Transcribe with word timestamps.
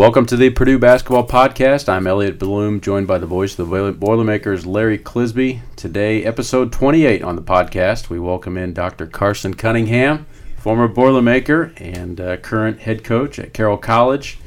Welcome 0.00 0.24
to 0.26 0.36
the 0.38 0.48
Purdue 0.48 0.78
Basketball 0.78 1.26
Podcast. 1.26 1.86
I'm 1.86 2.06
Elliot 2.06 2.38
Bloom, 2.38 2.80
joined 2.80 3.06
by 3.06 3.18
the 3.18 3.26
voice 3.26 3.58
of 3.58 3.68
the 3.68 3.92
Boilermakers, 3.92 4.64
Larry 4.64 4.96
Clisby. 4.96 5.60
Today, 5.76 6.24
episode 6.24 6.72
28 6.72 7.22
on 7.22 7.36
the 7.36 7.42
podcast, 7.42 8.08
we 8.08 8.18
welcome 8.18 8.56
in 8.56 8.72
Dr. 8.72 9.06
Carson 9.06 9.52
Cunningham, 9.52 10.24
former 10.56 10.88
Boilermaker 10.88 11.78
and 11.78 12.18
uh, 12.18 12.38
current 12.38 12.80
head 12.80 13.04
coach 13.04 13.38
at 13.38 13.52
Carroll 13.52 13.76
College. 13.76 14.38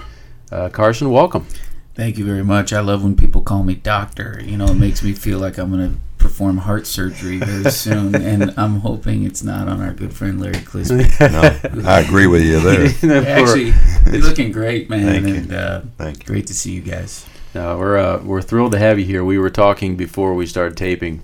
Uh, 0.52 0.70
Carson, 0.70 1.12
welcome. 1.12 1.46
Thank 1.94 2.18
you 2.18 2.26
very 2.26 2.44
much. 2.44 2.74
I 2.74 2.80
love 2.80 3.04
when 3.04 3.16
people 3.16 3.44
call 3.44 3.64
me 3.64 3.76
doctor. 3.76 4.42
You 4.44 4.58
know, 4.58 4.66
it 4.66 4.78
makes 4.78 5.04
me 5.04 5.14
feel 5.14 5.38
like 5.38 5.60
I'm 5.60 5.72
going 5.72 5.88
to 5.88 6.00
perform 6.24 6.56
heart 6.58 6.88
surgery 6.88 7.38
very 7.38 7.70
soon, 7.70 8.16
and 8.32 8.54
I'm 8.58 8.80
hoping 8.80 9.26
it's 9.26 9.44
not 9.44 9.68
on 9.68 9.82
our 9.82 9.94
good 9.94 10.14
friend 10.14 10.40
Larry 10.40 10.56
Clisby. 10.56 11.20
no, 11.76 11.88
I 11.88 12.00
agree 12.00 12.28
with 12.28 12.42
you 12.42 12.62
there. 12.62 13.28
Actually, 13.28 13.74
you're 14.10 14.22
looking 14.22 14.54
great, 14.54 14.90
man, 14.90 15.06
Thank 15.06 15.38
and 15.38 15.52
you. 15.52 15.56
Uh, 15.56 15.82
Thank 15.98 16.20
you. 16.20 16.26
great 16.26 16.48
to 16.48 16.54
see 16.54 16.72
you 16.72 16.82
guys. 16.82 17.26
No, 17.54 17.78
we're 17.78 17.98
uh, 17.98 18.24
we're 18.24 18.42
thrilled 18.42 18.72
to 18.72 18.80
have 18.80 18.98
you 18.98 19.06
here. 19.06 19.24
We 19.24 19.38
were 19.38 19.50
talking 19.50 19.98
before 19.98 20.34
we 20.34 20.48
started 20.48 20.78
taping 20.78 21.22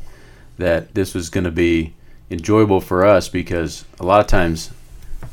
that 0.57 0.93
this 0.93 1.13
was 1.15 1.29
going 1.29 1.45
to 1.45 1.51
be 1.51 1.93
enjoyable 2.29 2.81
for 2.81 3.05
us 3.05 3.29
because 3.29 3.85
a 4.01 4.05
lot 4.05 4.19
of 4.19 4.27
times, 4.27 4.69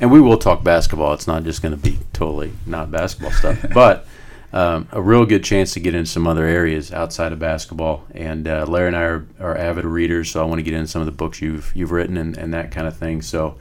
and 0.00 0.12
we 0.12 0.20
will 0.20 0.38
talk 0.38 0.62
basketball. 0.62 1.12
It's 1.12 1.26
not 1.26 1.42
just 1.42 1.60
going 1.60 1.74
to 1.74 1.80
be 1.80 1.98
totally 2.12 2.52
not 2.66 2.92
basketball 2.92 3.32
stuff, 3.32 3.66
but 3.74 4.06
um, 4.52 4.88
a 4.92 5.02
real 5.02 5.26
good 5.26 5.44
chance 5.44 5.72
to 5.74 5.80
get 5.80 5.94
in 5.94 6.06
some 6.06 6.26
other 6.26 6.44
areas 6.44 6.92
outside 6.92 7.32
of 7.32 7.38
basketball. 7.38 8.04
And 8.14 8.46
uh, 8.46 8.66
Larry 8.66 8.88
and 8.88 8.96
I 8.96 9.02
are, 9.02 9.26
are 9.40 9.56
avid 9.56 9.84
readers, 9.84 10.30
so 10.30 10.42
I 10.42 10.46
want 10.46 10.58
to 10.58 10.62
get 10.62 10.74
in 10.74 10.86
some 10.86 11.02
of 11.02 11.06
the 11.06 11.12
books 11.12 11.40
you've 11.40 11.72
you've 11.74 11.92
written 11.92 12.16
and, 12.16 12.36
and 12.36 12.54
that 12.54 12.70
kind 12.70 12.86
of 12.86 12.96
thing. 12.96 13.22
So. 13.22 13.56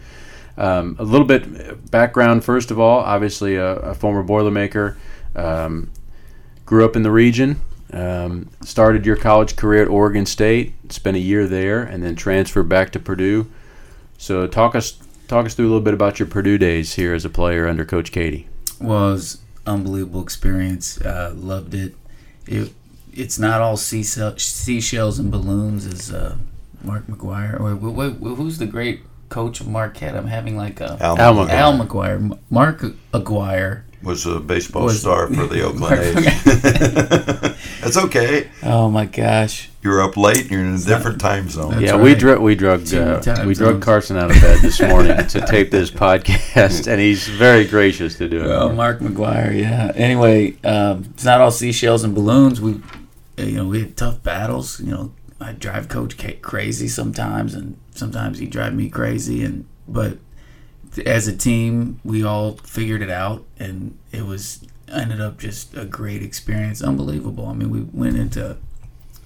Um, 0.57 0.95
a 0.99 1.03
little 1.03 1.27
bit 1.27 1.91
background 1.91 2.45
first 2.45 2.71
of 2.71 2.79
all. 2.79 2.99
Obviously, 2.99 3.57
a, 3.57 3.75
a 3.75 3.93
former 3.93 4.23
Boilermaker, 4.23 4.95
um, 5.35 5.91
grew 6.65 6.85
up 6.85 6.95
in 6.95 7.03
the 7.03 7.11
region. 7.11 7.59
Um, 7.91 8.49
started 8.61 9.05
your 9.05 9.15
college 9.15 9.55
career 9.55 9.83
at 9.83 9.87
Oregon 9.87 10.25
State. 10.25 10.73
Spent 10.91 11.15
a 11.17 11.19
year 11.19 11.47
there, 11.47 11.83
and 11.83 12.03
then 12.03 12.15
transferred 12.15 12.69
back 12.69 12.91
to 12.91 12.99
Purdue. 12.99 13.51
So 14.17 14.47
talk 14.47 14.75
us 14.75 14.97
talk 15.27 15.45
us 15.45 15.53
through 15.53 15.65
a 15.65 15.69
little 15.69 15.81
bit 15.81 15.93
about 15.93 16.19
your 16.19 16.27
Purdue 16.27 16.57
days 16.57 16.95
here 16.95 17.13
as 17.13 17.25
a 17.25 17.29
player 17.29 17.67
under 17.67 17.85
Coach 17.85 18.11
Keady. 18.11 18.45
Was 18.79 19.39
unbelievable 19.65 20.21
experience. 20.21 20.99
Uh, 21.01 21.33
loved 21.35 21.73
it. 21.73 21.95
It 22.47 22.71
it's 23.13 23.39
not 23.39 23.61
all 23.61 23.77
seashell, 23.77 24.37
seashells 24.37 25.19
and 25.19 25.31
balloons, 25.31 25.85
as 25.85 26.11
uh, 26.11 26.35
Mark 26.83 27.07
McGuire. 27.07 27.59
Or 27.59 27.75
wait, 27.75 28.15
wait, 28.19 28.35
who's 28.35 28.57
the 28.57 28.65
great 28.65 29.01
coach 29.29 29.61
of 29.61 29.67
Marquette? 29.67 30.15
I'm 30.15 30.27
having 30.27 30.57
like 30.57 30.81
a 30.81 30.97
Al, 31.01 31.19
Al 31.19 31.35
McGuire. 31.35 31.49
Al 31.49 31.77
McGuire. 31.79 32.39
Mark 32.49 32.83
Aguirre. 33.13 33.83
was 34.03 34.25
a 34.25 34.39
baseball 34.39 34.85
Was- 34.85 34.99
star 35.01 35.27
for 35.27 35.47
the 35.47 35.61
Oakland 35.65 35.99
A's. 35.99 37.55
That's 37.81 37.97
okay. 37.97 38.49
Oh 38.63 38.89
my 38.89 39.05
gosh. 39.05 39.69
You're 39.85 40.01
up 40.01 40.17
late. 40.17 40.41
and 40.41 40.51
You're 40.51 40.61
in 40.61 40.73
a 40.73 40.79
different 40.79 41.21
time 41.21 41.47
zone. 41.47 41.73
That's 41.73 41.83
yeah, 41.83 41.95
we 41.95 42.09
right. 42.09 42.19
drug 42.19 42.39
we 42.39 42.55
drug 42.55 42.87
Two 42.87 42.99
uh, 42.99 43.43
we 43.45 43.53
drug 43.53 43.73
zones. 43.73 43.83
Carson 43.83 44.17
out 44.17 44.31
of 44.31 44.41
bed 44.41 44.57
this 44.63 44.81
morning 44.81 45.15
to 45.27 45.41
tape 45.45 45.69
this 45.69 45.91
podcast, 45.91 46.87
and 46.87 46.99
he's 46.99 47.27
very 47.27 47.65
gracious 47.65 48.17
to 48.17 48.27
do 48.27 48.43
it. 48.43 48.47
Well, 48.47 48.73
Mark 48.73 48.97
McGuire, 48.99 49.55
yeah. 49.55 49.91
Anyway, 49.93 50.57
um, 50.63 51.05
it's 51.13 51.23
not 51.23 51.39
all 51.39 51.51
seashells 51.51 52.03
and 52.03 52.15
balloons. 52.15 52.59
We, 52.59 52.81
you 53.37 53.57
know, 53.57 53.67
we 53.67 53.81
had 53.81 53.95
tough 53.95 54.23
battles. 54.23 54.79
You 54.79 54.89
know, 54.89 55.13
I 55.39 55.51
drive 55.51 55.87
Coach 55.87 56.17
K- 56.17 56.39
crazy 56.41 56.87
sometimes, 56.87 57.53
and 57.53 57.77
sometimes 57.91 58.39
he 58.39 58.47
drive 58.47 58.73
me 58.73 58.89
crazy. 58.89 59.43
And 59.43 59.67
but 59.87 60.17
as 61.05 61.27
a 61.27 61.37
team, 61.37 61.99
we 62.03 62.23
all 62.23 62.53
figured 62.53 63.03
it 63.03 63.11
out, 63.11 63.45
and 63.59 63.95
it 64.11 64.25
was 64.25 64.65
ended 64.91 65.21
up 65.21 65.37
just 65.37 65.77
a 65.77 65.85
great 65.85 66.23
experience, 66.23 66.81
unbelievable. 66.81 67.45
I 67.45 67.53
mean, 67.53 67.69
we 67.69 67.81
went 67.81 68.17
into 68.17 68.57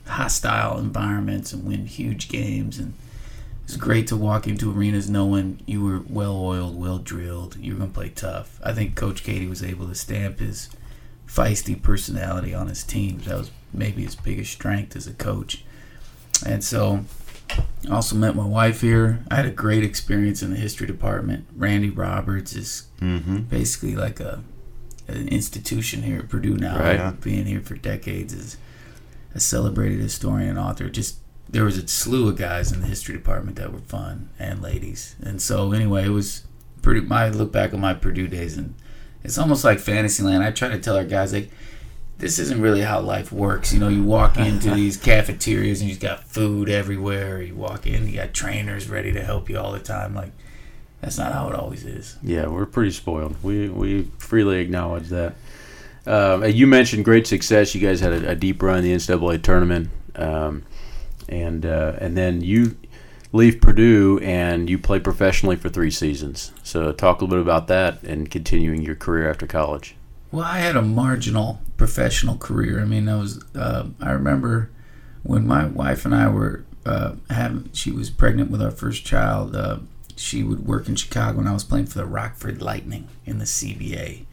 hostile 0.09 0.78
environments 0.80 1.53
and 1.53 1.66
win 1.66 1.86
huge 1.86 2.30
games, 2.30 2.78
and 2.80 2.94
it's 3.64 3.75
great 3.78 4.08
to 4.08 4.16
walk 4.16 4.47
into 4.47 4.72
arenas 4.75 5.09
knowing 5.09 5.62
you 5.66 5.84
were 5.84 6.02
well 6.09 6.36
oiled, 6.36 6.80
well 6.80 6.97
drilled. 6.97 7.56
You 7.58 7.74
were 7.74 7.80
going 7.80 7.92
to 7.92 7.96
play 7.96 8.09
tough. 8.09 8.59
I 8.64 8.74
think 8.74 8.96
Coach 8.96 9.24
Keady 9.24 9.48
was 9.48 9.64
able 9.64 9.88
to 9.88 9.96
stamp 9.96 10.40
his 10.40 10.69
feisty 11.28 11.80
personality 11.81 12.53
on 12.53 12.68
his 12.68 12.84
team. 12.84 13.19
That 13.25 13.38
was 13.38 13.52
maybe 13.74 14.03
his 14.03 14.16
biggest 14.16 14.52
strength 14.52 14.96
as 14.96 15.06
a 15.06 15.14
coach. 15.14 15.64
And 16.46 16.64
so, 16.64 17.06
I 17.90 17.94
also 17.94 18.16
met 18.16 18.36
my 18.36 18.46
wife 18.46 18.81
here. 18.81 19.24
I 19.30 19.36
had 19.36 19.46
a 19.46 19.52
great 19.52 19.84
experience 19.84 20.42
in 20.42 20.52
the 20.52 20.58
history 20.58 20.88
department. 20.88 21.46
Randy 21.56 21.90
Roberts 21.90 22.56
is 22.56 22.84
Mm-hmm. 23.02 23.44
basically 23.44 23.96
like 23.96 24.19
a 24.19 24.44
an 25.08 25.28
institution 25.30 26.03
here 26.03 26.19
at 26.19 26.30
Purdue 26.30 26.58
now. 26.58 26.78
Right. 26.78 27.22
Being 27.22 27.46
here 27.46 27.62
for 27.62 27.75
decades 27.75 28.34
as 28.34 28.58
a 29.34 29.40
celebrated 29.40 30.00
historian 30.00 30.50
and 30.50 30.59
author. 30.59 30.90
Just 30.90 31.17
there 31.47 31.63
was 31.63 31.78
a 31.78 31.88
slew 31.88 32.29
of 32.29 32.38
guys 32.38 32.72
in 32.72 32.81
the 32.81 32.88
history 32.88 33.16
department 33.16 33.57
that 33.57 33.73
were 33.73 33.79
fun 33.79 34.29
and 34.38 34.62
ladies. 34.62 35.16
And 35.22 35.41
so 35.41 35.72
anyway, 35.72 36.06
it 36.06 36.09
was 36.09 36.44
pretty. 36.81 37.06
I 37.09 37.29
look 37.29 37.51
back 37.51 37.73
on 37.73 37.79
my 37.79 37.94
Purdue 37.94 38.28
days 38.28 38.57
and 38.57 38.75
it's 39.23 39.38
almost 39.38 39.63
like 39.63 39.79
Fantasyland. 39.79 40.44
I 40.44 40.51
try 40.51 40.69
to 40.69 40.79
tell 40.79 40.95
our 40.97 41.06
guys 41.06 41.34
like. 41.34 41.50
This 42.18 42.38
isn't 42.38 42.59
really 42.59 42.81
how 42.81 43.00
life 43.00 43.31
works. 43.31 43.72
You 43.72 43.79
know, 43.79 43.88
you 43.88 44.03
walk 44.03 44.38
into 44.38 44.72
these 44.75 44.97
cafeterias 44.97 45.79
and 45.79 45.89
you've 45.89 46.01
got 46.01 46.25
food 46.25 46.68
everywhere. 46.68 47.41
You 47.41 47.56
walk 47.56 47.88
in, 47.88 48.09
you 48.09 48.18
got 48.18 48.34
trainers 48.34 48.89
ready 48.89 49.13
to 49.13 49.23
help 49.23 49.50
you 49.50 49.57
all 49.57 49.72
the 49.72 49.79
time. 49.79 50.13
Like, 50.13 50.34
that's 51.00 51.18
not 51.18 51.31
how 51.31 51.47
it 51.47 51.56
always 51.56 51.85
is. 51.85 52.18
Yeah, 52.22 52.47
we're 52.47 52.66
pretty 52.66 52.91
spoiled. 52.91 53.41
We 53.41 53.69
we 53.69 54.12
freely 54.18 54.59
acknowledge 54.59 55.07
that. 55.09 55.35
Um, 56.06 56.44
you 56.46 56.68
mentioned 56.68 57.06
great 57.06 57.28
success. 57.28 57.76
You 57.76 57.82
guys 57.82 58.00
had 58.00 58.14
a, 58.14 58.30
a 58.32 58.36
deep 58.36 58.62
run 58.62 58.80
in 58.80 58.84
the 58.84 58.94
NCAA 58.94 59.42
tournament, 59.44 59.90
um, 60.16 60.64
and 61.28 61.66
uh, 61.66 61.94
and 62.00 62.18
then 62.18 62.42
you 62.42 62.78
leave 63.32 63.62
Purdue 63.62 64.20
and 64.24 64.70
you 64.70 64.80
play 64.80 65.00
professionally 65.00 65.56
for 65.56 65.70
three 65.70 65.92
seasons. 65.92 66.52
So 66.64 66.92
talk 66.92 67.22
a 67.22 67.26
little 67.26 67.38
bit 67.38 67.42
about 67.44 67.68
that 67.68 68.02
and 68.04 68.30
continuing 68.30 68.82
your 68.82 68.96
career 68.96 69.30
after 69.30 69.46
college. 69.46 69.96
Well, 70.32 70.46
I 70.46 70.60
had 70.60 70.76
a 70.76 70.82
marginal 70.82 71.60
professional 71.78 72.38
career. 72.38 72.80
I 72.80 72.86
mean, 72.86 73.10
I 73.10 73.18
was. 73.18 73.44
Uh, 73.56 73.88
I 74.02 74.12
remember 74.12 74.70
when 75.24 75.46
my 75.48 75.66
wife 75.66 76.06
and 76.06 76.14
I 76.14 76.30
were 76.30 76.66
uh, 76.86 77.16
having. 77.30 77.70
She 77.74 77.92
was 77.92 78.10
pregnant 78.10 78.52
with 78.52 78.62
our 78.62 78.72
first 78.72 79.06
child. 79.06 79.56
Uh, 79.56 79.80
she 80.16 80.44
would 80.44 80.68
work 80.68 80.88
in 80.88 80.96
Chicago, 80.96 81.40
and 81.40 81.50
I 81.50 81.54
was 81.54 81.64
playing 81.64 81.88
for 81.88 81.98
the 81.98 82.06
Rockford 82.06 82.62
Lightning 82.62 83.08
in 83.26 83.40
the 83.40 83.46
CBA. 83.46 84.26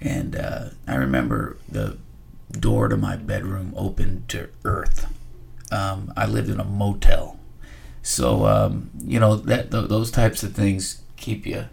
And 0.00 0.36
uh, 0.36 0.70
I 0.86 0.94
remember 0.94 1.56
the 1.68 1.98
door 2.52 2.88
to 2.88 2.96
my 2.96 3.16
bedroom 3.16 3.74
opened 3.76 4.28
to 4.30 4.48
earth. 4.64 5.12
Um, 5.70 6.12
I 6.16 6.26
lived 6.26 6.48
in 6.48 6.60
a 6.60 6.64
motel, 6.64 7.38
so 8.02 8.46
um, 8.46 8.90
you 9.04 9.20
know 9.20 9.36
that 9.36 9.70
th- 9.70 9.88
those 9.88 10.10
types 10.10 10.42
of 10.42 10.54
things 10.54 11.02
keep 11.16 11.46
you 11.46 11.66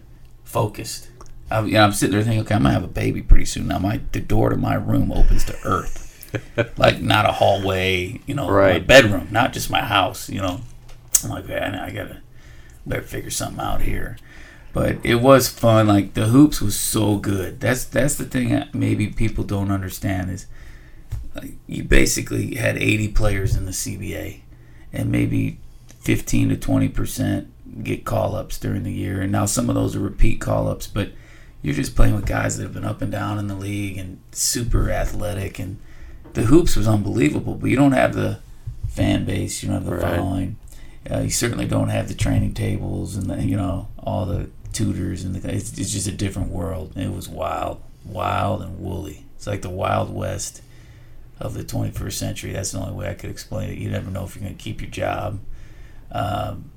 focused. 0.44 1.08
I, 1.50 1.62
you 1.62 1.74
know, 1.74 1.84
I'm 1.84 1.92
sitting 1.92 2.12
there 2.12 2.22
thinking, 2.22 2.40
okay, 2.40 2.54
I'm 2.56 2.62
gonna 2.62 2.74
have 2.74 2.84
a 2.84 2.88
baby 2.88 3.22
pretty 3.22 3.46
soon. 3.46 3.68
Now 3.68 3.78
my 3.78 4.00
the 4.12 4.20
door 4.20 4.50
to 4.50 4.56
my 4.56 4.74
room 4.74 5.12
opens 5.12 5.44
to 5.46 5.56
earth, 5.64 6.28
like 6.78 7.00
not 7.00 7.24
a 7.24 7.32
hallway, 7.32 8.20
you 8.26 8.34
know, 8.34 8.48
my 8.74 8.78
bedroom, 8.80 9.28
not 9.30 9.54
just 9.54 9.70
my 9.70 9.82
house. 9.82 10.28
You 10.28 10.42
know, 10.42 10.60
I'm 11.24 11.30
like, 11.30 11.46
man, 11.48 11.74
I 11.74 11.90
gotta 11.90 12.20
better 12.84 13.02
figure 13.02 13.30
something 13.30 13.60
out 13.60 13.80
here. 13.82 14.18
But 14.76 14.98
it 15.02 15.22
was 15.22 15.48
fun. 15.48 15.86
Like 15.86 16.12
the 16.12 16.26
hoops 16.26 16.60
was 16.60 16.78
so 16.78 17.16
good. 17.16 17.60
That's 17.60 17.84
that's 17.84 18.16
the 18.16 18.26
thing 18.26 18.50
that 18.50 18.74
maybe 18.74 19.06
people 19.06 19.42
don't 19.42 19.70
understand 19.70 20.30
is 20.30 20.44
like, 21.34 21.52
you 21.66 21.82
basically 21.82 22.56
had 22.56 22.76
80 22.76 23.08
players 23.08 23.56
in 23.56 23.64
the 23.64 23.70
CBA, 23.72 24.40
and 24.92 25.10
maybe 25.10 25.60
15 26.00 26.50
to 26.50 26.56
20 26.58 26.88
percent 26.90 27.48
get 27.84 28.04
call 28.04 28.36
ups 28.36 28.58
during 28.58 28.82
the 28.82 28.92
year, 28.92 29.22
and 29.22 29.32
now 29.32 29.46
some 29.46 29.70
of 29.70 29.74
those 29.74 29.96
are 29.96 30.00
repeat 30.00 30.42
call 30.42 30.68
ups. 30.68 30.86
But 30.86 31.12
you're 31.62 31.74
just 31.74 31.96
playing 31.96 32.14
with 32.14 32.26
guys 32.26 32.58
that 32.58 32.64
have 32.64 32.74
been 32.74 32.84
up 32.84 33.00
and 33.00 33.10
down 33.10 33.38
in 33.38 33.46
the 33.48 33.54
league 33.54 33.96
and 33.96 34.18
super 34.32 34.90
athletic, 34.90 35.58
and 35.58 35.78
the 36.34 36.42
hoops 36.42 36.76
was 36.76 36.86
unbelievable. 36.86 37.54
But 37.54 37.70
you 37.70 37.76
don't 37.76 37.92
have 37.92 38.14
the 38.14 38.40
fan 38.88 39.24
base, 39.24 39.62
you 39.62 39.70
don't 39.70 39.82
have 39.82 39.86
the 39.86 39.96
Right. 39.96 40.16
following. 40.16 40.56
Uh, 41.10 41.20
you 41.20 41.30
certainly 41.30 41.66
don't 41.66 41.88
have 41.88 42.08
the 42.08 42.14
training 42.14 42.52
tables 42.52 43.16
and 43.16 43.30
the, 43.30 43.42
you 43.42 43.56
know 43.56 43.88
all 44.02 44.26
the 44.26 44.50
tutors 44.76 45.24
and 45.24 45.34
the, 45.34 45.54
it's, 45.54 45.78
it's 45.78 45.90
just 45.90 46.06
a 46.06 46.12
different 46.12 46.50
world. 46.50 46.92
It 46.96 47.10
was 47.10 47.28
wild, 47.28 47.80
wild 48.04 48.60
and 48.60 48.78
woolly. 48.78 49.24
It's 49.36 49.46
like 49.46 49.62
the 49.62 49.70
wild 49.70 50.14
west 50.14 50.60
of 51.40 51.54
the 51.54 51.64
21st 51.64 52.12
century. 52.12 52.52
That's 52.52 52.72
the 52.72 52.78
only 52.78 52.92
way 52.92 53.08
I 53.08 53.14
could 53.14 53.30
explain 53.30 53.70
it. 53.70 53.78
You 53.78 53.90
never 53.90 54.10
know 54.10 54.24
if 54.24 54.36
you're 54.36 54.44
going 54.44 54.56
to 54.56 54.62
keep 54.62 54.82
your 54.82 54.90
job. 54.90 55.40
Um, 56.12 56.70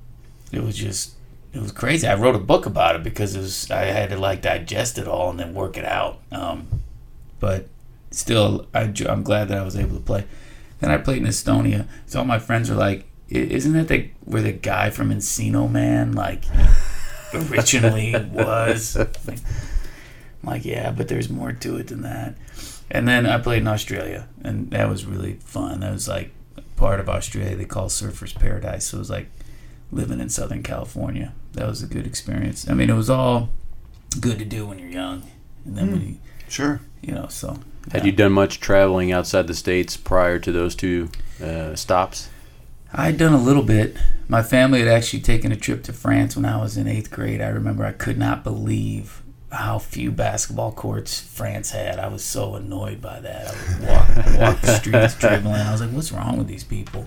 it 0.50 0.62
was 0.62 0.76
just 0.76 1.12
it 1.52 1.60
was 1.60 1.72
crazy. 1.72 2.06
I 2.06 2.14
wrote 2.14 2.34
a 2.34 2.40
book 2.40 2.64
about 2.64 2.96
it 2.96 3.02
because 3.02 3.34
it 3.34 3.40
was 3.40 3.70
I 3.70 3.84
had 3.84 4.10
to 4.10 4.16
like 4.16 4.40
digest 4.40 4.98
it 4.98 5.06
all 5.06 5.30
and 5.30 5.38
then 5.38 5.52
work 5.52 5.76
it 5.76 5.84
out. 5.84 6.20
Um, 6.32 6.68
but 7.38 7.68
still, 8.10 8.66
I, 8.74 8.92
I'm 9.08 9.22
glad 9.22 9.48
that 9.48 9.58
I 9.58 9.62
was 9.62 9.76
able 9.76 9.96
to 9.96 10.02
play. 10.02 10.24
Then 10.80 10.90
I 10.90 10.96
played 10.96 11.18
in 11.18 11.28
Estonia. 11.28 11.86
So 12.06 12.20
all 12.20 12.24
my 12.24 12.38
friends 12.38 12.70
were 12.70 12.76
like, 12.76 13.04
"Isn't 13.28 13.74
that 13.74 13.88
the 13.88 14.10
where 14.24 14.42
the 14.42 14.52
guy 14.52 14.90
from 14.90 15.10
Encino 15.10 15.70
Man 15.70 16.12
like 16.12 16.44
originally 17.50 18.12
was?" 18.32 18.96
Like, 18.96 19.38
I'm 20.42 20.48
like, 20.48 20.64
yeah, 20.64 20.90
but 20.90 21.08
there's 21.08 21.28
more 21.28 21.52
to 21.52 21.76
it 21.76 21.88
than 21.88 22.02
that. 22.02 22.34
And 22.90 23.06
then 23.06 23.26
I 23.26 23.38
played 23.38 23.62
in 23.62 23.68
Australia, 23.68 24.26
and 24.42 24.70
that 24.70 24.88
was 24.88 25.04
really 25.06 25.34
fun. 25.44 25.80
That 25.80 25.92
was 25.92 26.08
like 26.08 26.32
part 26.76 26.98
of 26.98 27.08
Australia 27.08 27.56
they 27.56 27.66
call 27.66 27.88
Surfers 27.88 28.34
Paradise. 28.34 28.86
So 28.86 28.96
it 28.96 29.00
was 29.00 29.10
like 29.10 29.28
living 29.92 30.18
in 30.18 30.28
Southern 30.30 30.62
California. 30.62 31.32
That 31.52 31.68
was 31.68 31.82
a 31.82 31.86
good 31.86 32.06
experience. 32.06 32.68
I 32.68 32.74
mean, 32.74 32.88
it 32.90 32.94
was 32.94 33.10
all 33.10 33.50
good 34.18 34.38
to 34.38 34.44
do 34.44 34.66
when 34.66 34.78
you're 34.78 34.88
young, 34.88 35.24
and 35.64 35.76
then 35.76 35.90
when 35.92 36.00
you, 36.00 36.16
Sure. 36.48 36.80
you 37.02 37.12
know, 37.12 37.26
so. 37.28 37.60
Had 37.92 38.02
yeah. 38.02 38.06
you 38.06 38.12
done 38.12 38.32
much 38.32 38.60
traveling 38.60 39.12
outside 39.12 39.46
the 39.46 39.54
states 39.54 39.96
prior 39.96 40.38
to 40.38 40.52
those 40.52 40.74
two 40.74 41.10
uh, 41.42 41.74
stops? 41.74 42.28
I'd 42.92 43.18
done 43.18 43.32
a 43.32 43.38
little 43.38 43.62
bit. 43.62 43.96
My 44.28 44.42
family 44.42 44.80
had 44.80 44.88
actually 44.88 45.20
taken 45.20 45.52
a 45.52 45.56
trip 45.56 45.82
to 45.84 45.92
France 45.92 46.36
when 46.36 46.44
I 46.44 46.60
was 46.60 46.76
in 46.76 46.86
eighth 46.88 47.10
grade. 47.10 47.40
I 47.40 47.48
remember 47.48 47.84
I 47.84 47.92
could 47.92 48.18
not 48.18 48.42
believe 48.44 49.22
how 49.52 49.78
few 49.78 50.12
basketball 50.12 50.72
courts 50.72 51.20
France 51.20 51.70
had. 51.70 51.98
I 51.98 52.08
was 52.08 52.24
so 52.24 52.54
annoyed 52.54 53.00
by 53.00 53.20
that. 53.20 53.48
I 53.48 53.78
would 53.80 53.88
walk, 53.88 54.40
walk 54.40 54.60
the 54.60 54.76
streets 54.76 55.14
dribbling. 55.16 55.54
I 55.54 55.72
was 55.72 55.80
like, 55.80 55.90
what's 55.90 56.12
wrong 56.12 56.38
with 56.38 56.46
these 56.46 56.64
people? 56.64 57.06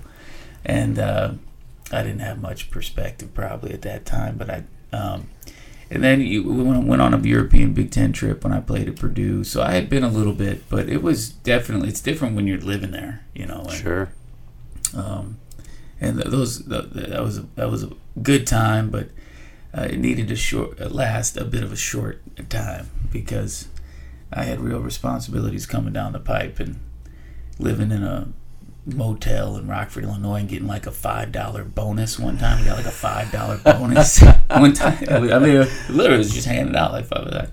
And 0.65 0.99
uh, 0.99 1.33
I 1.91 2.03
didn't 2.03 2.19
have 2.19 2.41
much 2.41 2.69
perspective 2.71 3.33
probably 3.33 3.73
at 3.73 3.81
that 3.83 4.05
time, 4.05 4.37
but 4.37 4.49
I. 4.49 4.63
Um, 4.91 5.29
and 5.89 6.03
then 6.03 6.21
you, 6.21 6.43
we 6.43 6.63
went, 6.63 7.01
on 7.01 7.13
a 7.13 7.19
European 7.19 7.73
Big 7.73 7.91
Ten 7.91 8.13
trip 8.13 8.43
when 8.43 8.51
I 8.51 8.59
played 8.61 8.87
at 8.87 8.95
Purdue. 8.95 9.43
So 9.43 9.61
I 9.61 9.73
had 9.73 9.89
been 9.89 10.03
a 10.03 10.09
little 10.09 10.33
bit, 10.33 10.67
but 10.69 10.89
it 10.89 11.03
was 11.03 11.29
definitely 11.29 11.89
it's 11.89 12.01
different 12.01 12.35
when 12.35 12.47
you're 12.47 12.59
living 12.59 12.91
there, 12.91 13.25
you 13.35 13.45
know. 13.45 13.61
And, 13.61 13.71
Sure. 13.71 14.09
um, 14.95 15.37
and 16.03 16.19
those 16.19 16.59
that 16.65 17.21
was 17.21 17.37
a, 17.37 17.45
that 17.55 17.71
was 17.71 17.83
a 17.83 17.91
good 18.21 18.45
time, 18.45 18.89
but 18.89 19.09
uh, 19.75 19.87
it 19.89 19.97
needed 19.97 20.27
to 20.27 20.35
short 20.35 20.79
last 20.91 21.37
a 21.37 21.45
bit 21.45 21.63
of 21.63 21.71
a 21.71 21.77
short 21.77 22.21
time 22.49 22.89
because 23.11 23.69
I 24.31 24.43
had 24.43 24.59
real 24.59 24.79
responsibilities 24.79 25.65
coming 25.65 25.93
down 25.93 26.11
the 26.11 26.19
pipe 26.19 26.59
and 26.59 26.79
living 27.57 27.91
in 27.91 28.03
a 28.03 28.27
motel 28.85 29.55
in 29.55 29.67
Rockford, 29.67 30.03
Illinois, 30.03 30.41
and 30.41 30.49
getting 30.49 30.67
like 30.67 30.85
a 30.85 30.91
five 30.91 31.31
dollar 31.31 31.63
bonus 31.63 32.19
one 32.19 32.37
time. 32.37 32.59
We 32.59 32.65
got 32.65 32.77
like 32.77 32.85
a 32.85 32.91
five 32.91 33.31
dollar 33.31 33.57
bonus 33.63 34.21
one 34.49 34.73
time. 34.73 35.07
I 35.09 35.39
mean, 35.39 35.55
it 35.55 35.89
literally 35.89 36.17
was 36.17 36.33
just 36.33 36.47
handed 36.47 36.75
out 36.75 36.91
like 36.91 37.05
five 37.05 37.27
of 37.27 37.31
that. 37.31 37.51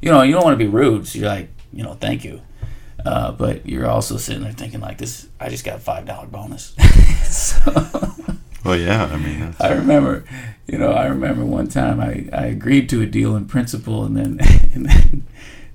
You 0.00 0.10
know, 0.10 0.22
you 0.22 0.32
don't 0.32 0.44
want 0.44 0.54
to 0.54 0.64
be 0.64 0.70
rude, 0.70 1.08
so 1.08 1.18
you're 1.18 1.28
like, 1.28 1.50
you 1.72 1.82
know, 1.82 1.94
thank 1.94 2.24
you. 2.24 2.40
Uh, 3.04 3.32
but 3.32 3.66
you're 3.66 3.88
also 3.88 4.16
sitting 4.16 4.42
there 4.42 4.52
thinking 4.52 4.80
like 4.80 4.98
this. 4.98 5.26
I 5.38 5.48
just 5.48 5.64
got 5.64 5.76
a 5.76 5.80
five 5.80 6.06
dollar 6.06 6.26
bonus. 6.26 6.74
so 7.32 8.14
Well, 8.64 8.76
yeah. 8.76 9.06
I 9.06 9.16
mean, 9.16 9.40
that's, 9.40 9.60
I 9.60 9.72
remember, 9.72 10.24
you 10.66 10.78
know, 10.78 10.92
I 10.92 11.06
remember 11.06 11.44
one 11.44 11.68
time 11.68 12.00
I, 12.00 12.28
I 12.32 12.46
agreed 12.46 12.88
to 12.90 13.00
a 13.00 13.06
deal 13.06 13.34
in 13.36 13.46
principle, 13.46 14.04
and 14.04 14.16
then 14.16 14.38
and 14.74 14.86
then 14.86 15.26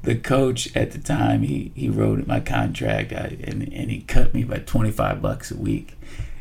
the 0.03 0.15
coach 0.15 0.75
at 0.75 0.91
the 0.91 0.99
time 0.99 1.41
he 1.41 1.71
he 1.75 1.89
wrote 1.89 2.25
my 2.27 2.39
contract, 2.39 3.11
I, 3.11 3.37
and 3.43 3.61
and 3.73 3.89
he 3.91 4.01
cut 4.01 4.33
me 4.33 4.43
by 4.43 4.59
twenty 4.59 4.91
five 4.91 5.21
bucks 5.21 5.51
a 5.51 5.57
week, 5.57 5.97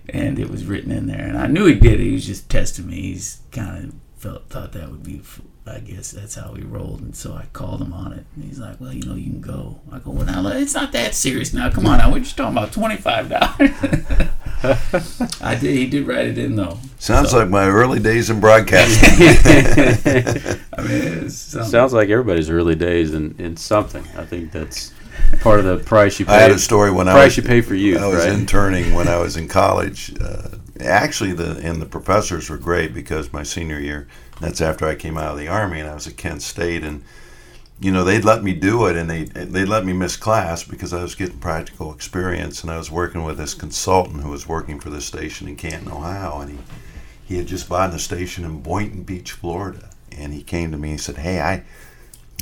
and 0.09 0.39
it 0.39 0.51
was 0.51 0.67
written 0.67 0.93
in 0.93 1.07
there, 1.07 1.27
and 1.27 1.39
I 1.39 1.47
knew 1.47 1.67
he 1.67 1.75
did 1.75 2.01
it. 2.01 2.05
He 2.05 2.13
was 2.13 2.27
just 2.27 2.51
testing 2.51 2.89
me. 2.89 3.01
He's 3.01 3.41
kind 3.51 3.85
of 3.85 3.95
felt 4.17 4.49
thought 4.49 4.73
that 4.73 4.91
would 4.91 5.03
be. 5.03 5.23
F- 5.67 5.75
I 5.77 5.81
guess 5.81 6.11
that's 6.13 6.35
how 6.35 6.53
he 6.55 6.63
rolled, 6.63 7.01
and 7.01 7.15
so 7.17 7.33
I 7.35 7.47
called 7.53 7.81
him 7.83 7.93
on 7.93 8.13
it. 8.13 8.25
And 8.35 8.45
he's 8.45 8.59
like, 8.59 8.81
"Well, 8.81 8.93
you 8.93 9.03
know, 9.03 9.15
you 9.15 9.31
can 9.31 9.41
go." 9.41 9.81
I 9.93 9.99
go, 9.99 10.11
"Well, 10.11 10.27
now 10.27 10.47
it's 10.49 10.75
not 10.75 10.93
that 10.93 11.15
serious. 11.15 11.53
Now, 11.55 11.71
come 11.71 11.87
on, 11.87 11.99
now 11.99 12.13
we're 12.13 12.21
just 12.21 12.37
talking 12.37 12.57
about 12.57 12.73
twenty 12.73 12.97
five 12.97 13.29
dollars." 13.29 13.71
I 15.43 15.55
did. 15.55 15.77
He 15.77 15.87
did 15.87 16.07
write 16.07 16.27
it 16.27 16.39
in 16.39 16.57
though. 16.57 16.79
sounds 16.99 17.31
So- 17.31 17.39
like 17.39 17.49
my 17.51 17.67
early 17.67 18.01
days 18.01 18.31
in 18.31 18.41
broadcasting. 18.41 19.27
I 20.77 20.83
mean, 20.83 20.89
it's. 21.27 21.35
Sounds 21.37 21.93
like 21.93 22.09
everybody's 22.09 22.51
early 22.51 22.75
days 22.75 23.13
in, 23.15 23.35
in 23.39 23.57
something. 23.57 24.05
I 24.17 24.25
think 24.25 24.53
that's 24.53 24.93
part 25.41 25.61
of 25.61 25.67
the 25.67 25.79
price 25.85 26.19
you 26.19 26.27
pay. 26.27 26.33
I 26.35 26.41
had 26.41 26.51
a 26.51 26.59
story 26.59 26.91
when 26.91 27.09
I 27.09 27.13
price 27.13 27.37
was 27.37 27.37
you 27.39 27.43
pay 27.43 27.61
for 27.61 27.75
youth, 27.75 28.01
I 28.01 28.07
was 28.07 28.25
right? 28.25 28.33
interning 28.33 28.95
when 28.95 29.09
I 29.09 29.19
was 29.19 29.37
in 29.37 29.49
college. 29.49 30.15
Uh, 30.21 30.49
actually, 30.81 31.33
the 31.35 31.59
and 31.63 31.81
the 31.83 31.87
professors 31.87 32.49
were 32.51 32.59
great 32.59 32.95
because 32.95 33.33
my 33.33 33.43
senior 33.43 33.79
year, 33.79 34.09
that's 34.45 34.61
after 34.61 34.87
I 34.87 34.95
came 34.95 35.17
out 35.17 35.33
of 35.33 35.39
the 35.39 35.49
army, 35.49 35.81
and 35.81 35.89
I 35.89 35.95
was 35.95 36.07
at 36.07 36.17
Kent 36.17 36.43
State, 36.43 36.85
and 36.85 37.03
you 37.81 37.91
know 37.91 38.05
they'd 38.05 38.25
let 38.25 38.45
me 38.45 38.53
do 38.53 38.87
it, 38.87 38.97
and 38.97 39.11
they 39.11 39.25
they'd 39.25 39.69
let 39.69 39.85
me 39.85 39.93
miss 39.93 40.17
class 40.17 40.63
because 40.63 40.93
I 40.93 41.03
was 41.03 41.15
getting 41.15 41.39
practical 41.39 41.93
experience, 41.93 42.63
and 42.63 42.71
I 42.71 42.79
was 42.79 42.91
working 42.91 43.25
with 43.25 43.39
this 43.39 43.55
consultant 43.55 44.23
who 44.23 44.31
was 44.31 44.49
working 44.49 44.79
for 44.81 44.91
the 44.91 45.01
station 45.01 45.49
in 45.49 45.57
Canton, 45.57 45.91
Ohio, 45.91 46.41
and 46.41 46.51
he 46.51 46.59
he 47.25 47.37
had 47.39 47.47
just 47.47 47.69
bought 47.69 47.95
a 47.95 47.99
station 47.99 48.45
in 48.45 48.61
Boynton 48.61 49.03
Beach, 49.03 49.33
Florida, 49.33 49.91
and 50.13 50.33
he 50.33 50.43
came 50.43 50.71
to 50.71 50.79
me 50.79 50.91
and 50.91 51.01
said, 51.01 51.19
"Hey, 51.19 51.41
I." 51.41 51.65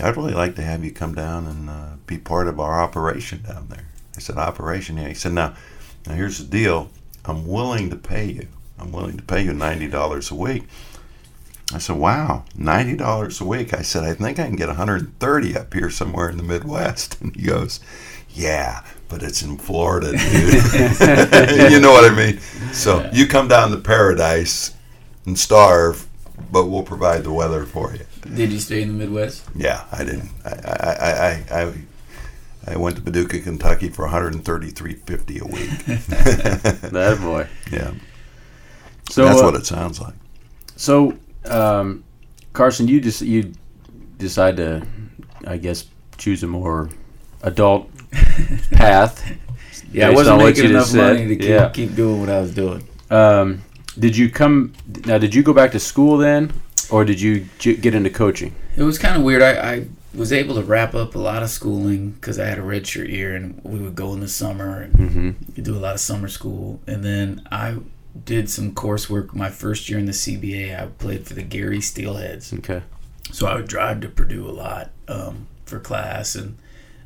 I'd 0.00 0.16
really 0.16 0.32
like 0.32 0.56
to 0.56 0.62
have 0.62 0.82
you 0.82 0.90
come 0.90 1.14
down 1.14 1.46
and 1.46 1.68
uh, 1.68 1.88
be 2.06 2.16
part 2.16 2.48
of 2.48 2.58
our 2.58 2.80
operation 2.80 3.42
down 3.42 3.68
there. 3.68 3.84
I 4.16 4.20
said, 4.20 4.38
Operation? 4.38 4.96
Yeah. 4.96 5.08
He 5.08 5.14
said, 5.14 5.32
now, 5.32 5.54
now 6.06 6.14
here's 6.14 6.38
the 6.38 6.44
deal. 6.44 6.90
I'm 7.24 7.46
willing 7.46 7.90
to 7.90 7.96
pay 7.96 8.24
you. 8.24 8.48
I'm 8.78 8.90
willing 8.90 9.16
to 9.16 9.22
pay 9.22 9.42
you 9.42 9.52
$90 9.52 10.30
a 10.30 10.34
week. 10.34 10.64
I 11.74 11.78
said, 11.78 11.96
wow, 11.96 12.44
$90 12.56 13.40
a 13.40 13.44
week. 13.44 13.72
I 13.74 13.82
said, 13.82 14.04
I 14.04 14.14
think 14.14 14.38
I 14.38 14.46
can 14.46 14.56
get 14.56 14.68
130 14.68 15.56
up 15.56 15.72
here 15.72 15.90
somewhere 15.90 16.28
in 16.28 16.36
the 16.36 16.42
Midwest. 16.42 17.18
And 17.22 17.34
he 17.36 17.42
goes, 17.42 17.80
yeah, 18.30 18.82
but 19.08 19.22
it's 19.22 19.42
in 19.42 19.58
Florida, 19.58 20.10
dude. 20.10 20.20
you 21.72 21.80
know 21.80 21.92
what 21.92 22.10
I 22.10 22.14
mean? 22.14 22.40
So 22.72 23.08
you 23.12 23.26
come 23.26 23.48
down 23.48 23.70
to 23.70 23.76
paradise 23.78 24.74
and 25.26 25.38
starve, 25.38 26.06
but 26.50 26.66
we'll 26.66 26.82
provide 26.82 27.24
the 27.24 27.32
weather 27.32 27.64
for 27.64 27.94
you. 27.94 28.06
Did 28.34 28.52
you 28.52 28.58
stay 28.58 28.82
in 28.82 28.88
the 28.88 28.94
Midwest? 28.94 29.44
Yeah, 29.54 29.84
I 29.92 30.04
didn't. 30.04 30.30
I 30.44 30.50
I, 30.50 30.92
I, 30.92 31.10
I, 31.10 31.62
I, 31.62 31.72
I 32.66 32.76
went 32.76 32.96
to 32.96 33.02
Paducah, 33.02 33.40
Kentucky 33.40 33.88
for 33.88 34.06
133.50 34.06 35.40
a 35.40 35.46
week. 35.46 35.70
that 36.92 37.18
boy. 37.20 37.48
yeah, 37.72 37.92
So 39.10 39.24
that's 39.24 39.40
uh, 39.40 39.44
what 39.44 39.54
it 39.56 39.66
sounds 39.66 40.00
like. 40.00 40.14
So, 40.76 41.18
um, 41.44 42.04
Carson, 42.52 42.88
you 42.88 43.00
just 43.00 43.22
you 43.22 43.52
decide 44.18 44.56
to, 44.58 44.86
I 45.46 45.56
guess, 45.56 45.86
choose 46.18 46.42
a 46.42 46.46
more 46.46 46.90
adult 47.42 47.90
path. 48.72 49.36
Yeah, 49.92 50.08
I 50.08 50.10
wasn't 50.10 50.38
making 50.38 50.66
enough 50.70 50.92
money 50.94 51.26
to 51.28 51.36
keep, 51.36 51.48
Yeah. 51.48 51.68
keep 51.70 51.94
doing 51.94 52.20
what 52.20 52.30
I 52.30 52.40
was 52.40 52.54
doing. 52.54 52.86
Um, 53.10 53.62
did 53.98 54.16
you 54.16 54.30
come 54.30 54.72
now? 55.06 55.18
Did 55.18 55.34
you 55.34 55.42
go 55.42 55.52
back 55.52 55.72
to 55.72 55.78
school 55.80 56.16
then, 56.16 56.52
or 56.90 57.04
did 57.04 57.20
you 57.20 57.46
j- 57.58 57.76
get 57.76 57.94
into 57.94 58.08
coaching? 58.10 58.54
It 58.76 58.82
was 58.84 58.98
kind 58.98 59.16
of 59.16 59.22
weird. 59.22 59.42
I, 59.42 59.50
I 59.74 59.86
was 60.14 60.32
able 60.32 60.54
to 60.54 60.62
wrap 60.62 60.94
up 60.94 61.14
a 61.14 61.18
lot 61.18 61.42
of 61.42 61.50
schooling 61.50 62.12
because 62.12 62.38
I 62.38 62.46
had 62.46 62.58
a 62.58 62.62
redshirt 62.62 63.10
year, 63.10 63.34
and 63.34 63.60
we 63.64 63.78
would 63.80 63.94
go 63.94 64.14
in 64.14 64.20
the 64.20 64.28
summer 64.28 64.80
and 64.80 64.92
Mm-hmm. 64.94 65.62
do 65.62 65.74
a 65.76 65.80
lot 65.80 65.94
of 65.94 66.00
summer 66.00 66.28
school. 66.28 66.80
And 66.86 67.04
then 67.04 67.46
I 67.50 67.76
did 68.24 68.50
some 68.50 68.72
coursework 68.72 69.34
my 69.34 69.48
first 69.50 69.88
year 69.88 69.98
in 69.98 70.06
the 70.06 70.12
CBA. 70.12 70.80
I 70.80 70.86
played 70.86 71.26
for 71.26 71.34
the 71.34 71.42
Gary 71.42 71.78
Steelheads. 71.78 72.56
Okay. 72.58 72.82
so 73.30 73.46
I 73.46 73.54
would 73.54 73.68
drive 73.68 74.00
to 74.00 74.08
Purdue 74.08 74.48
a 74.48 74.52
lot 74.52 74.90
um, 75.08 75.46
for 75.64 75.78
class, 75.78 76.34
and 76.34 76.58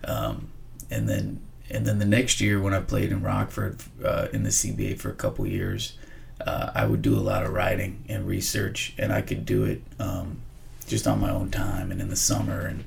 um, 0.04 0.48
and 0.90 1.08
then 1.08 1.40
and 1.70 1.86
then 1.86 1.98
the 1.98 2.06
next 2.06 2.40
year 2.40 2.60
when 2.60 2.74
I 2.74 2.80
played 2.80 3.10
in 3.10 3.22
Rockford 3.22 3.80
uh, 4.04 4.28
in 4.32 4.42
the 4.42 4.50
CBA 4.50 4.98
for 4.98 5.10
a 5.10 5.14
couple 5.14 5.46
years, 5.46 5.98
uh, 6.44 6.70
I 6.74 6.86
would 6.86 7.02
do 7.02 7.16
a 7.16 7.20
lot 7.20 7.44
of 7.44 7.52
writing 7.52 8.04
and 8.08 8.26
research, 8.26 8.94
and 8.98 9.12
I 9.12 9.22
could 9.22 9.46
do 9.46 9.64
it 9.64 9.82
um, 9.98 10.40
just 10.86 11.06
on 11.06 11.20
my 11.20 11.30
own 11.30 11.50
time 11.50 11.90
and 11.90 12.00
in 12.00 12.08
the 12.08 12.16
summer, 12.16 12.60
and 12.60 12.84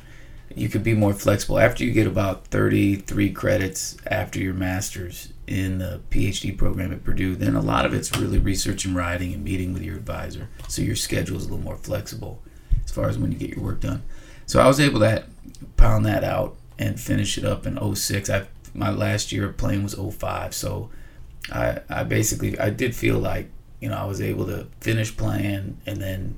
you 0.55 0.69
could 0.69 0.83
be 0.83 0.93
more 0.93 1.13
flexible 1.13 1.59
after 1.59 1.83
you 1.83 1.91
get 1.91 2.07
about 2.07 2.47
33 2.47 3.31
credits 3.31 3.97
after 4.07 4.39
your 4.39 4.53
master's 4.53 5.31
in 5.49 5.79
the 5.79 5.99
PhD 6.11 6.55
program 6.55 6.91
at 6.91 7.03
Purdue. 7.03 7.35
Then 7.35 7.55
a 7.55 7.61
lot 7.61 7.83
of 7.83 7.93
it's 7.93 8.15
really 8.15 8.37
research 8.37 8.85
and 8.85 8.95
writing 8.95 9.33
and 9.33 9.43
meeting 9.43 9.73
with 9.73 9.81
your 9.81 9.97
advisor, 9.97 10.47
so 10.67 10.83
your 10.83 10.95
schedule 10.95 11.37
is 11.37 11.45
a 11.45 11.49
little 11.49 11.63
more 11.63 11.77
flexible 11.77 12.41
as 12.85 12.91
far 12.91 13.09
as 13.09 13.17
when 13.17 13.31
you 13.31 13.37
get 13.37 13.49
your 13.49 13.63
work 13.63 13.81
done. 13.81 14.03
So 14.45 14.59
I 14.59 14.67
was 14.67 14.79
able 14.79 14.99
to 14.99 15.23
pound 15.75 16.05
that 16.05 16.23
out 16.23 16.55
and 16.77 16.99
finish 16.99 17.37
it 17.37 17.45
up 17.45 17.65
in 17.65 17.95
06. 17.95 18.29
I 18.29 18.45
my 18.75 18.91
last 18.91 19.31
year 19.31 19.49
of 19.49 19.57
playing 19.57 19.81
was 19.81 19.95
05. 19.95 20.53
So 20.53 20.91
I 21.51 21.79
I 21.89 22.03
basically 22.03 22.59
I 22.59 22.69
did 22.69 22.95
feel 22.95 23.17
like, 23.17 23.49
you 23.81 23.89
know, 23.89 23.97
I 23.97 24.05
was 24.05 24.21
able 24.21 24.45
to 24.45 24.67
finish 24.81 25.17
playing 25.17 25.79
and 25.87 25.99
then 25.99 26.37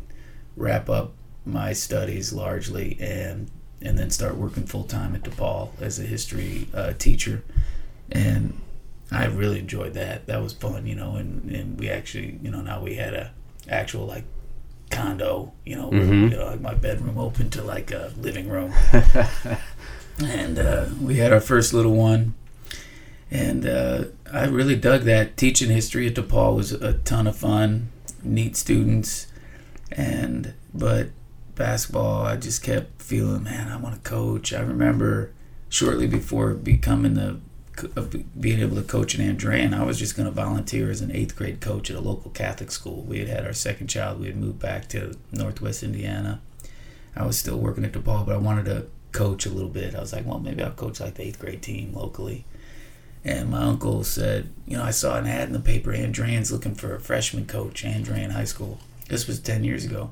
wrap 0.55 0.89
up 0.89 1.13
my 1.45 1.73
studies 1.73 2.31
largely 2.31 2.97
and 3.01 3.51
and 3.81 3.97
then 3.97 4.09
start 4.09 4.35
working 4.35 4.65
full 4.65 4.85
time 4.85 5.15
at 5.15 5.23
DePaul 5.23 5.69
as 5.81 5.99
a 5.99 6.03
history 6.03 6.69
uh, 6.73 6.93
teacher. 6.93 7.43
And 8.09 8.61
I 9.11 9.25
really 9.25 9.59
enjoyed 9.59 9.93
that. 9.95 10.27
That 10.27 10.41
was 10.41 10.53
fun, 10.53 10.87
you 10.87 10.95
know, 10.95 11.15
and, 11.15 11.49
and 11.51 11.79
we 11.79 11.89
actually, 11.89 12.39
you 12.41 12.49
know, 12.49 12.61
now 12.61 12.81
we 12.81 12.95
had 12.95 13.13
a 13.13 13.31
actual 13.69 14.05
like 14.05 14.23
condo, 14.89 15.51
you 15.65 15.75
know, 15.75 15.87
where, 15.89 16.01
Mhm. 16.01 16.31
you 16.31 16.37
know, 16.37 16.45
like 16.45 16.61
my 16.61 16.73
bedroom 16.73 17.17
open 17.17 17.49
to 17.51 17.61
like 17.63 17.91
a 17.91 18.11
living 18.17 18.47
room. 18.49 18.73
and 20.23 20.59
uh, 20.59 20.85
we 21.01 21.15
had 21.17 21.33
our 21.33 21.39
first 21.41 21.73
little 21.73 21.93
one. 21.95 22.33
And 23.29 23.65
uh, 23.65 24.05
I 24.31 24.45
really 24.45 24.75
dug 24.75 25.03
that. 25.03 25.37
Teaching 25.37 25.69
history 25.69 26.07
at 26.07 26.15
DePaul 26.15 26.55
was 26.55 26.71
a 26.73 26.93
ton 26.93 27.27
of 27.27 27.35
fun, 27.37 27.89
neat 28.23 28.55
students. 28.57 29.27
And, 29.91 30.53
but 30.73 31.09
basketball, 31.55 32.25
I 32.25 32.35
just 32.37 32.61
kept 32.63 33.01
feeling, 33.01 33.43
man, 33.43 33.69
I 33.69 33.77
want 33.77 33.95
to 34.01 34.09
coach. 34.09 34.53
I 34.53 34.59
remember 34.61 35.31
shortly 35.69 36.07
before 36.07 36.53
becoming 36.53 37.13
the 37.13 37.39
being 38.39 38.59
able 38.59 38.75
to 38.75 38.81
coach 38.81 39.15
an 39.15 39.35
Andrean, 39.35 39.73
I 39.73 39.83
was 39.83 39.99
just 39.99 40.15
going 40.15 40.27
to 40.27 40.31
volunteer 40.31 40.89
as 40.89 41.01
an 41.01 41.11
eighth 41.11 41.35
grade 41.35 41.61
coach 41.61 41.89
at 41.89 41.95
a 41.95 42.01
local 42.01 42.31
Catholic 42.31 42.71
school. 42.71 43.03
We 43.03 43.19
had 43.19 43.27
had 43.27 43.45
our 43.45 43.53
second 43.53 43.87
child. 43.87 44.19
We 44.19 44.27
had 44.27 44.37
moved 44.37 44.59
back 44.59 44.87
to 44.89 45.17
Northwest 45.31 45.83
Indiana. 45.83 46.41
I 47.15 47.25
was 47.25 47.37
still 47.37 47.57
working 47.57 47.83
at 47.83 47.91
DePaul, 47.91 48.25
but 48.25 48.35
I 48.35 48.37
wanted 48.37 48.65
to 48.65 48.87
coach 49.11 49.45
a 49.45 49.49
little 49.49 49.69
bit. 49.69 49.95
I 49.95 49.99
was 49.99 50.13
like, 50.13 50.25
well, 50.25 50.39
maybe 50.39 50.63
I'll 50.63 50.71
coach 50.71 50.99
like 50.99 51.15
the 51.15 51.23
eighth 51.23 51.39
grade 51.39 51.61
team 51.61 51.93
locally. 51.93 52.45
And 53.23 53.49
my 53.49 53.61
uncle 53.61 54.03
said, 54.03 54.49
you 54.65 54.77
know, 54.77 54.83
I 54.83 54.91
saw 54.91 55.17
an 55.17 55.27
ad 55.27 55.47
in 55.47 55.53
the 55.53 55.59
paper, 55.59 55.91
Andrean's 55.91 56.51
looking 56.51 56.73
for 56.73 56.95
a 56.95 56.99
freshman 56.99 57.45
coach, 57.45 57.83
Andrean 57.83 58.31
High 58.31 58.45
School. 58.45 58.79
This 59.09 59.27
was 59.27 59.39
10 59.39 59.63
years 59.63 59.85
ago. 59.85 60.11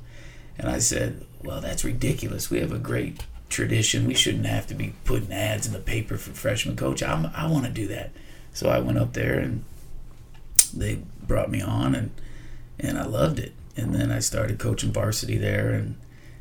And 0.57 0.69
I 0.69 0.79
said, 0.79 1.25
well, 1.43 1.61
that's 1.61 1.83
ridiculous. 1.83 2.51
We 2.51 2.59
have 2.59 2.71
a 2.71 2.77
great 2.77 3.23
tradition. 3.49 4.07
We 4.07 4.13
shouldn't 4.13 4.45
have 4.45 4.67
to 4.67 4.73
be 4.73 4.93
putting 5.03 5.31
ads 5.31 5.67
in 5.67 5.73
the 5.73 5.79
paper 5.79 6.17
for 6.17 6.31
freshman 6.31 6.75
coach. 6.75 7.03
I'm, 7.03 7.27
I 7.35 7.47
want 7.47 7.65
to 7.65 7.71
do 7.71 7.87
that. 7.87 8.11
So 8.53 8.69
I 8.69 8.79
went 8.79 8.97
up 8.97 9.13
there 9.13 9.39
and 9.39 9.63
they 10.73 11.01
brought 11.25 11.51
me 11.51 11.61
on 11.61 11.95
and 11.95 12.11
and 12.79 12.97
I 12.97 13.05
loved 13.05 13.39
it. 13.39 13.53
And 13.75 13.93
then 13.93 14.11
I 14.11 14.19
started 14.19 14.59
coaching 14.59 14.91
varsity 14.91 15.37
there 15.37 15.71
and 15.71 15.95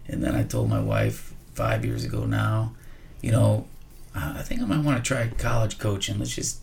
and 0.06 0.22
then 0.22 0.34
I 0.34 0.42
told 0.42 0.68
my 0.68 0.80
wife 0.80 1.34
five 1.54 1.84
years 1.84 2.04
ago 2.04 2.24
now, 2.24 2.72
you 3.20 3.32
know, 3.32 3.66
I 4.14 4.42
think 4.42 4.62
I 4.62 4.64
might 4.64 4.84
want 4.84 5.02
to 5.02 5.06
try 5.06 5.26
college 5.28 5.78
coaching. 5.78 6.18
Let's 6.18 6.34
just, 6.34 6.60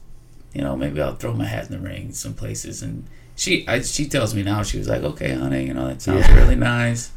you 0.54 0.62
know, 0.62 0.76
maybe 0.76 1.02
I'll 1.02 1.16
throw 1.16 1.34
my 1.34 1.46
hat 1.46 1.70
in 1.70 1.72
the 1.72 1.80
ring 1.80 2.12
some 2.12 2.34
places. 2.34 2.82
And 2.82 3.06
she, 3.36 3.68
I, 3.68 3.82
she 3.82 4.08
tells 4.08 4.34
me 4.34 4.44
now, 4.44 4.64
she 4.64 4.78
was 4.78 4.88
like, 4.88 5.04
okay, 5.04 5.34
honey, 5.34 5.66
you 5.66 5.74
know, 5.74 5.88
that 5.88 6.02
sounds 6.02 6.28
yeah. 6.28 6.36
really 6.36 6.56
nice, 6.56 7.12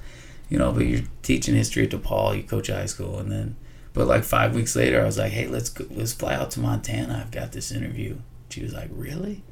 you 0.48 0.58
know, 0.58 0.72
but 0.72 0.86
you're 0.86 1.02
teaching 1.22 1.54
history 1.54 1.84
at 1.84 1.90
DePaul, 1.90 2.36
you 2.36 2.42
coach 2.42 2.68
high 2.68 2.86
school, 2.86 3.18
and 3.18 3.30
then, 3.30 3.56
but 3.92 4.06
like 4.06 4.24
five 4.24 4.54
weeks 4.54 4.74
later, 4.76 5.00
I 5.00 5.04
was 5.04 5.18
like, 5.18 5.32
hey, 5.32 5.46
let's 5.46 5.78
let's 5.90 6.12
fly 6.12 6.34
out 6.34 6.50
to 6.52 6.60
Montana. 6.60 7.22
I've 7.24 7.30
got 7.30 7.52
this 7.52 7.70
interview. 7.70 8.18
She 8.48 8.62
was 8.62 8.72
like, 8.72 8.88
really? 8.92 9.42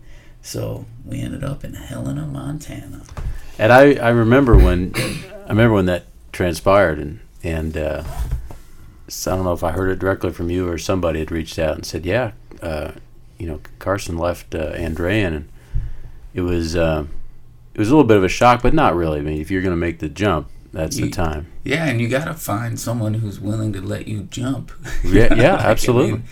So 0.42 0.86
we 1.04 1.20
ended 1.20 1.42
up 1.42 1.64
in 1.64 1.74
Helena, 1.74 2.26
Montana. 2.26 3.02
And 3.58 3.72
I, 3.72 3.94
I 3.94 4.10
remember 4.10 4.56
when, 4.56 4.92
I 4.94 5.48
remember 5.48 5.74
when 5.74 5.86
that 5.86 6.04
transpired, 6.32 6.98
and 6.98 7.20
and 7.42 7.76
uh, 7.76 8.04
so 9.08 9.32
I 9.32 9.36
don't 9.36 9.44
know 9.44 9.52
if 9.52 9.64
I 9.64 9.72
heard 9.72 9.90
it 9.90 9.98
directly 9.98 10.32
from 10.32 10.50
you 10.50 10.68
or 10.68 10.78
somebody 10.78 11.18
had 11.18 11.30
reached 11.30 11.58
out 11.58 11.74
and 11.74 11.84
said, 11.84 12.06
yeah, 12.06 12.32
uh, 12.62 12.92
you 13.38 13.46
know, 13.46 13.60
Carson 13.78 14.16
left 14.16 14.54
uh, 14.54 14.72
Andrean, 14.72 15.34
and 15.34 15.48
it 16.34 16.42
was 16.42 16.76
uh, 16.76 17.06
it 17.74 17.78
was 17.78 17.88
a 17.88 17.92
little 17.92 18.06
bit 18.06 18.16
of 18.16 18.24
a 18.24 18.28
shock, 18.28 18.62
but 18.62 18.74
not 18.74 18.94
really. 18.94 19.18
I 19.18 19.22
mean, 19.22 19.40
if 19.40 19.50
you're 19.50 19.62
going 19.62 19.72
to 19.72 19.76
make 19.76 19.98
the 19.98 20.08
jump, 20.08 20.48
that's 20.76 20.96
you, 20.98 21.06
the 21.06 21.10
time. 21.10 21.50
Yeah, 21.64 21.86
and 21.86 22.00
you 22.00 22.08
got 22.08 22.26
to 22.26 22.34
find 22.34 22.78
someone 22.78 23.14
who's 23.14 23.40
willing 23.40 23.72
to 23.72 23.80
let 23.80 24.08
you 24.08 24.24
jump. 24.24 24.72
Yeah, 25.04 25.34
yeah, 25.34 25.52
like, 25.56 25.64
absolutely. 25.64 26.10
I 26.10 26.12
mean, 26.12 26.24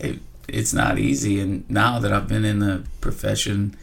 it, 0.00 0.18
it's 0.48 0.72
not 0.72 0.98
easy, 0.98 1.40
and 1.40 1.68
now 1.70 1.98
that 1.98 2.12
I've 2.12 2.28
been 2.28 2.44
in 2.44 2.60
the 2.60 2.84
profession 3.00 3.76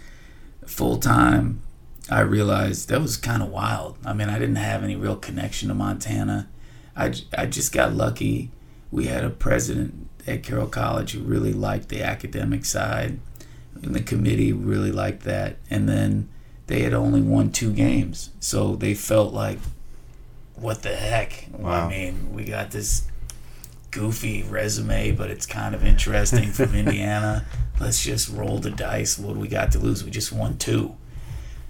full 0.66 0.98
time, 0.98 1.62
I 2.10 2.22
realized 2.22 2.90
that 2.90 3.02
was 3.02 3.18
kind 3.18 3.42
of 3.42 3.50
wild. 3.50 3.98
I 4.06 4.14
mean, 4.14 4.30
I 4.30 4.40
didn't 4.40 4.58
have 4.58 4.84
any 4.84 4.96
real 4.96 5.16
connection 5.16 5.70
to 5.70 5.76
Montana. 5.76 6.48
I, 6.96 7.14
I 7.38 7.46
just 7.46 7.72
got 7.72 7.94
lucky. 7.94 8.52
We 8.92 9.06
had 9.06 9.24
a 9.24 9.30
president 9.30 10.10
at 10.28 10.44
Carroll 10.44 10.68
College 10.68 11.14
who 11.14 11.22
really 11.22 11.54
liked 11.54 11.90
the 11.90 12.04
academic 12.04 12.66
side, 12.66 13.20
and 13.82 13.96
the 13.96 14.02
committee 14.02 14.54
really 14.54 14.92
liked 14.92 15.24
that. 15.24 15.58
And 15.70 15.88
then 15.88 16.30
they 16.68 16.82
had 16.82 16.94
only 16.94 17.22
won 17.22 17.52
two 17.52 17.74
games, 17.74 18.30
so 18.40 18.76
they 18.76 18.94
felt 18.94 19.34
like, 19.34 19.60
what 20.64 20.82
the 20.82 20.96
heck? 20.96 21.48
Wow. 21.52 21.86
I 21.86 21.90
mean, 21.90 22.34
we 22.34 22.46
got 22.46 22.72
this 22.72 23.08
goofy 23.92 24.44
resume, 24.44 25.12
but 25.12 25.30
it's 25.30 25.46
kind 25.46 25.76
of 25.76 25.86
interesting 25.86 26.52
from 26.52 26.74
Indiana. 26.76 27.46
Let's 27.80 28.04
just 28.04 28.30
roll 28.30 28.60
the 28.60 28.72
dice. 28.72 29.20
What 29.20 29.34
do 29.34 29.40
we 29.40 29.48
got 29.48 29.72
to 29.74 29.80
lose? 29.80 30.04
We 30.04 30.12
just 30.12 30.32
won 30.32 30.58
two. 30.58 30.96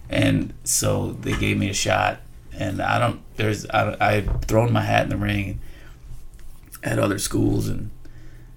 And 0.10 0.54
so 0.64 1.14
they 1.14 1.36
gave 1.36 1.58
me 1.58 1.70
a 1.70 1.74
shot 1.74 2.20
and 2.58 2.82
I 2.82 3.00
don't. 3.00 3.22
There's 3.36 3.66
I 3.70 3.96
I've 4.00 4.44
thrown 4.44 4.72
my 4.72 4.82
hat 4.82 5.04
in 5.04 5.10
the 5.10 5.18
ring 5.18 5.60
at 6.84 7.00
other 7.00 7.18
schools, 7.18 7.68
and 7.68 7.90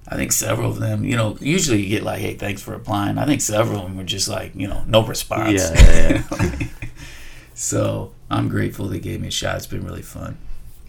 I 0.09 0.17
think 0.17 0.33
several 0.33 0.71
of 0.71 0.79
them. 0.79 1.05
You 1.05 1.17
know, 1.17 1.37
usually 1.41 1.83
you 1.83 1.89
get 1.89 2.03
like, 2.03 2.21
"Hey, 2.21 2.35
thanks 2.35 2.63
for 2.63 2.75
applying." 2.75 3.19
I 3.19 3.27
think 3.27 3.41
several 3.41 3.79
of 3.79 3.85
them 3.85 3.97
were 3.97 4.05
just 4.05 4.29
like, 4.29 4.55
you 4.55 4.69
know, 4.69 4.85
no 4.87 5.05
response. 5.05 5.63
Yeah. 5.63 5.75
yeah, 5.75 6.23
yeah. 6.31 6.67
so 7.55 8.13
I'm 8.31 8.49
grateful 8.49 8.89
they 8.89 8.99
gave 8.99 9.21
me 9.21 9.29
a 9.29 9.31
shot. 9.31 9.57
It's 9.57 9.67
been 9.67 9.85
really 9.85 10.03
fun. 10.03 10.39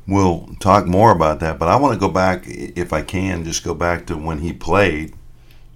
We'll 0.08 0.56
talk 0.60 0.88
more 0.88 1.12
about 1.12 1.40
that, 1.42 1.60
but 1.60 1.68
I 1.68 1.76
want 1.76 1.94
to 1.94 2.00
go 2.00 2.12
back, 2.12 2.44
if 2.48 2.94
I 2.94 3.02
can, 3.02 3.44
just 3.44 3.64
go 3.64 3.74
back 3.74 4.08
to 4.08 4.16
when 4.16 4.40
he 4.40 4.54
played, 4.54 5.14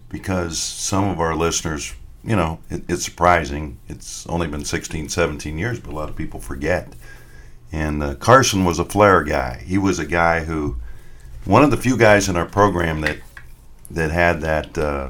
because 0.09 0.57
some 0.57 1.09
of 1.09 1.19
our 1.19 1.35
listeners 1.35 1.93
you 2.23 2.35
know, 2.35 2.59
it, 2.69 2.83
it's 2.87 3.03
surprising. 3.03 3.77
It's 3.87 4.27
only 4.27 4.47
been 4.47 4.65
16, 4.65 5.09
17 5.09 5.57
years, 5.57 5.79
but 5.79 5.91
a 5.91 5.95
lot 5.95 6.09
of 6.09 6.15
people 6.15 6.39
forget. 6.39 6.93
And 7.71 8.03
uh, 8.03 8.15
Carson 8.15 8.65
was 8.65 8.79
a 8.79 8.85
flair 8.85 9.23
guy. 9.23 9.63
He 9.65 9.77
was 9.77 9.97
a 9.97 10.05
guy 10.05 10.43
who, 10.43 10.77
one 11.45 11.63
of 11.63 11.71
the 11.71 11.77
few 11.77 11.97
guys 11.97 12.29
in 12.29 12.35
our 12.35 12.45
program 12.45 13.01
that 13.01 13.19
that 13.89 14.11
had 14.11 14.41
that, 14.41 14.77
uh, 14.77 15.09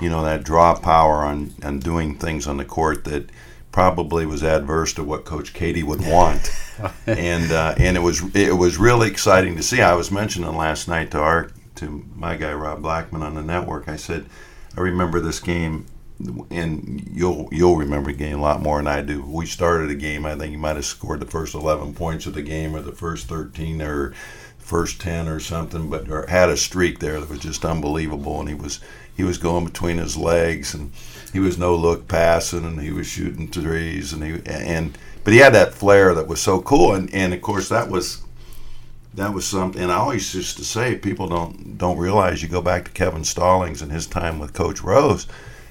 you 0.00 0.08
know, 0.08 0.24
that 0.24 0.44
draw 0.44 0.78
power 0.78 1.24
on 1.24 1.52
on 1.62 1.78
doing 1.80 2.16
things 2.16 2.46
on 2.46 2.58
the 2.58 2.64
court 2.64 3.04
that 3.04 3.30
probably 3.74 4.24
was 4.24 4.44
adverse 4.44 4.92
to 4.92 5.02
what 5.02 5.24
Coach 5.24 5.52
Keady 5.52 5.82
would 5.82 6.00
want. 6.06 6.48
and 7.08 7.50
uh, 7.50 7.74
and 7.76 7.96
it 7.96 8.00
was 8.00 8.22
it 8.34 8.56
was 8.56 8.78
really 8.78 9.08
exciting 9.08 9.56
to 9.56 9.64
see. 9.64 9.82
I 9.82 9.94
was 9.94 10.12
mentioning 10.12 10.56
last 10.56 10.86
night 10.86 11.10
to 11.10 11.18
our 11.18 11.50
to 11.74 12.06
my 12.14 12.36
guy 12.36 12.52
Rob 12.54 12.82
Blackman 12.82 13.22
on 13.22 13.34
the 13.34 13.42
network. 13.42 13.88
I 13.88 13.96
said, 13.96 14.26
I 14.76 14.80
remember 14.80 15.18
this 15.18 15.40
game 15.40 15.86
and 16.50 17.08
you'll 17.12 17.48
you'll 17.50 17.74
remember 17.74 18.12
the 18.12 18.16
game 18.18 18.38
a 18.38 18.42
lot 18.42 18.62
more 18.62 18.78
than 18.78 18.86
I 18.86 19.02
do. 19.02 19.24
We 19.24 19.44
started 19.46 19.90
a 19.90 19.96
game. 19.96 20.24
I 20.24 20.36
think 20.36 20.52
he 20.52 20.56
might 20.56 20.76
have 20.76 20.84
scored 20.84 21.18
the 21.18 21.26
first 21.26 21.56
11 21.56 21.94
points 21.94 22.26
of 22.26 22.34
the 22.34 22.42
game, 22.42 22.76
or 22.76 22.80
the 22.80 22.92
first 22.92 23.26
13, 23.26 23.82
or 23.82 24.14
first 24.58 25.00
10, 25.00 25.26
or 25.26 25.40
something. 25.40 25.90
But 25.90 26.08
or 26.08 26.26
had 26.28 26.48
a 26.48 26.56
streak 26.56 27.00
there 27.00 27.18
that 27.18 27.28
was 27.28 27.40
just 27.40 27.64
unbelievable, 27.64 28.38
and 28.38 28.48
he 28.48 28.54
was 28.54 28.78
he 29.16 29.24
was 29.24 29.38
going 29.38 29.64
between 29.64 29.98
his 29.98 30.16
legs, 30.16 30.74
and 30.74 30.92
he 31.34 31.40
was 31.40 31.58
no 31.58 31.76
look 31.76 32.08
passing, 32.08 32.64
and 32.64 32.80
he 32.80 32.90
was 32.90 33.06
shooting 33.06 33.48
threes, 33.48 34.14
and 34.14 34.24
he 34.24 34.40
and 34.46 34.96
but 35.22 35.34
he 35.34 35.40
had 35.40 35.52
that 35.54 35.74
flair 35.74 36.14
that 36.14 36.26
was 36.26 36.40
so 36.40 36.62
cool, 36.62 36.94
and 36.94 37.12
and 37.12 37.34
of 37.34 37.42
course 37.42 37.68
that 37.68 37.90
was 37.90 38.22
that 39.12 39.34
was 39.34 39.46
something. 39.46 39.82
And 39.82 39.92
I 39.92 39.96
always 39.96 40.34
used 40.34 40.56
to 40.56 40.64
say 40.64 40.96
people 40.96 41.28
don't 41.28 41.76
don't 41.76 41.98
realize 41.98 42.42
you 42.42 42.48
go 42.48 42.62
back 42.62 42.86
to 42.86 42.90
Kevin 42.92 43.24
Stallings 43.24 43.82
and 43.82 43.92
his 43.92 44.06
time 44.06 44.38
with 44.38 44.54
Coach 44.54 44.80
Rose 44.80 45.26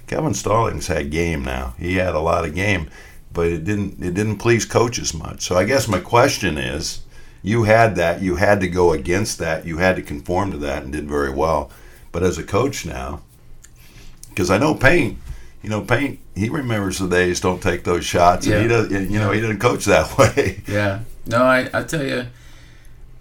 Kevin 0.08 0.34
Stallings 0.34 0.88
had 0.88 1.10
game 1.10 1.44
now. 1.44 1.74
He 1.80 1.96
had 1.96 2.14
a 2.14 2.20
lot 2.20 2.46
of 2.46 2.54
game, 2.54 2.90
but 3.32 3.48
it 3.48 3.64
didn't 3.64 4.04
it 4.04 4.14
didn't 4.14 4.38
please 4.38 4.66
coaches 4.66 5.14
much. 5.14 5.42
So 5.42 5.56
I 5.56 5.64
guess 5.64 5.88
my 5.88 6.00
question 6.00 6.58
is, 6.58 7.02
you 7.42 7.64
had 7.64 7.96
that, 7.96 8.22
you 8.22 8.36
had 8.36 8.60
to 8.62 8.68
go 8.68 8.94
against 8.94 9.40
that, 9.40 9.66
you 9.66 9.78
had 9.78 9.96
to 9.96 10.02
conform 10.02 10.52
to 10.52 10.58
that, 10.58 10.84
and 10.84 10.92
did 10.92 11.08
very 11.08 11.32
well. 11.32 11.72
But 12.12 12.24
as 12.24 12.38
a 12.38 12.44
coach 12.44 12.86
now, 12.86 13.22
because 14.30 14.52
I 14.52 14.58
know 14.58 14.76
Paint, 14.76 15.18
you 15.64 15.70
know 15.70 15.82
Paint, 15.82 16.20
he 16.36 16.50
remembers 16.50 17.00
the 17.00 17.08
days 17.08 17.40
don't 17.40 17.62
take 17.62 17.84
those 17.84 18.06
shots, 18.06 18.46
yeah. 18.46 18.56
and 18.56 18.64
he 18.64 18.68
does, 18.68 18.92
you 18.92 19.20
know, 19.20 19.32
he 19.32 19.42
doesn't 19.42 19.60
coach 19.60 19.86
that 19.86 20.18
way. 20.18 20.62
Yeah, 20.68 21.02
no, 21.26 21.44
I 21.44 21.70
I 21.74 21.84
tell 21.84 22.04
you, 22.04 22.28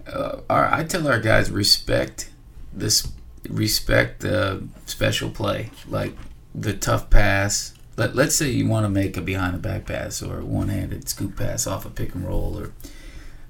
uh, 0.07 0.41
our, 0.49 0.71
I 0.71 0.83
tell 0.83 1.07
our 1.07 1.19
guys 1.19 1.49
respect 1.49 2.29
this 2.73 3.11
respect 3.49 4.21
the 4.21 4.63
special 4.85 5.29
play 5.29 5.71
like 5.87 6.15
the 6.53 6.73
tough 6.73 7.09
pass. 7.09 7.73
Let, 7.95 8.15
let's 8.15 8.35
say 8.35 8.49
you 8.49 8.67
want 8.67 8.85
to 8.85 8.89
make 8.89 9.17
a 9.17 9.21
behind 9.21 9.53
the 9.53 9.59
back 9.59 9.85
pass 9.85 10.21
or 10.21 10.39
a 10.39 10.45
one 10.45 10.69
handed 10.69 11.07
scoop 11.07 11.37
pass 11.37 11.67
off 11.67 11.85
a 11.85 11.89
pick 11.89 12.15
and 12.15 12.25
roll 12.25 12.57
or 12.59 12.71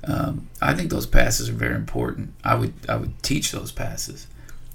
um, 0.06 0.50
I 0.62 0.74
think 0.74 0.90
those 0.90 1.06
passes 1.06 1.50
are 1.50 1.54
very 1.54 1.76
important. 1.76 2.34
I 2.44 2.56
would 2.56 2.74
I 2.90 2.98
would 2.98 3.22
teach 3.24 3.52
those 3.52 3.72
passes, 3.72 4.28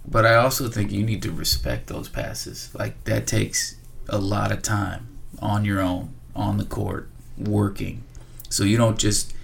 but 0.06 0.24
I 0.24 0.36
also 0.36 0.68
think 0.68 0.90
you 0.90 1.02
need 1.02 1.22
to 1.22 1.32
respect 1.32 1.88
those 1.88 2.08
passes. 2.08 2.70
Like 2.74 3.04
that 3.04 3.26
takes 3.26 3.76
a 4.08 4.18
lot 4.18 4.52
of 4.52 4.62
time 4.62 5.06
on 5.40 5.64
your 5.64 5.80
own 5.80 6.14
on 6.34 6.58
the 6.58 6.64
court 6.64 7.08
working, 7.36 8.02
so 8.48 8.64
you 8.64 8.76
don't 8.76 8.98
just 8.98 9.34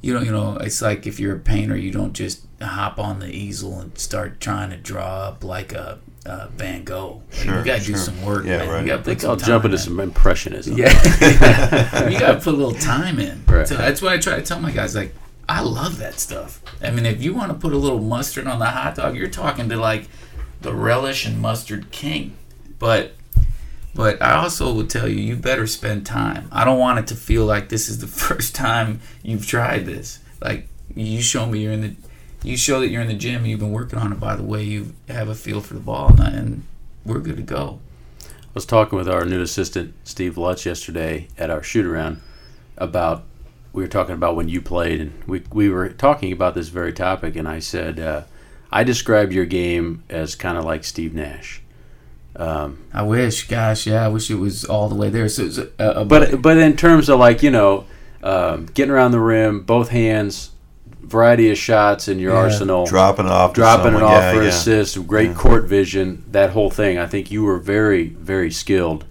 you 0.00 0.12
don't 0.12 0.24
you 0.24 0.32
know 0.32 0.56
it's 0.56 0.82
like 0.82 1.06
if 1.06 1.18
you're 1.18 1.36
a 1.36 1.40
painter 1.40 1.76
you 1.76 1.90
don't 1.90 2.12
just 2.12 2.44
hop 2.60 2.98
on 2.98 3.20
the 3.20 3.30
easel 3.30 3.78
and 3.80 3.96
start 3.98 4.40
trying 4.40 4.70
to 4.70 4.76
draw 4.76 5.28
up 5.28 5.44
like 5.44 5.72
a 5.72 5.98
uh, 6.26 6.48
Van 6.56 6.84
Gogh. 6.84 7.22
Sure, 7.30 7.58
you 7.58 7.64
got 7.64 7.78
to 7.78 7.84
sure. 7.84 7.94
do 7.94 8.00
some 8.00 8.22
work. 8.22 8.44
Yeah, 8.44 8.58
man. 8.58 8.68
right. 8.68 8.80
You 8.80 8.86
got 8.86 9.04
to 9.04 9.14
put 9.14 9.24
I'll 9.24 9.36
jump 9.36 9.64
into 9.64 9.76
in. 9.76 9.82
some 9.82 10.00
impressionism. 10.00 10.76
Yeah, 10.76 10.88
you 12.08 12.18
got 12.18 12.32
to 12.32 12.40
put 12.40 12.54
a 12.54 12.56
little 12.56 12.72
time 12.72 13.18
in. 13.18 13.44
Right. 13.46 13.68
So 13.68 13.76
that's 13.76 14.00
why 14.00 14.14
I 14.14 14.18
try 14.18 14.36
to 14.36 14.42
tell 14.42 14.60
my 14.60 14.70
guys 14.70 14.94
like, 14.94 15.14
I 15.48 15.60
love 15.60 15.98
that 15.98 16.18
stuff. 16.18 16.62
I 16.82 16.90
mean, 16.90 17.06
if 17.06 17.22
you 17.22 17.34
want 17.34 17.52
to 17.52 17.58
put 17.58 17.72
a 17.72 17.76
little 17.76 18.00
mustard 18.00 18.46
on 18.46 18.58
the 18.58 18.66
hot 18.66 18.94
dog, 18.94 19.16
you're 19.16 19.28
talking 19.28 19.68
to 19.68 19.76
like 19.76 20.08
the 20.62 20.74
relish 20.74 21.26
and 21.26 21.40
mustard 21.40 21.90
king. 21.90 22.36
But 22.78 23.14
but 23.94 24.20
I 24.20 24.34
also 24.34 24.72
would 24.74 24.90
tell 24.90 25.08
you, 25.08 25.16
you 25.16 25.36
better 25.36 25.66
spend 25.66 26.04
time. 26.04 26.48
I 26.50 26.64
don't 26.64 26.78
want 26.78 26.98
it 26.98 27.06
to 27.08 27.14
feel 27.14 27.44
like 27.44 27.68
this 27.68 27.88
is 27.88 28.00
the 28.00 28.06
first 28.26 28.54
time 28.54 29.00
you've 29.22 29.46
tried 29.46 29.86
this. 29.86 30.18
Like 30.40 30.68
You 30.94 31.22
show 31.22 31.46
me 31.46 31.60
you're 31.62 31.72
in 31.72 31.80
the, 31.80 31.96
you 32.42 32.56
show 32.56 32.80
that 32.80 32.88
you're 32.88 33.02
in 33.02 33.08
the 33.08 33.14
gym. 33.14 33.46
You've 33.46 33.60
been 33.60 33.72
working 33.72 33.98
on 33.98 34.12
it. 34.12 34.20
By 34.20 34.36
the 34.36 34.42
way, 34.42 34.62
you 34.62 34.94
have 35.08 35.28
a 35.28 35.34
feel 35.34 35.60
for 35.60 35.74
the 35.74 35.80
ball, 35.80 36.08
and, 36.08 36.20
and 36.20 36.62
we're 37.04 37.20
good 37.20 37.36
to 37.36 37.42
go. 37.42 37.80
I 38.22 38.52
was 38.54 38.66
talking 38.66 38.98
with 38.98 39.08
our 39.08 39.24
new 39.24 39.40
assistant 39.40 39.94
Steve 40.04 40.36
Lutz 40.36 40.66
yesterday 40.66 41.28
at 41.38 41.50
our 41.50 41.62
shoot 41.62 41.86
around 41.86 42.20
about 42.76 43.24
we 43.72 43.82
were 43.82 43.88
talking 43.88 44.14
about 44.14 44.36
when 44.36 44.48
you 44.48 44.60
played, 44.60 45.00
and 45.00 45.24
we 45.26 45.42
we 45.52 45.68
were 45.68 45.88
talking 45.88 46.32
about 46.32 46.54
this 46.54 46.68
very 46.68 46.92
topic, 46.92 47.34
and 47.34 47.48
I 47.48 47.58
said 47.58 47.98
uh, 47.98 48.22
I 48.70 48.84
described 48.84 49.32
your 49.32 49.46
game 49.46 50.04
as 50.08 50.34
kind 50.34 50.56
of 50.56 50.64
like 50.64 50.84
Steve 50.84 51.14
Nash. 51.14 51.60
Um, 52.36 52.78
I 52.92 53.02
wish, 53.02 53.46
gosh, 53.46 53.86
yeah, 53.86 54.04
I 54.04 54.08
wish 54.08 54.30
it 54.30 54.34
was 54.36 54.64
all 54.64 54.88
the 54.88 54.94
way 54.96 55.08
there. 55.08 55.28
So, 55.28 55.44
it's 55.44 55.58
a, 55.58 55.68
a, 55.78 56.04
but 56.04 56.42
but 56.42 56.56
in 56.58 56.76
terms 56.76 57.08
of 57.08 57.18
like 57.18 57.42
you 57.42 57.50
know 57.50 57.84
um, 58.22 58.66
getting 58.66 58.90
around 58.90 59.12
the 59.12 59.20
rim, 59.20 59.60
both 59.62 59.90
hands, 59.90 60.50
variety 61.00 61.50
of 61.50 61.58
shots 61.58 62.08
in 62.08 62.18
your 62.18 62.32
Yeah. 62.32 62.40
arsenal, 62.40 62.86
dropping 62.86 63.26
it 63.26 63.30
off, 63.32 63.52
dropping 63.54 63.94
it 63.94 64.02
off 64.02 64.10
yeah, 64.22 64.32
for 64.32 64.42
yeah. 64.42 64.48
assists, 64.48 64.96
great 64.98 65.28
Yeah. 65.30 65.34
court 65.34 65.64
vision, 65.66 66.24
that 66.32 66.50
whole 66.50 66.70
thing. 66.70 66.98
I 66.98 67.06
think 67.06 67.30
you 67.30 67.44
were 67.44 67.58
very 67.58 68.08
very 68.08 68.50
skilled. 68.50 69.04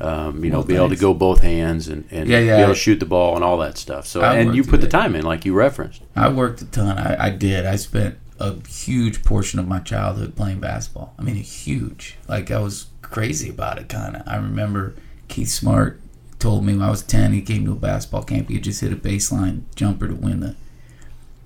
Um, 0.00 0.44
you 0.44 0.50
know, 0.52 0.58
Well, 0.58 0.66
be 0.68 0.76
able 0.76 0.90
to 0.90 0.96
go 0.96 1.12
both 1.12 1.40
hands 1.40 1.88
and, 1.88 2.04
and 2.12 2.28
Yeah, 2.28 2.38
yeah. 2.38 2.56
be 2.58 2.62
able 2.62 2.74
to 2.74 2.78
shoot 2.78 3.00
the 3.00 3.06
ball 3.06 3.34
and 3.34 3.42
all 3.42 3.58
that 3.58 3.76
stuff. 3.76 4.06
So 4.06 4.20
I 4.20 4.36
and 4.36 4.54
you 4.54 4.62
worked 4.62 4.70
put 4.70 4.80
the 4.80 4.86
time 4.86 5.16
in, 5.16 5.24
like 5.24 5.44
you 5.44 5.54
referenced. 5.54 6.02
I 6.14 6.28
worked 6.28 6.62
a 6.62 6.66
ton. 6.66 6.96
I, 6.96 7.26
I 7.26 7.30
did. 7.30 7.66
I 7.66 7.74
spent 7.74 8.14
a 8.38 8.56
huge 8.68 9.24
portion 9.24 9.58
of 9.58 9.66
my 9.66 9.80
childhood 9.80 10.36
playing 10.36 10.60
basketball. 10.60 11.14
I 11.18 11.22
mean, 11.22 11.36
a 11.36 11.40
huge. 11.40 12.16
Like 12.28 12.50
I 12.50 12.60
was 12.60 12.86
crazy 13.02 13.50
about 13.50 13.78
it, 13.78 13.88
kind 13.88 14.16
of. 14.16 14.22
I 14.26 14.36
remember 14.36 14.94
Keith 15.28 15.48
Smart 15.48 16.00
told 16.38 16.64
me 16.64 16.74
when 16.74 16.82
I 16.82 16.90
was 16.90 17.02
ten, 17.02 17.32
he 17.32 17.42
came 17.42 17.64
to 17.64 17.72
a 17.72 17.76
basketball 17.76 18.22
camp. 18.22 18.48
He 18.48 18.60
just 18.60 18.80
hit 18.80 18.92
a 18.92 18.96
baseline 18.96 19.62
jumper 19.74 20.08
to 20.08 20.14
win 20.14 20.40
the 20.40 20.56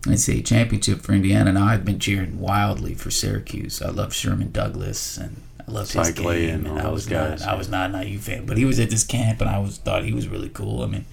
NCAA 0.02 0.44
championship 0.44 1.00
for 1.00 1.12
Indiana. 1.12 1.52
Now 1.52 1.66
I've 1.66 1.84
been 1.84 1.98
cheering 1.98 2.40
wildly 2.40 2.94
for 2.94 3.10
Syracuse. 3.10 3.80
I 3.80 3.90
love 3.90 4.14
Sherman 4.14 4.52
Douglas 4.52 5.16
and. 5.16 5.42
I 5.64 5.70
love 5.70 5.92
his 5.92 6.10
game, 6.10 6.26
and 6.26 6.66
and 6.66 6.80
I 6.80 6.88
was 6.88 7.06
guys, 7.06 7.40
not. 7.40 7.50
I 7.50 7.54
was 7.54 7.68
not 7.68 7.94
an 7.94 8.02
IU 8.04 8.18
fan, 8.18 8.46
but 8.46 8.56
he 8.56 8.64
was 8.64 8.80
at 8.80 8.90
this 8.90 9.04
camp, 9.04 9.40
and 9.40 9.48
I 9.48 9.60
was 9.60 9.78
thought 9.78 10.04
he 10.04 10.12
was 10.12 10.26
really 10.26 10.48
cool. 10.48 10.82
I 10.82 10.86
mean, 10.86 11.04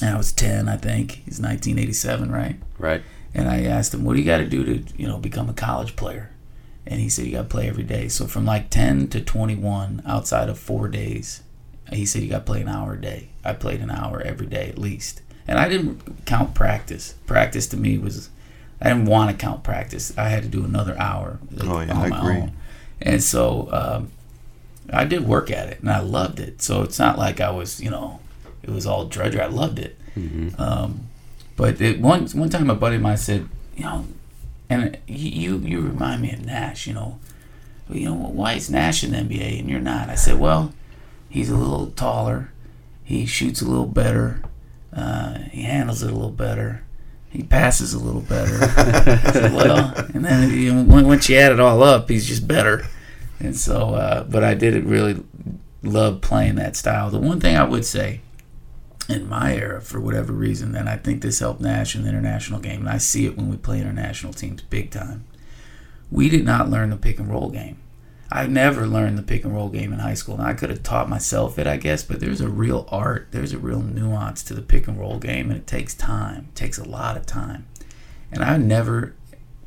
and 0.00 0.14
I 0.14 0.16
was 0.16 0.32
ten, 0.32 0.66
I 0.66 0.78
think. 0.78 1.12
He's 1.26 1.38
1987, 1.38 2.32
right? 2.32 2.56
Right. 2.78 3.02
And 3.34 3.48
I 3.48 3.62
asked 3.64 3.94
him, 3.94 4.04
"What 4.04 4.14
do 4.14 4.20
you 4.20 4.26
got 4.26 4.38
to 4.38 4.48
do 4.48 4.64
to, 4.64 4.82
you 4.96 5.06
know, 5.06 5.18
become 5.18 5.48
a 5.48 5.54
college 5.54 5.96
player?" 5.96 6.30
And 6.86 7.00
he 7.00 7.08
said, 7.08 7.26
"You 7.26 7.32
got 7.32 7.42
to 7.42 7.48
play 7.48 7.68
every 7.68 7.84
day." 7.84 8.08
So 8.08 8.26
from 8.26 8.44
like 8.44 8.68
10 8.70 9.08
to 9.08 9.20
21, 9.20 10.02
outside 10.06 10.48
of 10.48 10.58
four 10.58 10.88
days, 10.88 11.42
he 11.92 12.04
said, 12.04 12.22
"You 12.22 12.28
got 12.30 12.38
to 12.40 12.44
play 12.44 12.60
an 12.60 12.68
hour 12.68 12.94
a 12.94 13.00
day." 13.00 13.28
I 13.44 13.52
played 13.54 13.80
an 13.80 13.90
hour 13.90 14.20
every 14.20 14.46
day 14.46 14.68
at 14.68 14.78
least, 14.78 15.22
and 15.48 15.58
I 15.58 15.68
didn't 15.68 16.24
count 16.26 16.54
practice. 16.54 17.14
Practice 17.26 17.66
to 17.68 17.76
me 17.76 17.98
was, 17.98 18.28
I 18.80 18.88
didn't 18.90 19.06
want 19.06 19.30
to 19.30 19.36
count 19.36 19.64
practice. 19.64 20.16
I 20.18 20.28
had 20.28 20.42
to 20.44 20.48
do 20.48 20.64
another 20.64 20.96
hour 20.98 21.38
like, 21.50 21.68
Oh, 21.68 21.80
yeah, 21.80 21.92
on 21.94 22.02
I 22.02 22.08
my 22.08 22.18
agree. 22.18 22.36
own, 22.42 22.52
and 23.00 23.22
so 23.22 23.68
um, 23.72 24.10
I 24.92 25.04
did 25.04 25.26
work 25.26 25.50
at 25.50 25.68
it, 25.68 25.80
and 25.80 25.90
I 25.90 26.00
loved 26.00 26.38
it. 26.38 26.60
So 26.62 26.82
it's 26.82 26.98
not 26.98 27.18
like 27.18 27.40
I 27.40 27.50
was, 27.50 27.80
you 27.80 27.90
know, 27.90 28.20
it 28.62 28.70
was 28.70 28.86
all 28.86 29.06
drudgery. 29.06 29.40
I 29.40 29.46
loved 29.46 29.78
it. 29.78 29.98
Um, 30.58 31.06
but 31.56 31.80
it, 31.80 32.00
one 32.00 32.26
one 32.28 32.48
time 32.50 32.70
a 32.70 32.74
buddy 32.74 32.96
of 32.96 33.02
mine 33.02 33.16
said, 33.16 33.48
you 33.76 33.84
know, 33.84 34.06
and 34.68 34.98
you 35.06 35.58
you 35.58 35.80
remind 35.80 36.22
me 36.22 36.32
of 36.32 36.44
Nash. 36.44 36.86
You 36.86 36.94
know, 36.94 37.18
you 37.90 38.06
know 38.06 38.14
why 38.14 38.54
is 38.54 38.70
Nash 38.70 39.04
in 39.04 39.12
the 39.12 39.18
NBA 39.18 39.60
and 39.60 39.68
you're 39.70 39.80
not? 39.80 40.08
I 40.08 40.14
said, 40.14 40.38
well, 40.38 40.72
he's 41.28 41.50
a 41.50 41.56
little 41.56 41.88
taller, 41.88 42.52
he 43.04 43.26
shoots 43.26 43.60
a 43.60 43.66
little 43.66 43.86
better, 43.86 44.42
uh, 44.94 45.38
he 45.50 45.62
handles 45.62 46.02
it 46.02 46.10
a 46.10 46.14
little 46.14 46.30
better. 46.30 46.82
He 47.30 47.42
passes 47.42 47.94
a 47.94 47.98
little 47.98 48.20
better. 48.20 48.58
Said, 49.32 49.54
well, 49.54 49.94
and 50.12 50.22
then 50.22 50.50
you 50.50 50.74
know, 50.74 51.02
once 51.02 51.30
you 51.30 51.36
add 51.38 51.52
it 51.52 51.60
all 51.60 51.82
up, 51.82 52.10
he's 52.10 52.26
just 52.28 52.46
better. 52.46 52.86
And 53.40 53.56
so, 53.56 53.94
uh, 53.94 54.24
but 54.24 54.44
I 54.44 54.52
did 54.52 54.84
really 54.84 55.22
love 55.82 56.20
playing 56.20 56.56
that 56.56 56.76
style. 56.76 57.08
The 57.08 57.18
one 57.18 57.40
thing 57.40 57.56
I 57.56 57.64
would 57.64 57.86
say 57.86 58.20
in 59.12 59.28
my 59.28 59.54
era, 59.54 59.80
for 59.80 60.00
whatever 60.00 60.32
reason, 60.32 60.74
and 60.74 60.88
I 60.88 60.96
think 60.96 61.22
this 61.22 61.38
helped 61.38 61.60
Nash 61.60 61.94
in 61.94 62.02
the 62.02 62.08
international 62.08 62.60
game, 62.60 62.80
and 62.80 62.88
I 62.88 62.98
see 62.98 63.26
it 63.26 63.36
when 63.36 63.48
we 63.48 63.56
play 63.56 63.80
international 63.80 64.32
teams 64.32 64.62
big 64.62 64.90
time. 64.90 65.24
We 66.10 66.28
did 66.28 66.44
not 66.44 66.70
learn 66.70 66.90
the 66.90 66.96
pick 66.96 67.18
and 67.18 67.30
roll 67.30 67.50
game. 67.50 67.78
I 68.30 68.46
never 68.46 68.86
learned 68.86 69.18
the 69.18 69.22
pick 69.22 69.44
and 69.44 69.54
roll 69.54 69.68
game 69.68 69.92
in 69.92 69.98
high 69.98 70.14
school, 70.14 70.36
and 70.36 70.46
I 70.46 70.54
could 70.54 70.70
have 70.70 70.82
taught 70.82 71.08
myself 71.08 71.58
it, 71.58 71.66
I 71.66 71.76
guess. 71.76 72.02
But 72.02 72.20
there's 72.20 72.40
a 72.40 72.48
real 72.48 72.88
art, 72.90 73.28
there's 73.30 73.52
a 73.52 73.58
real 73.58 73.82
nuance 73.82 74.42
to 74.44 74.54
the 74.54 74.62
pick 74.62 74.88
and 74.88 74.98
roll 74.98 75.18
game, 75.18 75.50
and 75.50 75.60
it 75.60 75.66
takes 75.66 75.94
time. 75.94 76.48
It 76.48 76.54
takes 76.54 76.78
a 76.78 76.88
lot 76.88 77.16
of 77.16 77.26
time, 77.26 77.66
and 78.30 78.42
I 78.42 78.56
never 78.56 79.14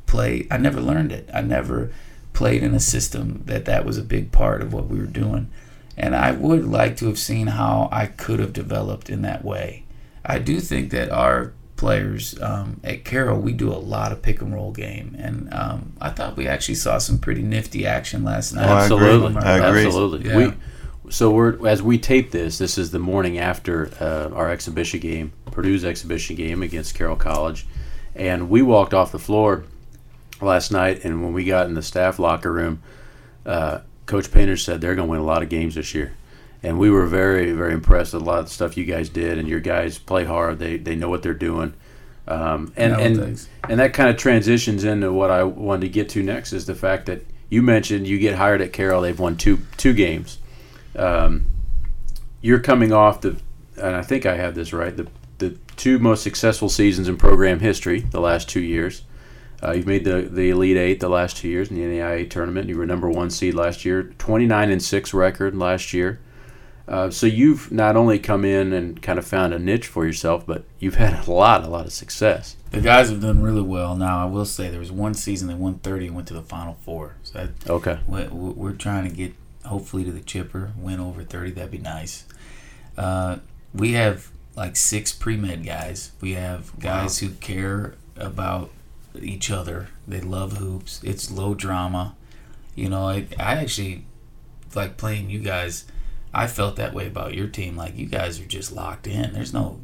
played. 0.06 0.48
I 0.50 0.58
never 0.58 0.80
learned 0.80 1.12
it. 1.12 1.30
I 1.32 1.42
never 1.42 1.92
played 2.32 2.62
in 2.62 2.74
a 2.74 2.80
system 2.80 3.42
that 3.46 3.64
that 3.66 3.84
was 3.84 3.98
a 3.98 4.02
big 4.02 4.32
part 4.32 4.62
of 4.62 4.72
what 4.72 4.88
we 4.88 4.98
were 4.98 5.06
doing. 5.06 5.48
And 5.96 6.14
I 6.14 6.32
would 6.32 6.64
like 6.64 6.96
to 6.98 7.06
have 7.06 7.18
seen 7.18 7.48
how 7.48 7.88
I 7.90 8.06
could 8.06 8.38
have 8.38 8.52
developed 8.52 9.08
in 9.08 9.22
that 9.22 9.44
way. 9.44 9.84
I 10.24 10.38
do 10.38 10.60
think 10.60 10.90
that 10.90 11.10
our 11.10 11.52
players 11.76 12.40
um, 12.40 12.80
at 12.82 13.04
Carroll, 13.04 13.38
we 13.38 13.52
do 13.52 13.70
a 13.70 13.74
lot 13.76 14.12
of 14.12 14.22
pick 14.22 14.40
and 14.42 14.52
roll 14.52 14.72
game. 14.72 15.14
And 15.18 15.52
um, 15.52 15.92
I 16.00 16.10
thought 16.10 16.36
we 16.36 16.46
actually 16.46 16.74
saw 16.74 16.98
some 16.98 17.18
pretty 17.18 17.42
nifty 17.42 17.86
action 17.86 18.24
last 18.24 18.52
night. 18.52 18.68
Oh, 18.68 18.74
I 18.74 18.84
agree. 18.86 18.96
Absolutely. 18.96 19.42
I 19.42 19.68
agree. 19.68 19.86
Absolutely. 19.86 20.28
Yeah. 20.28 20.36
We 20.36 20.52
so 21.08 21.30
we're 21.30 21.66
as 21.68 21.82
we 21.82 21.98
tape 21.98 22.30
this. 22.32 22.58
This 22.58 22.78
is 22.78 22.90
the 22.90 22.98
morning 22.98 23.38
after 23.38 23.90
uh, 24.00 24.34
our 24.34 24.50
exhibition 24.50 25.00
game, 25.00 25.32
Purdue's 25.46 25.84
exhibition 25.84 26.36
game 26.36 26.62
against 26.62 26.94
Carroll 26.94 27.16
College, 27.16 27.66
and 28.14 28.50
we 28.50 28.62
walked 28.62 28.92
off 28.92 29.12
the 29.12 29.18
floor 29.18 29.64
last 30.40 30.72
night. 30.72 31.04
And 31.04 31.22
when 31.22 31.32
we 31.32 31.44
got 31.44 31.66
in 31.66 31.74
the 31.74 31.82
staff 31.82 32.18
locker 32.18 32.52
room, 32.52 32.82
uh, 33.44 33.80
Coach 34.06 34.30
Painter 34.30 34.56
said 34.56 34.80
they're 34.80 34.94
going 34.94 35.08
to 35.08 35.10
win 35.10 35.20
a 35.20 35.24
lot 35.24 35.42
of 35.42 35.48
games 35.48 35.74
this 35.74 35.94
year. 35.94 36.14
And 36.62 36.78
we 36.78 36.90
were 36.90 37.06
very, 37.06 37.52
very 37.52 37.74
impressed 37.74 38.14
with 38.14 38.22
a 38.22 38.24
lot 38.24 38.38
of 38.38 38.46
the 38.46 38.50
stuff 38.50 38.76
you 38.76 38.84
guys 38.84 39.08
did. 39.08 39.38
And 39.38 39.46
your 39.48 39.60
guys 39.60 39.98
play 39.98 40.24
hard. 40.24 40.58
They 40.58 40.76
they 40.78 40.96
know 40.96 41.08
what 41.08 41.22
they're 41.22 41.34
doing. 41.34 41.74
Um, 42.26 42.72
and 42.76 42.92
No, 42.94 42.98
and 42.98 43.16
thanks. 43.18 43.48
and 43.68 43.78
that 43.78 43.92
kind 43.92 44.08
of 44.10 44.16
transitions 44.16 44.82
into 44.82 45.12
what 45.12 45.30
I 45.30 45.44
wanted 45.44 45.82
to 45.82 45.88
get 45.90 46.08
to 46.10 46.22
next 46.22 46.52
is 46.52 46.66
the 46.66 46.74
fact 46.74 47.06
that 47.06 47.24
you 47.50 47.62
mentioned 47.62 48.08
you 48.08 48.18
get 48.18 48.34
hired 48.36 48.60
at 48.60 48.72
Carroll. 48.72 49.02
They've 49.02 49.18
won 49.18 49.36
two 49.36 49.60
two 49.76 49.92
games. 49.92 50.38
Um, 50.96 51.44
you're 52.40 52.58
coming 52.60 52.92
off 52.92 53.20
the, 53.20 53.36
and 53.76 53.94
I 53.94 54.02
think 54.02 54.26
I 54.26 54.36
have 54.36 54.54
this 54.54 54.72
right. 54.72 54.96
The 54.96 55.06
the 55.38 55.50
two 55.76 55.98
most 55.98 56.22
successful 56.22 56.68
seasons 56.68 57.06
in 57.08 57.16
program 57.16 57.60
history 57.60 58.00
the 58.00 58.20
last 58.20 58.48
two 58.48 58.60
years. 58.60 59.02
Uh, 59.66 59.72
you've 59.72 59.86
made 59.86 60.04
the 60.04 60.22
the 60.22 60.50
Elite 60.50 60.76
Eight 60.76 61.00
the 61.00 61.08
last 61.08 61.36
two 61.38 61.48
years 61.48 61.70
in 61.70 61.76
the 61.76 61.82
NAIA 61.82 62.28
tournament. 62.30 62.68
You 62.68 62.76
were 62.78 62.86
number 62.86 63.10
one 63.10 63.30
seed 63.30 63.54
last 63.54 63.84
year, 63.84 64.04
29 64.18 64.70
and 64.70 64.82
six 64.82 65.12
record 65.12 65.56
last 65.56 65.92
year. 65.92 66.20
Uh, 66.86 67.10
so 67.10 67.26
you've 67.26 67.72
not 67.72 67.96
only 67.96 68.16
come 68.16 68.44
in 68.44 68.72
and 68.72 69.02
kind 69.02 69.18
of 69.18 69.26
found 69.26 69.52
a 69.52 69.58
niche 69.58 69.88
for 69.88 70.06
yourself, 70.06 70.46
but 70.46 70.64
you've 70.78 70.94
had 70.94 71.26
a 71.26 71.30
lot, 71.32 71.64
a 71.64 71.66
lot 71.68 71.84
of 71.84 71.92
success. 71.92 72.54
The 72.70 72.80
guys 72.80 73.10
have 73.10 73.20
done 73.20 73.42
really 73.42 73.60
well. 73.62 73.96
Now, 73.96 74.22
I 74.22 74.26
will 74.30 74.44
say 74.44 74.68
there 74.70 74.78
was 74.78 74.92
one 74.92 75.14
season 75.14 75.48
they 75.48 75.54
won 75.54 75.80
30 75.80 76.06
and 76.06 76.14
went 76.14 76.28
to 76.28 76.34
the 76.34 76.42
Final 76.42 76.74
Four. 76.84 77.16
So 77.24 77.38
that, 77.40 77.68
Okay. 77.68 77.98
we- 78.06 78.22
we- 78.28 78.50
we're 78.52 78.72
trying 78.72 79.02
to 79.10 79.10
get 79.16 79.34
hopefully 79.64 80.04
to 80.04 80.12
the 80.12 80.20
chipper, 80.20 80.70
win 80.78 81.00
over 81.00 81.24
30. 81.24 81.50
That'd 81.50 81.72
be 81.72 81.78
nice. 81.78 82.22
Uh, 82.96 83.38
we 83.74 83.94
have 83.94 84.28
like 84.54 84.76
six 84.76 85.12
pre 85.12 85.36
med 85.36 85.64
guys. 85.66 86.12
We 86.20 86.34
have 86.34 86.70
guys 86.78 87.18
who 87.18 87.30
care 87.30 87.94
about 88.16 88.70
each 89.22 89.50
other. 89.50 89.88
They 90.06 90.20
love 90.20 90.58
hoops. 90.58 91.00
It's 91.02 91.30
low 91.30 91.54
drama. 91.54 92.14
You 92.74 92.88
know, 92.88 93.08
I, 93.08 93.26
I 93.38 93.54
actually 93.56 94.04
like 94.74 94.96
playing 94.96 95.30
you 95.30 95.38
guys. 95.38 95.84
I 96.34 96.46
felt 96.46 96.76
that 96.76 96.92
way 96.94 97.06
about 97.06 97.34
your 97.34 97.46
team. 97.48 97.76
Like 97.76 97.96
you 97.96 98.06
guys 98.06 98.38
are 98.40 98.44
just 98.46 98.72
locked 98.72 99.06
in. 99.06 99.32
There's 99.32 99.54
no 99.54 99.80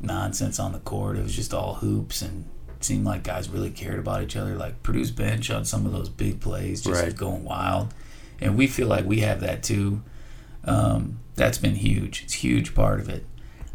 nonsense 0.00 0.58
on 0.58 0.72
the 0.72 0.78
court. 0.80 1.16
It 1.16 1.22
was 1.22 1.34
just 1.34 1.52
all 1.54 1.74
hoops 1.74 2.22
and 2.22 2.48
seemed 2.80 3.04
like 3.04 3.22
guys 3.22 3.48
really 3.48 3.70
cared 3.70 3.98
about 3.98 4.22
each 4.22 4.36
other. 4.36 4.54
Like 4.56 4.82
Purdue's 4.82 5.10
bench 5.10 5.50
on 5.50 5.64
some 5.64 5.86
of 5.86 5.92
those 5.92 6.08
big 6.08 6.40
plays, 6.40 6.82
just 6.82 7.02
Right. 7.02 7.16
going 7.16 7.44
wild. 7.44 7.94
And 8.40 8.56
we 8.56 8.66
feel 8.66 8.88
like 8.88 9.04
we 9.04 9.20
have 9.20 9.40
that 9.40 9.62
too. 9.62 10.02
Um, 10.64 11.18
that's 11.34 11.58
been 11.58 11.76
huge. 11.76 12.22
It's 12.24 12.34
a 12.34 12.38
huge 12.38 12.74
part 12.74 13.00
of 13.00 13.08
it. 13.08 13.24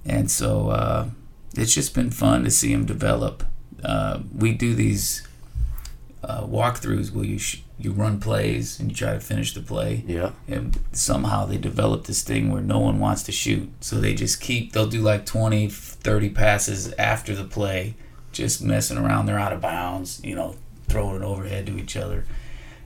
And 0.05 0.29
so 0.31 0.69
uh, 0.69 1.09
it's 1.55 1.73
just 1.73 1.93
been 1.93 2.11
fun 2.11 2.43
to 2.43 2.51
see 2.51 2.71
them 2.73 2.85
develop. 2.85 3.43
Uh, 3.83 4.19
we 4.35 4.53
do 4.53 4.73
these 4.73 5.27
uh, 6.23 6.43
walkthroughs 6.43 7.11
where 7.11 7.25
you 7.25 7.37
sh- 7.37 7.61
you 7.79 7.91
run 7.91 8.19
plays 8.19 8.79
and 8.79 8.89
you 8.89 8.95
try 8.95 9.13
to 9.13 9.19
finish 9.19 9.53
the 9.53 9.61
play. 9.61 10.03
Yeah. 10.07 10.31
and 10.47 10.79
somehow 10.91 11.45
they 11.45 11.57
develop 11.57 12.05
this 12.05 12.23
thing 12.23 12.51
where 12.51 12.61
no 12.61 12.79
one 12.79 12.99
wants 12.99 13.23
to 13.23 13.31
shoot. 13.31 13.69
So 13.81 13.97
they 13.99 14.13
just 14.13 14.41
keep 14.41 14.73
they'll 14.73 14.87
do 14.87 15.01
like 15.01 15.25
20 15.25 15.69
30 15.69 16.29
passes 16.29 16.91
after 16.93 17.35
the 17.35 17.43
play 17.43 17.95
just 18.31 18.61
messing 18.63 18.97
around. 18.97 19.25
They're 19.25 19.39
out 19.39 19.53
of 19.53 19.61
bounds 19.61 20.21
you 20.23 20.35
know 20.35 20.55
throwing 20.87 21.17
it 21.17 21.21
overhead 21.21 21.65
to 21.67 21.77
each 21.77 21.95
other. 21.95 22.25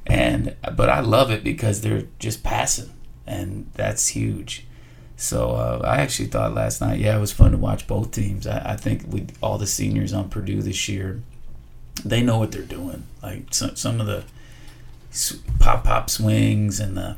And 0.05 0.55
but 0.75 0.89
i 0.89 0.99
love 0.99 1.31
it 1.31 1.43
because 1.43 1.81
they're 1.81 2.07
just 2.19 2.43
passing. 2.43 2.91
And 3.25 3.69
that's 3.75 4.09
huge 4.09 4.65
So 5.21 5.51
uh, 5.51 5.81
I 5.83 5.97
actually 5.97 6.29
thought 6.29 6.55
last 6.55 6.81
night, 6.81 6.99
yeah, 6.99 7.15
it 7.15 7.19
was 7.19 7.31
fun 7.31 7.51
to 7.51 7.57
watch 7.57 7.85
both 7.85 8.09
teams. 8.09 8.47
I, 8.47 8.71
I 8.71 8.75
think 8.75 9.03
with 9.07 9.37
all 9.39 9.59
the 9.59 9.67
seniors 9.67 10.13
on 10.13 10.29
Purdue 10.29 10.63
this 10.63 10.89
year, 10.89 11.21
they 12.03 12.23
know 12.23 12.39
what 12.39 12.51
they're 12.51 12.63
doing. 12.63 13.03
Like 13.21 13.53
some 13.53 13.75
some 13.75 14.01
of 14.01 14.07
the 14.07 14.23
pop 15.59 15.83
pop 15.83 16.09
swings 16.09 16.79
and 16.79 16.97
the 16.97 17.17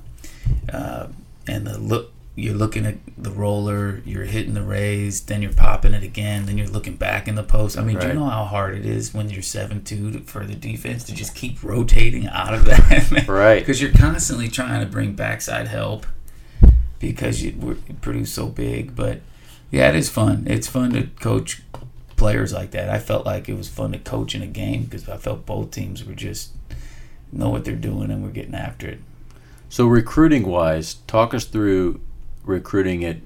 uh, 0.67 1.07
and 1.47 1.65
the 1.65 1.77
look 1.77 2.11
you're 2.35 2.55
looking 2.55 2.85
at 2.85 2.97
the 3.17 3.31
roller, 3.31 4.01
you're 4.05 4.25
hitting 4.25 4.53
the 4.53 4.63
raise, 4.63 5.21
then 5.21 5.41
you're 5.41 5.53
popping 5.53 5.93
it 5.93 6.03
again, 6.03 6.45
then 6.45 6.57
you're 6.57 6.67
looking 6.67 6.97
back 6.97 7.29
in 7.29 7.35
the 7.35 7.43
post. 7.43 7.77
I 7.77 7.83
mean, 7.83 7.97
do 7.99 8.07
you 8.07 8.13
know 8.13 8.25
how 8.25 8.43
hard 8.43 8.75
it 8.75 8.85
is 8.85 9.13
when 9.13 9.29
you're 9.29 9.41
seven 9.41 9.81
two 9.81 10.19
for 10.21 10.45
the 10.45 10.55
defense 10.55 11.05
to 11.05 11.15
just 11.15 11.35
keep 11.35 11.63
rotating 11.63 12.27
out 12.27 12.53
of 12.53 12.65
that? 12.65 13.27
Right. 13.29 13.59
Because 13.59 13.81
you're 13.81 13.93
constantly 13.93 14.49
trying 14.49 14.81
to 14.81 14.91
bring 14.91 15.13
backside 15.13 15.69
help 15.69 16.05
because 17.11 17.43
you 17.43 17.53
we're, 17.59 17.75
Purdue's 18.01 18.31
so 18.31 18.47
big. 18.47 18.95
But 18.95 19.21
yeah, 19.71 19.89
it 19.89 19.95
is 19.95 20.09
fun. 20.09 20.45
It's 20.47 20.67
fun 20.67 20.91
to 20.93 21.07
coach 21.19 21.61
players 22.15 22.53
like 22.53 22.71
that. 22.71 22.89
I 22.89 22.99
felt 22.99 23.25
like 23.25 23.49
it 23.49 23.55
was 23.55 23.67
fun 23.67 23.91
to 23.91 23.99
coach 23.99 24.33
in 24.33 24.41
a 24.41 24.47
game 24.47 24.85
because 24.85 25.09
I 25.09 25.17
felt 25.17 25.45
both 25.45 25.71
teams 25.71 26.05
were 26.05 26.13
just 26.13 26.51
know 27.31 27.49
what 27.49 27.65
they're 27.65 27.75
doing 27.75 28.09
and 28.09 28.23
we're 28.23 28.29
getting 28.29 28.55
after 28.55 28.87
it. 28.87 28.99
So 29.67 29.85
recruiting 29.85 30.47
wise, 30.47 30.95
talk 31.07 31.33
us 31.33 31.45
through 31.45 31.99
recruiting 32.43 33.03
at 33.03 33.17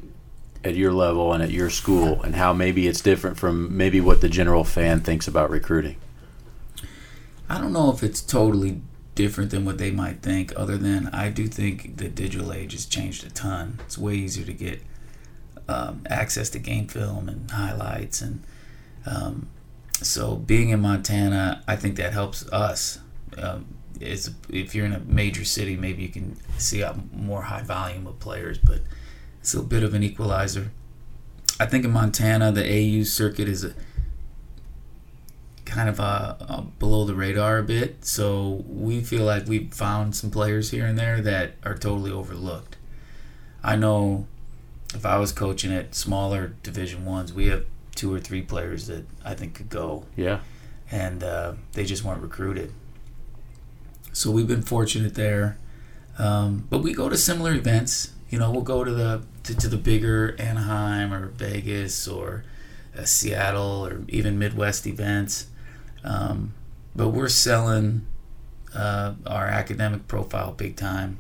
at 0.64 0.76
your 0.76 0.92
level 0.92 1.32
and 1.32 1.44
at 1.44 1.52
your 1.52 1.70
school 1.70 2.22
and 2.24 2.36
how 2.36 2.52
maybe 2.52 2.88
it's 2.88 3.00
different 3.00 3.38
from 3.38 3.78
maybe 3.78 4.02
what 4.02 4.22
the 4.22 4.30
general 4.30 4.64
fan 4.64 5.02
thinks 5.02 5.28
about 5.28 5.50
recruiting. 5.50 5.98
I 7.48 7.60
don't 7.60 7.72
know 7.72 7.92
if 7.92 8.04
it's 8.04 8.22
totally 8.22 8.82
different 9.18 9.50
than 9.50 9.66
what 9.66 9.80
they 9.80 9.90
might 9.90 10.22
think, 10.22 10.54
other 10.56 10.78
than 10.78 11.08
I 11.08 11.30
do 11.30 11.48
think 11.48 11.98
the 11.98 12.08
digital 12.08 12.54
age 12.54 12.74
has 12.74 12.86
changed 12.86 13.26
a 13.26 13.32
ton. 13.32 13.80
It's 13.84 13.98
way 13.98 14.14
easier 14.14 14.46
to 14.46 14.54
get 14.54 14.84
um, 15.68 16.04
access 16.08 16.52
to 16.52 16.60
game 16.60 16.88
film 16.88 17.28
and 17.28 17.50
highlights. 17.50 18.22
And 18.22 18.44
um, 19.08 19.50
so 19.92 20.36
being 20.36 20.70
in 20.70 20.82
Montana, 20.82 21.64
I 21.68 21.76
think 21.76 21.96
that 21.98 22.14
helps 22.14 22.48
us. 22.52 23.00
Um, 23.36 23.66
it's, 24.00 24.30
if 24.50 24.76
you're 24.76 24.86
in 24.86 24.94
a 24.94 25.00
major 25.00 25.44
city, 25.44 25.76
maybe 25.76 26.04
you 26.04 26.10
can 26.10 26.38
see 26.60 26.82
a 26.82 26.96
more 27.12 27.42
high 27.42 27.64
volume 27.64 28.06
of 28.06 28.20
players, 28.20 28.60
but 28.60 28.82
it's 29.40 29.56
a 29.56 29.64
bit 29.64 29.82
of 29.82 29.96
an 29.96 30.04
equalizer. 30.04 30.70
I 31.60 31.66
think 31.66 31.84
in 31.86 31.92
Montana, 31.92 32.52
the 32.52 32.64
AU 32.64 33.04
circuit 33.04 33.50
is 33.50 33.64
a, 33.64 33.74
kind 35.68 35.90
of 35.90 36.00
uh, 36.00 36.36
uh, 36.40 36.62
below 36.80 37.04
the 37.06 37.14
radar 37.14 37.60
a 37.60 37.64
bit. 37.64 38.06
So 38.06 38.64
we 38.68 39.02
feel 39.02 39.24
like 39.26 39.46
we've 39.48 39.72
found 39.74 40.16
some 40.16 40.32
players 40.32 40.72
here 40.72 40.86
and 40.86 40.98
there 40.98 41.22
that 41.22 41.54
are 41.64 41.76
totally 41.76 42.12
overlooked. 42.12 42.78
I 43.64 43.76
know 43.76 44.28
if 44.96 45.06
I 45.06 45.18
was 45.20 45.32
coaching 45.32 45.72
at 45.74 45.94
smaller 45.94 46.54
Division 46.64 47.06
ones, 47.06 47.34
we 47.34 47.48
have 47.48 47.66
two 47.96 48.14
or 48.14 48.20
three 48.20 48.42
players 48.42 48.88
that 48.88 49.06
I 49.26 49.34
think 49.34 49.56
could 49.56 49.70
go, 49.70 50.06
Yeah. 50.16 50.40
and 50.92 51.24
uh, 51.24 51.54
they 51.74 51.84
just 51.84 52.04
weren't 52.04 52.22
recruited. 52.22 52.72
So 54.14 54.32
we've 54.32 54.48
been 54.48 54.62
fortunate 54.64 55.16
there, 55.16 55.58
um, 56.18 56.66
but 56.70 56.80
we 56.80 56.94
go 56.94 57.10
to 57.10 57.18
similar 57.18 57.54
events. 57.54 58.14
You 58.30 58.40
know, 58.40 58.52
we'll 58.52 58.62
go 58.64 58.84
to 58.84 58.92
the 58.92 59.22
to, 59.44 59.56
to 59.56 59.68
the 59.68 59.78
bigger 59.78 60.36
Anaheim 60.40 61.14
or 61.14 61.28
Vegas 61.28 62.08
or 62.08 62.44
uh, 62.98 63.04
Seattle 63.06 63.86
or 63.86 64.04
even 64.10 64.40
Midwest 64.40 64.88
events. 64.88 65.48
Um, 66.08 66.54
but 66.96 67.10
we're 67.10 67.28
selling 67.30 68.08
uh, 68.74 69.14
our 69.26 69.48
academic 69.48 70.08
profile 70.08 70.54
big 70.54 70.76
time. 70.78 71.18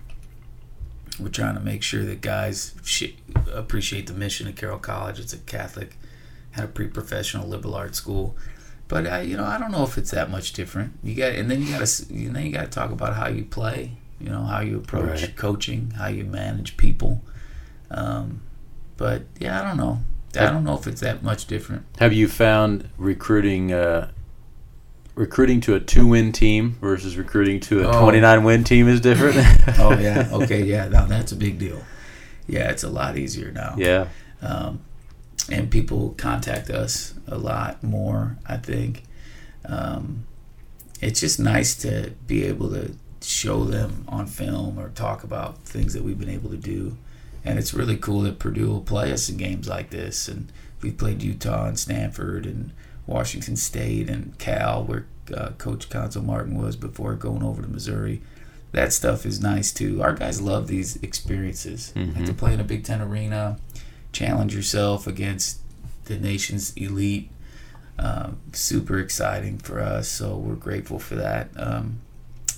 We're 1.20 1.28
trying 1.30 1.56
to 1.56 1.62
make 1.62 1.84
sure 1.84 2.04
that 2.06 2.22
guys 2.22 2.74
sh- 2.84 3.12
appreciate 3.54 4.08
the 4.08 4.14
mission 4.14 4.48
of 4.48 4.56
Carroll 4.56 4.80
College. 4.80 5.20
It's 5.20 5.34
a 5.34 5.38
Catholic, 5.40 5.98
had 6.52 6.64
a 6.66 6.68
pre-professional 6.68 7.48
liberal 7.48 7.76
arts 7.76 7.98
school, 7.98 8.36
but 8.88 9.06
uh, 9.12 9.18
you 9.18 9.36
know 9.36 9.44
I 9.46 9.58
don't 9.58 9.72
know 9.72 9.84
if 9.84 9.98
it's 9.98 10.12
that 10.12 10.30
much 10.30 10.54
different. 10.54 10.94
You 11.04 11.16
got 11.16 11.34
and 11.34 11.50
then 11.52 11.62
you 11.64 11.72
got 11.78 11.86
to 11.86 12.06
then 12.08 12.46
you 12.46 12.52
got 12.52 12.66
to 12.66 12.70
talk 12.70 12.92
about 12.92 13.16
how 13.16 13.28
you 13.28 13.44
play. 13.46 13.94
You 14.22 14.30
know 14.30 14.44
how 14.44 14.62
you 14.62 14.78
approach 14.78 15.22
Right. 15.22 15.36
coaching, 15.36 15.92
how 15.98 16.08
you 16.08 16.24
manage 16.24 16.78
people. 16.78 17.24
Um, 17.92 18.42
but 18.96 19.24
yeah, 19.40 19.60
I 19.60 19.64
don't 19.68 19.78
know. 19.78 20.02
I 20.36 20.46
don't 20.52 20.64
know 20.64 20.76
if 20.78 20.86
it's 20.86 21.02
that 21.02 21.24
much 21.24 21.48
different. 21.48 21.84
Have 22.00 22.14
you 22.14 22.28
found 22.28 22.90
recruiting 22.98 23.74
uh, 23.74 24.12
recruiting 25.18 25.60
to 25.62 25.76
a 25.76 25.80
two 25.80 26.08
win 26.08 26.32
team 26.32 26.78
versus 26.80 27.18
recruiting 27.18 27.60
to 27.62 27.84
a 27.84 27.88
Oh. 27.88 28.02
twenty 28.02 28.20
nine 28.22 28.44
win 28.44 28.64
team 28.64 28.88
is 28.88 29.02
different? 29.02 29.38
oh 29.80 29.98
yeah, 29.98 30.30
okay, 30.34 30.64
yeah. 30.64 30.88
Now 30.88 31.06
that's 31.06 31.32
a 31.32 31.36
big 31.36 31.58
deal. 31.60 31.82
Yeah, 32.48 32.70
it's 32.70 32.84
a 32.84 32.90
lot 32.90 33.18
easier 33.18 33.52
now. 33.52 33.76
yeah. 33.78 34.08
um, 34.42 34.80
and 35.52 35.70
people 35.70 36.14
contact 36.18 36.70
us 36.70 37.14
a 37.28 37.38
lot 37.38 37.84
more. 37.84 38.38
I 38.46 38.58
think 38.58 39.04
um, 39.66 40.26
it's 41.02 41.20
just 41.20 41.40
nice 41.40 41.76
to 41.78 42.14
be 42.26 42.44
able 42.46 42.70
to 42.72 42.94
show 43.22 43.66
them 43.66 44.06
on 44.08 44.28
film 44.28 44.78
or 44.80 44.90
talk 44.90 45.24
about 45.24 45.60
things 45.64 45.94
that 45.94 46.04
we've 46.04 46.20
been 46.20 46.30
able 46.30 46.50
to 46.50 46.58
do. 46.58 46.98
And 47.44 47.58
it's 47.60 47.74
really 47.74 47.98
cool 47.98 48.22
that 48.22 48.40
Purdue 48.40 48.68
will 48.68 48.82
play 48.82 49.12
us 49.12 49.30
in 49.30 49.38
games 49.38 49.68
like 49.70 49.90
this. 49.90 50.28
And 50.28 50.52
we 50.82 50.92
played 50.92 51.22
Utah 51.24 51.66
and 51.68 51.80
Stanford 51.80 52.46
and 52.46 52.72
Washington 53.08 53.56
State 53.56 54.10
and 54.10 54.38
Cal, 54.38 54.84
where 54.84 55.06
uh, 55.34 55.50
Coach 55.58 55.90
Cuonzo 55.90 56.24
Martin 56.24 56.56
was 56.62 56.76
before 56.76 57.16
going 57.16 57.42
over 57.44 57.62
to 57.62 57.68
Missouri. 57.68 58.22
That 58.74 58.94
stuff 58.94 59.26
is 59.26 59.42
nice 59.42 59.72
too. 59.74 60.02
Our 60.04 60.14
guys 60.14 60.42
love 60.42 60.68
these 60.68 60.98
experiences. 60.98 61.94
Like 61.96 62.26
to 62.26 62.34
play 62.34 62.54
in 62.54 62.60
a 62.60 62.64
Big 62.66 62.84
Ten 62.84 63.02
arena, 63.02 63.58
challenge 64.12 64.54
yourself 64.54 65.08
against 65.08 65.60
the 66.06 66.18
nation's 66.20 66.76
elite. 66.78 67.30
Um, 68.00 68.40
super 68.54 69.00
exciting 69.00 69.58
for 69.58 69.80
us, 69.80 70.08
so 70.08 70.36
we're 70.38 70.54
grateful 70.56 71.00
for 71.00 71.16
that. 71.16 71.50
Um, 71.58 72.02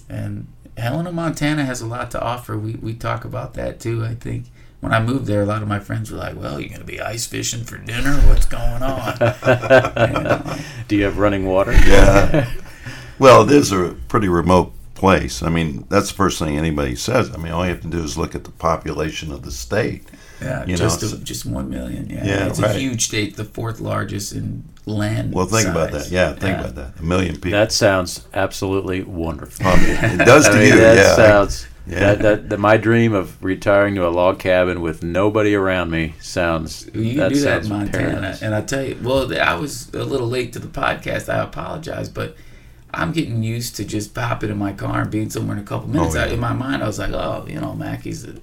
and 0.09 0.47
Helena, 0.77 1.11
Montana 1.11 1.63
has 1.63 1.79
a 1.81 1.85
lot 1.85 2.11
to 2.11 2.21
offer. 2.21 2.57
We, 2.57 2.73
we 2.73 2.93
talk 2.93 3.23
about 3.23 3.53
that 3.53 3.79
too, 3.79 4.03
I 4.03 4.15
think. 4.15 4.45
When 4.81 4.93
I 4.93 5.01
moved 5.01 5.25
there, 5.25 5.41
a 5.41 5.45
lot 5.45 5.61
of 5.61 5.67
my 5.67 5.79
friends 5.79 6.09
were 6.11 6.17
like, 6.17 6.35
Well, 6.35 6.59
you're 6.59 6.69
going 6.69 6.79
to 6.81 6.85
be 6.85 7.01
ice 7.01 7.25
fishing 7.27 7.63
for 7.65 7.77
dinner? 7.77 8.15
What's 8.27 8.45
going 8.45 8.81
on? 8.81 9.17
And, 9.95 10.63
Do 10.87 10.95
you 10.95 11.03
have 11.03 11.17
running 11.17 11.45
water? 11.45 11.73
Yeah. 11.73 12.49
well, 13.19 13.43
it 13.43 13.51
is 13.51 13.71
a 13.71 13.95
pretty 14.07 14.29
remote 14.29 14.71
place. 14.95 15.41
I 15.43 15.49
mean, 15.49 15.85
that's 15.89 16.09
the 16.09 16.15
first 16.15 16.39
thing 16.39 16.57
anybody 16.57 16.95
says. 16.95 17.31
I 17.33 17.37
mean, 17.37 17.51
all 17.51 17.65
you 17.65 17.71
have 17.71 17.81
to 17.81 17.87
do 17.87 18.03
is 18.03 18.17
look 18.17 18.35
at 18.35 18.43
the 18.43 18.51
population 18.51 19.31
of 19.31 19.43
the 19.43 19.51
state. 19.51 20.03
yeah, 20.41 20.61
You 20.65 20.73
know, 20.73 20.77
just, 20.77 21.01
so- 21.01 21.15
a, 21.15 21.19
just 21.19 21.45
one 21.45 21.69
million. 21.69 22.09
Yeah, 22.09 22.25
Yeah, 22.25 22.47
it's 22.47 22.59
right. 22.61 22.75
a 22.75 22.79
huge 22.79 23.05
state, 23.05 23.35
the 23.35 23.45
fourth 23.45 23.79
largest 23.81 24.33
in 24.33 24.63
land. 24.85 25.33
Well, 25.33 25.45
think 25.45 25.67
about 25.67 25.91
that. 25.91 26.09
Yeah, 26.09 26.33
think 26.33 26.57
about 26.59 26.75
that. 26.75 26.99
A 26.99 27.03
million 27.03 27.35
people. 27.35 27.51
That 27.51 27.71
sounds 27.71 28.25
absolutely 28.33 29.03
wonderful. 29.03 29.65
it 29.67 30.25
does 30.25 30.45
to 30.49 30.51
I 30.53 30.59
mean, 30.59 30.67
you. 30.73 30.77
that 30.79 30.95
yeah. 30.97 31.15
sounds. 31.15 31.67
Yeah. 31.89 31.99
That, 31.99 32.19
that, 32.21 32.49
that 32.49 32.59
my 32.59 32.77
dream 32.77 33.13
of 33.13 33.41
retiring 33.43 33.95
to 33.95 34.07
a 34.07 34.09
log 34.09 34.37
cabin 34.39 34.81
with 34.81 35.01
nobody 35.03 35.55
around 35.55 35.89
me 35.89 36.13
sounds. 36.21 36.85
You 36.93 37.11
can 37.11 37.17
that 37.17 37.33
do 37.33 37.39
that 37.41 37.63
in 37.63 37.69
Montana. 37.69 38.37
And 38.41 38.53
I 38.53 38.61
tell 38.61 38.83
you, 38.83 38.97
well, 39.01 39.31
I 39.39 39.55
was 39.55 39.89
a 39.93 40.03
little 40.03 40.27
late 40.27 40.53
to 40.53 40.59
the 40.59 40.67
podcast. 40.67 41.27
I 41.33 41.39
apologize, 41.43 42.07
but 42.09 42.35
I'm 42.93 43.11
getting 43.11 43.41
used 43.43 43.75
to 43.77 43.85
just 43.85 44.13
popping 44.13 44.49
in 44.51 44.57
my 44.57 44.73
car 44.73 45.01
and 45.01 45.11
being 45.11 45.29
somewhere 45.29 45.57
in 45.57 45.63
a 45.63 45.65
couple 45.65 45.89
minutes. 45.89 46.15
Oh, 46.15 46.19
yeah. 46.19 46.25
I, 46.25 46.27
in 46.29 46.39
my 46.39 46.53
mind, 46.53 46.83
I 46.83 46.87
was 46.87 46.99
like, 46.99 47.11
oh, 47.11 47.45
you 47.47 47.59
know, 47.59 47.73
Mackey's 47.73 48.23
a 48.25 48.35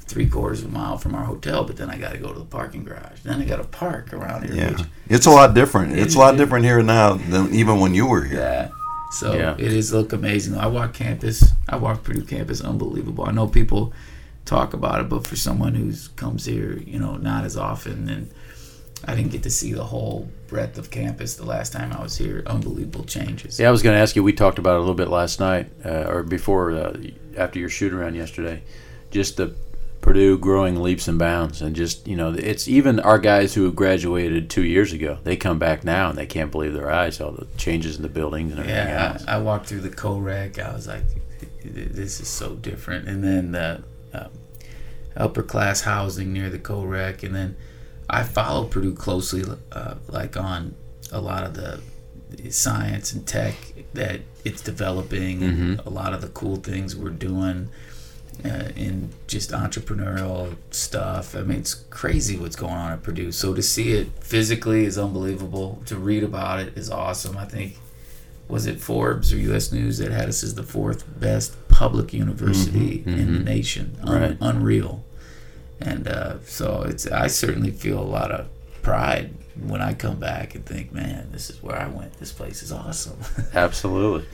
three 0.00 0.28
quarters 0.28 0.62
of 0.64 0.70
a 0.70 0.72
mile 0.72 0.98
from 0.98 1.14
our 1.14 1.24
hotel, 1.24 1.62
but 1.64 1.76
then 1.76 1.88
I 1.88 1.96
got 1.96 2.12
to 2.12 2.18
go 2.18 2.32
to 2.32 2.38
the 2.38 2.44
parking 2.44 2.84
garage. 2.84 3.20
Then 3.22 3.40
I 3.40 3.44
got 3.44 3.56
to 3.58 3.64
park 3.64 4.12
around 4.12 4.44
here. 4.44 4.54
Yeah, 4.76 4.84
it's 5.08 5.26
a 5.26 5.30
lot 5.30 5.54
different. 5.54 5.96
It's 5.96 6.16
a 6.16 6.18
lot 6.18 6.36
different 6.36 6.64
here 6.64 6.82
now 6.82 7.14
than 7.14 7.54
even 7.54 7.78
when 7.78 7.94
you 7.94 8.06
were 8.06 8.24
here. 8.24 8.38
yeah. 8.40 8.68
So 9.12 9.34
Yeah. 9.34 9.54
it 9.58 9.72
is 9.72 9.92
look 9.92 10.12
amazing. 10.12 10.56
I 10.56 10.66
walk 10.68 10.94
campus. 10.94 11.52
I 11.70 11.76
walk 11.76 12.02
Purdue 12.02 12.24
campus. 12.24 12.60
Unbelievable. 12.60 13.24
I 13.24 13.30
know 13.30 13.46
people 13.46 13.92
talk 14.44 14.74
about 14.74 15.00
it, 15.00 15.08
but 15.08 15.26
for 15.26 15.36
someone 15.36 15.74
who's 15.74 16.08
comes 16.08 16.44
here, 16.44 16.78
you 16.78 16.98
know, 16.98 17.16
not 17.16 17.44
as 17.44 17.56
often, 17.56 18.08
and 18.08 18.30
I 19.06 19.14
didn't 19.14 19.30
get 19.30 19.44
to 19.44 19.50
see 19.50 19.72
the 19.72 19.84
whole 19.84 20.28
breadth 20.48 20.76
of 20.76 20.90
campus 20.90 21.36
the 21.36 21.46
last 21.46 21.72
time 21.72 21.92
I 21.92 22.02
was 22.02 22.18
here. 22.18 22.42
Unbelievable 22.46 23.04
changes. 23.04 23.58
Yeah, 23.60 23.68
I 23.68 23.70
was 23.70 23.82
going 23.82 23.94
to 23.94 24.00
ask 24.00 24.16
you. 24.16 24.22
We 24.22 24.32
talked 24.32 24.58
about 24.58 24.74
it 24.74 24.78
a 24.78 24.80
little 24.80 24.94
bit 24.94 25.08
last 25.08 25.40
night, 25.40 25.70
uh, 25.84 26.04
or 26.08 26.22
before, 26.24 26.72
uh, 26.72 26.96
after 27.36 27.58
your 27.58 27.68
shoot 27.68 27.92
around 27.92 28.14
yesterday. 28.16 28.62
Just 29.10 29.36
the 29.36 29.54
Purdue 30.00 30.38
growing 30.38 30.80
leaps 30.80 31.08
and 31.08 31.18
bounds, 31.18 31.60
and 31.60 31.76
just 31.76 32.08
you 32.08 32.16
know, 32.16 32.32
it's 32.32 32.66
even 32.66 32.98
our 33.00 33.18
guys 33.18 33.52
who 33.54 33.70
graduated 33.70 34.48
two 34.48 34.64
years 34.64 34.92
ago. 34.94 35.18
They 35.24 35.36
come 35.36 35.58
back 35.58 35.84
now 35.84 36.08
and 36.08 36.16
they 36.16 36.24
can't 36.26 36.50
believe 36.50 36.72
their 36.72 36.90
eyes. 36.90 37.20
All 37.20 37.32
the 37.32 37.46
changes 37.58 37.96
in 37.96 38.02
the 38.02 38.08
buildings 38.08 38.50
and 38.50 38.60
everything 38.60 38.88
Yeah, 38.88 39.12
else. 39.12 39.24
I, 39.28 39.36
I 39.36 39.38
walked 39.42 39.66
through 39.66 39.82
the 39.82 39.90
co-rec. 39.90 40.58
I 40.58 40.72
was 40.72 40.86
like, 40.88 41.04
this 41.74 42.20
is 42.20 42.28
so 42.28 42.54
different. 42.56 43.08
And 43.08 43.22
then 43.24 43.52
the 43.52 43.82
uh, 44.12 44.28
upper 45.16 45.42
class 45.42 45.82
housing 45.82 46.32
near 46.32 46.50
the 46.50 46.58
co-rec. 46.58 47.22
And 47.22 47.34
then 47.34 47.56
I 48.08 48.22
follow 48.22 48.64
Purdue 48.64 48.94
closely, 48.94 49.44
uh, 49.72 49.94
like 50.08 50.36
on 50.36 50.74
a 51.12 51.20
lot 51.20 51.44
of 51.44 51.54
the 51.54 51.80
science 52.50 53.12
and 53.12 53.26
tech 53.26 53.54
that 53.94 54.20
it's 54.44 54.62
developing, 54.62 55.42
and 55.42 55.80
a 55.80 55.90
lot 55.90 56.12
of 56.14 56.20
the 56.20 56.28
cool 56.28 56.56
things 56.56 56.94
we're 56.96 57.10
doing. 57.10 57.68
uh, 58.44 58.68
in 58.76 59.10
just 59.26 59.50
entrepreneurial 59.50 60.56
stuff. 60.70 61.34
I 61.34 61.42
mean, 61.42 61.58
it's 61.58 61.74
crazy 61.74 62.36
what's 62.36 62.56
going 62.56 62.72
on 62.74 62.92
at 62.92 63.02
Purdue. 63.02 63.32
So 63.32 63.54
to 63.54 63.62
see 63.62 63.92
it 63.92 64.08
physically 64.20 64.84
is 64.84 64.98
unbelievable. 64.98 65.82
To 65.86 65.96
read 65.96 66.22
about 66.22 66.60
it 66.60 66.76
is 66.76 66.90
awesome. 66.90 67.36
I 67.36 67.44
think 67.44 67.76
was 68.50 68.66
it 68.66 68.80
Forbes 68.80 69.32
or 69.32 69.36
U.S. 69.38 69.72
News 69.72 69.98
that 69.98 70.10
had 70.12 70.28
us 70.28 70.42
as 70.42 70.54
the 70.54 70.62
fourth 70.62 71.04
best 71.20 71.54
public 71.68 72.12
university 72.12 72.98
Mhm, 73.06 73.06
in 73.18 73.32
the 73.34 73.38
mhm. 73.40 73.44
nation. 73.44 73.96
Un- 74.02 74.20
Right. 74.20 74.36
Unreal. 74.40 75.04
And 75.80 76.06
uh, 76.08 76.34
so 76.44 76.82
it's 76.86 77.06
I 77.06 77.28
certainly 77.28 77.70
feel 77.70 77.98
a 77.98 78.04
lot 78.04 78.30
of 78.30 78.48
pride 78.82 79.32
when 79.66 79.80
I 79.80 79.94
come 79.94 80.16
back 80.18 80.54
and 80.54 80.64
think, 80.66 80.92
man, 80.92 81.28
this 81.32 81.48
is 81.50 81.62
where 81.62 81.76
I 81.76 81.86
went. 81.88 82.14
This 82.18 82.32
place 82.32 82.62
is 82.62 82.70
awesome. 82.72 83.18
Absolutely. 83.54 84.26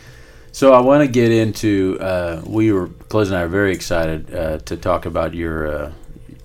So 0.52 0.72
I 0.72 0.80
want 0.80 1.02
to 1.04 1.08
get 1.08 1.30
into. 1.30 1.98
Uh, 2.00 2.42
we 2.46 2.72
were 2.72 2.88
Close 3.08 3.28
and 3.28 3.36
I 3.36 3.42
are 3.42 3.48
very 3.48 3.72
excited 3.72 4.34
uh, 4.34 4.58
to 4.58 4.76
talk 4.76 5.04
about 5.06 5.34
your 5.34 5.66
uh, 5.66 5.92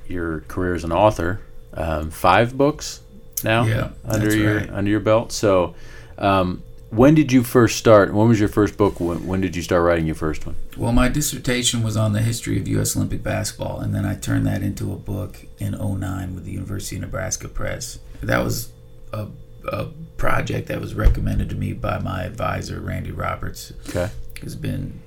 your 0.07 0.41
career 0.41 0.75
as 0.75 0.83
an 0.83 0.91
author. 0.91 1.39
Um, 1.73 2.11
five 2.11 2.57
books 2.57 2.99
now 3.43 3.63
Yeah, 3.63 3.91
under 4.03 4.35
your 4.35 4.57
right. 4.57 4.69
under 4.69 4.91
your 4.91 4.99
belt. 4.99 5.31
So 5.31 5.73
um, 6.17 6.61
when 6.91 7.15
did 7.15 7.31
you 7.31 7.43
first 7.43 7.77
start? 7.77 8.13
When 8.13 8.27
was 8.27 8.39
your 8.39 8.49
first 8.49 8.77
book? 8.77 8.99
When, 8.99 9.25
when 9.25 9.41
did 9.41 9.55
you 9.55 9.61
start 9.61 9.83
writing 9.83 10.05
your 10.05 10.15
first 10.15 10.45
one? 10.45 10.55
Well, 10.77 10.91
my 10.91 11.07
dissertation 11.09 11.83
was 11.83 11.95
on 11.97 12.13
the 12.13 12.21
history 12.21 12.59
of 12.59 12.67
U.S. 12.67 12.95
Olympic 12.95 13.23
basketball, 13.23 13.79
and 13.79 13.95
then 13.95 14.05
I 14.05 14.15
turned 14.15 14.45
that 14.47 14.61
into 14.61 14.91
a 14.91 14.97
book 14.97 15.45
in 15.57 15.71
09 15.71 16.35
with 16.35 16.45
the 16.45 16.51
University 16.51 16.97
of 16.97 17.01
Nebraska 17.03 17.47
Press. 17.47 17.99
That 18.21 18.43
was 18.43 18.71
a, 19.13 19.27
a 19.67 19.87
project 20.17 20.67
that 20.67 20.79
was 20.81 20.93
recommended 20.93 21.49
to 21.49 21.55
me 21.55 21.73
by 21.73 21.97
my 21.99 22.23
advisor, 22.23 22.79
Randy 22.79 23.11
Roberts, 23.11 23.73
Okay. 23.89 24.09
who's 24.41 24.55
been, 24.55 24.99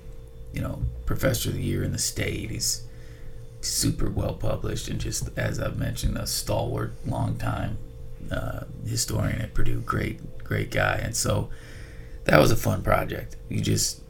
you 0.53 0.63
know, 0.63 0.83
Professor 1.07 1.51
of 1.51 1.57
the 1.57 1.63
Year 1.63 1.83
in 1.85 1.93
the 1.93 1.99
state. 1.99 2.51
He's 2.51 2.87
super 3.61 4.11
well 4.11 4.35
published 4.35 4.89
and 4.89 4.99
just, 5.01 5.29
as 5.37 5.61
I've 5.61 5.79
mentioned, 5.79 6.17
a 6.19 6.27
stalwart, 6.27 6.93
long 7.07 7.37
time 7.37 7.79
uh, 8.31 8.65
historian 8.87 9.41
at 9.41 9.53
Purdue. 9.55 9.81
Great, 9.81 10.43
great 10.45 10.71
guy. 10.71 11.01
And 11.03 11.15
so 11.15 11.51
that 12.25 12.41
was 12.41 12.51
a 12.51 12.57
fun 12.57 12.83
project. 12.83 13.37
You 13.49 13.61
just 13.61 14.01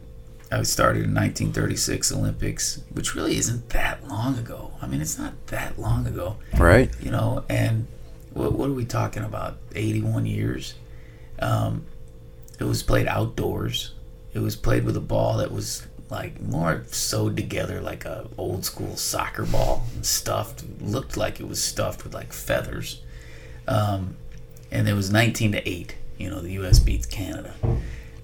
I 0.53 0.63
started 0.63 1.05
in 1.05 1.15
1936 1.15 2.13
Olympics, 2.13 2.81
which 2.93 3.15
really 3.15 3.37
isn't 3.39 3.71
that 3.71 4.07
long 4.07 4.39
ago. 4.39 4.73
I 4.81 4.87
mean, 4.87 5.01
it's 5.01 5.19
not 5.19 5.33
that 5.49 5.79
long 5.79 6.07
ago, 6.07 6.37
Right. 6.57 6.91
you 7.01 7.11
know. 7.11 7.45
And 7.49 7.87
what, 8.33 8.53
what 8.53 8.71
are 8.71 8.75
we 8.75 8.85
talking 8.85 9.25
about? 9.25 9.57
81 9.75 10.27
years. 10.27 10.75
Um, 11.41 11.87
it 12.61 12.65
was 12.65 12.83
played 12.85 13.09
outdoors. 13.09 13.95
It 14.33 14.39
was 14.41 14.55
played 14.55 14.85
with 14.85 14.97
a 14.97 15.01
ball 15.01 15.39
that 15.39 15.51
was 15.51 15.87
like 16.11 16.41
more 16.41 16.85
sewed 16.89 17.37
together 17.37 17.81
like 17.81 18.05
a 18.05 18.29
old 18.39 18.65
school 18.65 18.95
soccer 18.97 19.45
ball, 19.47 19.85
stuffed. 20.03 20.63
Looked 20.81 21.17
like 21.17 21.41
it 21.41 21.49
was 21.49 21.61
stuffed 21.61 22.05
with 22.05 22.15
like 22.15 22.33
feathers. 22.33 23.01
Um, 23.67 24.17
and 24.71 24.89
it 24.89 24.93
was 24.95 25.11
19 25.11 25.53
to 25.53 25.69
8. 25.69 25.97
You 26.19 26.31
know, 26.31 26.41
the 26.41 26.53
U.S. 26.53 26.79
beats 26.79 27.07
Canada. 27.07 27.55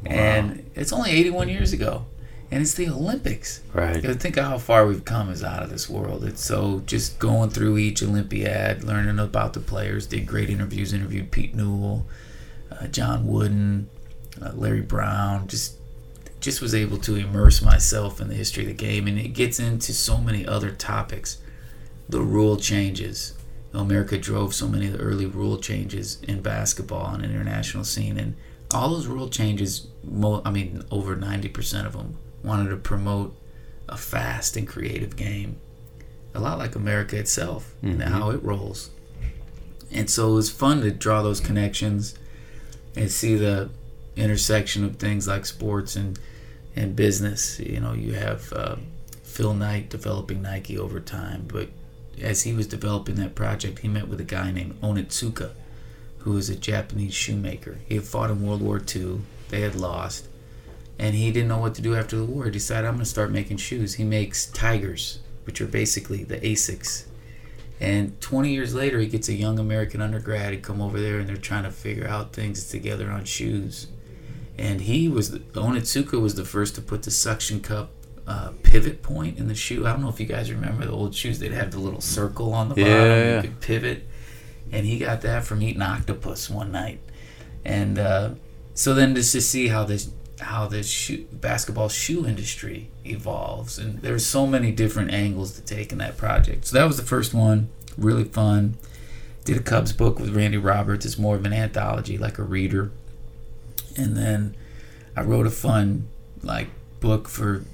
And 0.07 0.71
it's 0.75 0.93
only 0.93 1.11
81 1.11 1.49
years 1.49 1.73
ago. 1.73 2.07
And 2.51 2.63
it's 2.63 2.75
the 2.75 2.89
Olympics. 2.89 3.63
Right. 3.73 4.03
You 4.03 4.15
think 4.15 4.37
of 4.37 4.45
how 4.45 4.59
far 4.59 4.85
we've 4.87 5.05
come 5.05 5.31
is 5.31 5.45
out 5.45 5.63
of 5.63 5.71
this 5.71 5.89
world. 5.89 6.25
It's 6.25 6.45
so 6.45 6.83
just 6.85 7.19
going 7.21 7.51
through 7.51 7.79
each 7.79 8.03
Olympiad, 8.03 8.83
learning 8.83 9.21
about 9.21 9.53
the 9.53 9.61
players. 9.61 10.07
Did 10.07 10.27
great 10.27 10.51
interviews. 10.51 10.93
Interviewed 10.93 11.31
Pete 11.31 11.55
Newell, 11.55 12.07
uh, 12.73 12.89
John 12.89 13.29
Wooden, 13.29 13.89
uh, 14.43 14.51
Larry 14.55 14.81
Brown. 14.81 15.47
Just 15.47 15.77
just 16.41 16.63
was 16.63 16.75
able 16.75 16.97
to 16.97 17.17
immerse 17.17 17.63
myself 17.63 18.21
in 18.21 18.29
the 18.29 18.35
history 18.35 18.65
of 18.65 18.69
the 18.69 18.75
game, 18.75 19.07
and 19.07 19.19
it 19.19 19.29
gets 19.29 19.61
into 19.61 19.93
so 19.93 20.19
many 20.19 20.47
other 20.47 20.71
topics. 20.71 21.39
The 22.09 22.23
rule 22.23 22.57
changes. 22.57 23.35
America 23.73 24.19
drove 24.19 24.55
so 24.55 24.67
many 24.67 24.87
of 24.87 24.95
the 24.95 24.99
early 24.99 25.27
rule 25.27 25.59
changes 25.59 26.21
in 26.23 26.41
basketball 26.41 27.05
on 27.05 27.21
an 27.21 27.31
international 27.31 27.85
scene, 27.85 28.19
and 28.19 28.35
all 28.73 28.89
those 28.89 29.07
rule 29.07 29.29
changes. 29.29 29.87
Mo- 30.05 30.43
I 30.45 30.51
mean, 30.51 30.85
over 30.91 31.17
ninety 31.17 31.49
percent 31.49 31.87
of 31.87 31.93
them 31.93 32.17
wanted 32.43 32.71
to 32.71 32.77
promote 32.77 33.37
a 33.89 33.97
fast 33.97 34.57
and 34.57 34.67
creative 34.67 35.17
game, 35.17 35.57
a 36.35 36.41
lot 36.41 36.59
like 36.59 36.75
America 36.75 37.19
itself 37.19 37.75
and 37.83 38.03
how 38.03 38.31
it 38.31 38.43
rolls. 38.43 38.91
And 39.93 40.09
so 40.09 40.31
it 40.33 40.35
was 40.37 40.51
fun 40.51 40.81
to 40.83 40.91
draw 40.91 41.23
those 41.23 41.41
connections 41.41 42.15
and 42.97 43.11
see 43.11 43.35
the 43.35 43.71
intersection 44.17 44.85
of 44.85 44.97
things 44.97 45.27
like 45.29 45.45
sports 45.47 45.97
and 45.97 46.19
and 46.77 46.95
business. 46.97 47.59
You 47.59 47.81
know, 47.81 47.93
you 47.93 48.13
have 48.15 48.53
uh, 48.53 48.77
Phil 49.23 49.55
Knight 49.55 49.91
developing 49.91 50.41
Nike 50.43 50.79
over 50.79 51.01
time, 51.01 51.45
but 51.49 51.69
as 52.21 52.43
he 52.43 52.53
was 52.53 52.67
developing 52.67 53.17
that 53.17 53.35
project, 53.35 53.81
he 53.81 53.89
met 53.89 54.07
with 54.09 54.21
a 54.21 54.25
guy 54.25 54.51
named 54.53 54.81
Onitsuka, 54.81 55.51
who 56.19 56.33
was 56.33 56.49
a 56.49 56.57
Japanese 56.57 57.15
shoemaker. 57.15 57.79
He 57.89 57.97
had 57.97 58.05
fought 58.05 58.31
in 58.31 58.47
World 58.47 58.63
War 58.63 58.81
II. 58.95 59.21
They 59.51 59.61
had 59.61 59.75
lost, 59.75 60.29
and 60.99 61.15
he 61.15 61.31
didn't 61.31 61.49
know 61.49 61.59
what 61.59 61.75
to 61.77 61.83
do 61.83 61.95
after 61.95 62.17
the 62.17 62.25
war. 62.25 62.47
He 62.47 62.51
decided, 62.51 62.87
I'm 62.87 62.95
going 62.95 63.05
to 63.05 63.11
start 63.11 63.31
making 63.31 63.59
shoes. 63.59 63.95
He 63.95 64.05
makes 64.05 64.47
Tigers, 64.47 65.21
which 65.45 65.61
are 65.61 65.67
basically 65.67 66.25
the 66.25 66.39
Asics. 66.39 67.05
And 67.81 68.21
20 68.21 68.53
years 68.53 68.75
later, 68.75 68.99
he 68.99 69.07
gets 69.07 69.29
a 69.29 69.33
young 69.33 69.59
American 69.59 70.03
undergrad 70.03 70.53
to 70.53 70.59
come 70.59 70.83
over 70.83 71.01
there, 71.01 71.19
and 71.19 71.29
they're 71.29 71.37
trying 71.37 71.65
to 71.65 71.71
figure 71.71 72.07
out 72.07 72.33
things 72.33 72.69
together 72.69 73.11
on 73.11 73.25
shoes. 73.25 73.87
And 74.59 74.83
he 74.83 75.09
was, 75.09 75.31
Onitsuka 75.31 76.21
was 76.21 76.35
the 76.35 76.45
first 76.45 76.75
to 76.75 76.83
put 76.83 77.05
the 77.05 77.11
suction 77.11 77.61
cup 77.61 77.91
uh, 78.27 78.53
pivot 78.63 79.03
point 79.03 79.39
in 79.39 79.49
the 79.49 79.55
shoe. 79.55 79.87
I 79.87 79.93
don't 79.93 80.03
know 80.03 80.09
if 80.11 80.21
you 80.21 80.27
guys 80.27 80.53
remember 80.53 80.85
the 80.85 80.93
old 80.93 81.15
shoes, 81.15 81.39
they'd 81.39 81.53
have 81.53 81.71
the 81.71 81.81
little 81.81 82.01
circle 82.03 82.53
on 82.53 82.69
the 82.69 82.75
bottom. 82.75 82.89
Yeah. 82.89 83.37
You 83.37 83.43
could 83.43 83.61
pivot. 83.61 84.07
And 84.71 84.87
he 84.87 84.99
got 84.99 85.23
that 85.23 85.45
from 85.45 85.63
eating 85.63 85.83
octopus 85.83 86.49
one 86.49 86.71
night. 86.71 87.01
And 87.65 87.99
uh, 87.99 88.31
so 88.81 88.95
then 88.95 89.15
just 89.15 89.33
to 89.33 89.43
see 89.43 89.69
how 89.69 89.85
this 89.85 90.11
how 90.41 90.67
this 90.67 90.89
shoe, 90.89 91.27
basketball 91.31 91.91
shoe 91.91 92.27
industry 92.27 92.89
evolves 93.05 93.79
and 93.79 93.99
there's 93.99 94.25
so 94.25 94.47
many 94.47 94.73
different 94.73 95.13
angles 95.13 95.53
to 95.53 95.61
take 95.61 95.93
in 95.93 95.99
that 95.99 96.17
project. 96.17 96.65
So 96.65 96.79
that 96.79 96.87
was 96.87 96.97
the 96.97 97.03
first 97.03 97.35
one 97.35 97.69
really 97.99 98.25
fun. 98.25 98.79
Did 99.45 99.59
a 99.59 99.61
cubs 99.61 99.93
book 99.93 100.19
with 100.19 100.35
randy 100.35 100.57
roberts. 100.57 101.05
It's 101.05 101.19
more 101.19 101.37
of 101.37 101.45
an 101.45 101.53
anthology 101.53 102.17
like 102.17 102.39
a 102.39 102.43
reader. 102.43 102.91
And 103.99 104.17
then 104.17 104.57
i 105.15 105.21
wrote 105.21 105.47
a 105.47 105.51
fun 105.51 106.09
like 106.43 106.69
book 107.01 107.29
for 107.29 107.67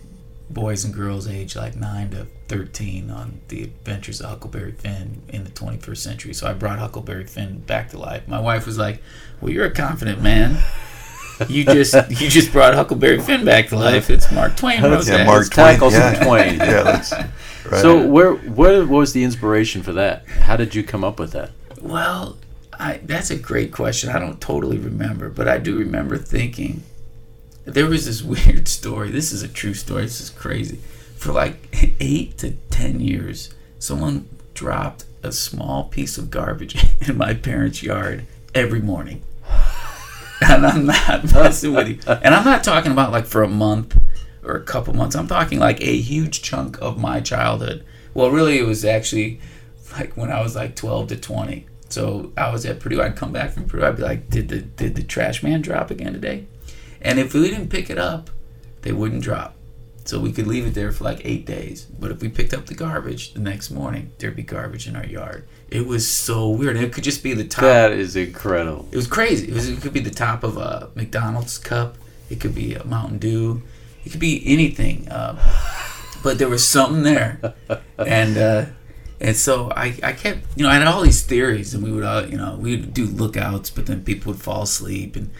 boys 0.51 0.85
and 0.85 0.92
girls 0.92 1.29
age 1.29 1.55
like 1.55 1.77
9 1.77 2.11
to 2.11 2.27
13 2.49 3.11
on 3.12 3.42
the 3.47 3.62
adventures 3.62 4.21
of 4.21 4.31
huckleberry 4.31 4.73
finn 4.73 5.23
in 5.29 5.45
the 5.45 5.51
21st 5.51 5.99
century. 5.99 6.35
So 6.35 6.49
i 6.49 6.53
brought 6.53 6.81
huckleberry 6.81 7.27
finn 7.27 7.61
back 7.61 7.90
to 7.90 7.99
life. 7.99 8.27
My 8.27 8.40
wife 8.40 8.66
was 8.66 8.77
like 8.77 9.01
well 9.40 9.53
you're 9.53 9.66
a 9.66 9.71
confident 9.71 10.21
man 10.21 10.61
you 11.49 11.64
just 11.64 11.94
you 12.11 12.29
just 12.29 12.53
brought 12.53 12.75
Huckleberry 12.75 13.20
Finn 13.20 13.44
back 13.44 13.68
to 13.68 13.77
life. 13.77 14.11
It's 14.11 14.31
Mark 14.33 14.57
Twain 14.57 14.83
wrote 14.83 15.07
Yeah, 15.07 15.18
that. 15.18 15.27
Mark 15.27 15.38
Let's 15.57 15.79
Twain. 15.79 15.79
some 15.79 15.92
Yeah. 15.92 16.25
Twain. 16.25 16.59
yeah, 16.59 16.83
that's 16.83 17.12
right. 17.12 17.81
So 17.83 18.07
where 18.07 18.35
where 18.35 18.85
was 18.87 19.12
the 19.12 19.25
inspiration 19.25 19.83
for 19.83 19.92
that? 19.92 20.27
How 20.29 20.57
did 20.57 20.75
you 20.75 20.83
come 20.83 21.05
up 21.05 21.18
with 21.18 21.33
that? 21.33 21.51
Well, 21.81 22.37
I, 22.79 23.01
that's 23.03 23.31
a 23.31 23.37
great 23.37 23.72
question. 23.72 24.11
I 24.11 24.18
don't 24.18 24.40
totally 24.40 24.79
remember, 24.79 25.29
but 25.29 25.49
I 25.49 25.59
do 25.59 25.79
remember 25.79 26.16
thinking 26.18 26.83
there 27.64 27.87
was 27.87 28.07
this 28.07 28.22
weird 28.46 28.68
story. 28.68 29.11
This 29.11 29.33
is 29.33 29.42
a 29.42 29.49
true 29.49 29.75
story. 29.75 30.03
This 30.03 30.20
is 30.20 30.31
crazy. 30.31 30.79
For 31.16 31.33
like 31.33 31.68
eight 32.01 32.38
to 32.38 32.53
ten 32.70 33.01
years, 33.01 33.51
someone 33.79 34.29
dropped 34.55 35.05
a 35.22 35.33
small 35.33 35.85
piece 35.85 36.16
of 36.18 36.31
garbage 36.31 36.77
in 37.09 37.16
my 37.18 37.35
parents' 37.35 37.83
yard 37.83 38.27
every 38.55 38.81
morning. 38.81 39.22
And 40.42 40.66
I'm 40.66 40.85
not 40.87 41.25
messing 41.33 41.72
with 41.72 41.88
you. 41.88 41.99
And 42.07 42.35
I'm 42.35 42.44
not 42.44 42.62
talking 42.62 42.92
about 42.92 43.11
like 43.11 43.25
for 43.25 43.42
a 43.42 43.49
month 43.49 43.99
or 44.44 44.55
a 44.55 44.62
couple 44.62 44.94
months. 44.94 45.16
I'm 45.16 45.29
talking 45.29 45.59
like 45.59 45.81
a 45.81 45.96
huge 45.96 46.42
chunk 46.42 46.81
of 46.83 46.99
my 46.99 47.20
childhood. 47.20 47.85
Well, 48.12 48.31
really, 48.31 48.59
it 48.59 48.66
was 48.66 48.85
actually 48.85 49.40
like 49.92 50.14
when 50.16 50.31
I 50.31 50.42
was 50.42 50.55
like 50.55 50.77
12 50.77 51.09
to 51.09 51.16
20. 51.16 51.66
So 51.88 52.33
I 52.37 52.51
was 52.51 52.66
at 52.66 52.81
Purdue. 52.81 53.01
I'd 53.01 53.16
come 53.16 53.33
back 53.33 53.53
from 53.53 53.64
Purdue. 53.64 53.87
I'd 53.87 53.96
be 53.96 54.03
like, 54.03 54.29
"Did 54.29 54.49
the 54.49 54.61
did 54.61 54.96
the 54.96 55.03
trash 55.03 55.42
man 55.42 55.62
drop 55.62 55.90
again 55.90 56.12
today?" 56.12 56.46
And 57.01 57.18
if 57.18 57.33
we 57.33 57.49
didn't 57.49 57.68
pick 57.68 57.90
it 57.90 57.99
up, 57.99 58.31
they 58.83 58.92
wouldn't 58.92 59.22
drop. 59.22 59.55
So 60.05 60.20
we 60.20 60.33
could 60.33 60.46
leave 60.46 60.66
it 60.66 60.75
there 60.75 60.92
for 60.92 61.05
like 61.05 61.20
eight 61.25 61.46
days. 61.46 61.85
But 61.85 62.11
if 62.11 62.20
we 62.20 62.29
picked 62.29 62.55
up 62.55 62.66
the 62.66 62.75
garbage 62.75 63.35
the 63.35 63.40
next 63.40 63.70
morning, 63.70 64.12
there'd 64.18 64.37
be 64.37 64.42
garbage 64.42 64.87
in 64.87 64.96
our 64.96 65.07
yard. 65.07 65.46
It 65.70 65.87
was 65.87 66.09
so 66.09 66.48
weird. 66.50 66.76
It 66.76 66.92
could 66.92 67.05
just 67.05 67.22
be 67.22 67.35
the 67.35 67.44
top. 67.44 67.62
That 67.62 67.92
is 67.92 68.14
incredible. 68.14 68.88
It 68.92 68.96
was 68.96 69.07
crazy. 69.09 69.48
It, 69.48 69.55
was, 69.55 69.68
it 69.68 69.81
could 69.81 69.92
be 69.92 70.00
the 70.00 70.11
top 70.11 70.44
of 70.44 70.57
a 70.57 70.90
McDonald's 70.94 71.59
cup. 71.59 71.96
It 72.31 72.40
could 72.40 72.55
be 72.55 72.74
a 72.74 72.85
Mountain 72.85 73.18
Dew. 73.18 73.62
It 74.05 74.11
could 74.11 74.20
be 74.20 74.42
anything. 74.46 75.09
Um, 75.11 75.38
but 76.22 76.38
there 76.38 76.48
was 76.48 76.66
something 76.66 77.02
there, 77.02 77.55
and 77.98 78.37
uh, 78.38 78.64
and 79.20 79.37
so 79.37 79.70
I, 79.76 79.96
I 80.02 80.12
kept 80.12 80.40
you 80.57 80.62
know 80.64 80.68
I 80.70 80.74
had 80.74 80.87
all 80.87 81.02
these 81.02 81.22
theories, 81.22 81.74
and 81.74 81.83
we 81.83 81.92
would 81.92 82.05
uh, 82.05 82.26
you 82.29 82.37
know 82.37 82.57
we 82.61 82.76
would 82.76 82.94
do 82.94 83.07
lookouts, 83.07 83.70
but 83.70 83.87
then 83.87 84.02
people 84.05 84.33
would 84.33 84.42
fall 84.42 84.62
asleep, 84.62 85.16
and 85.16 85.31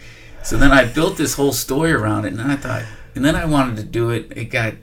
so 0.43 0.57
then 0.57 0.71
I 0.71 0.85
built 0.85 1.17
this 1.17 1.33
whole 1.35 1.51
story 1.53 1.91
around 1.91 2.25
it, 2.25 2.29
and 2.29 2.39
then 2.39 2.49
I 2.51 2.55
thought, 2.55 2.83
and 3.15 3.23
then 3.25 3.35
I 3.35 3.45
wanted 3.45 3.77
to 3.77 3.83
do 3.83 4.09
it. 4.11 4.31
It 4.35 4.45
got 4.45 4.75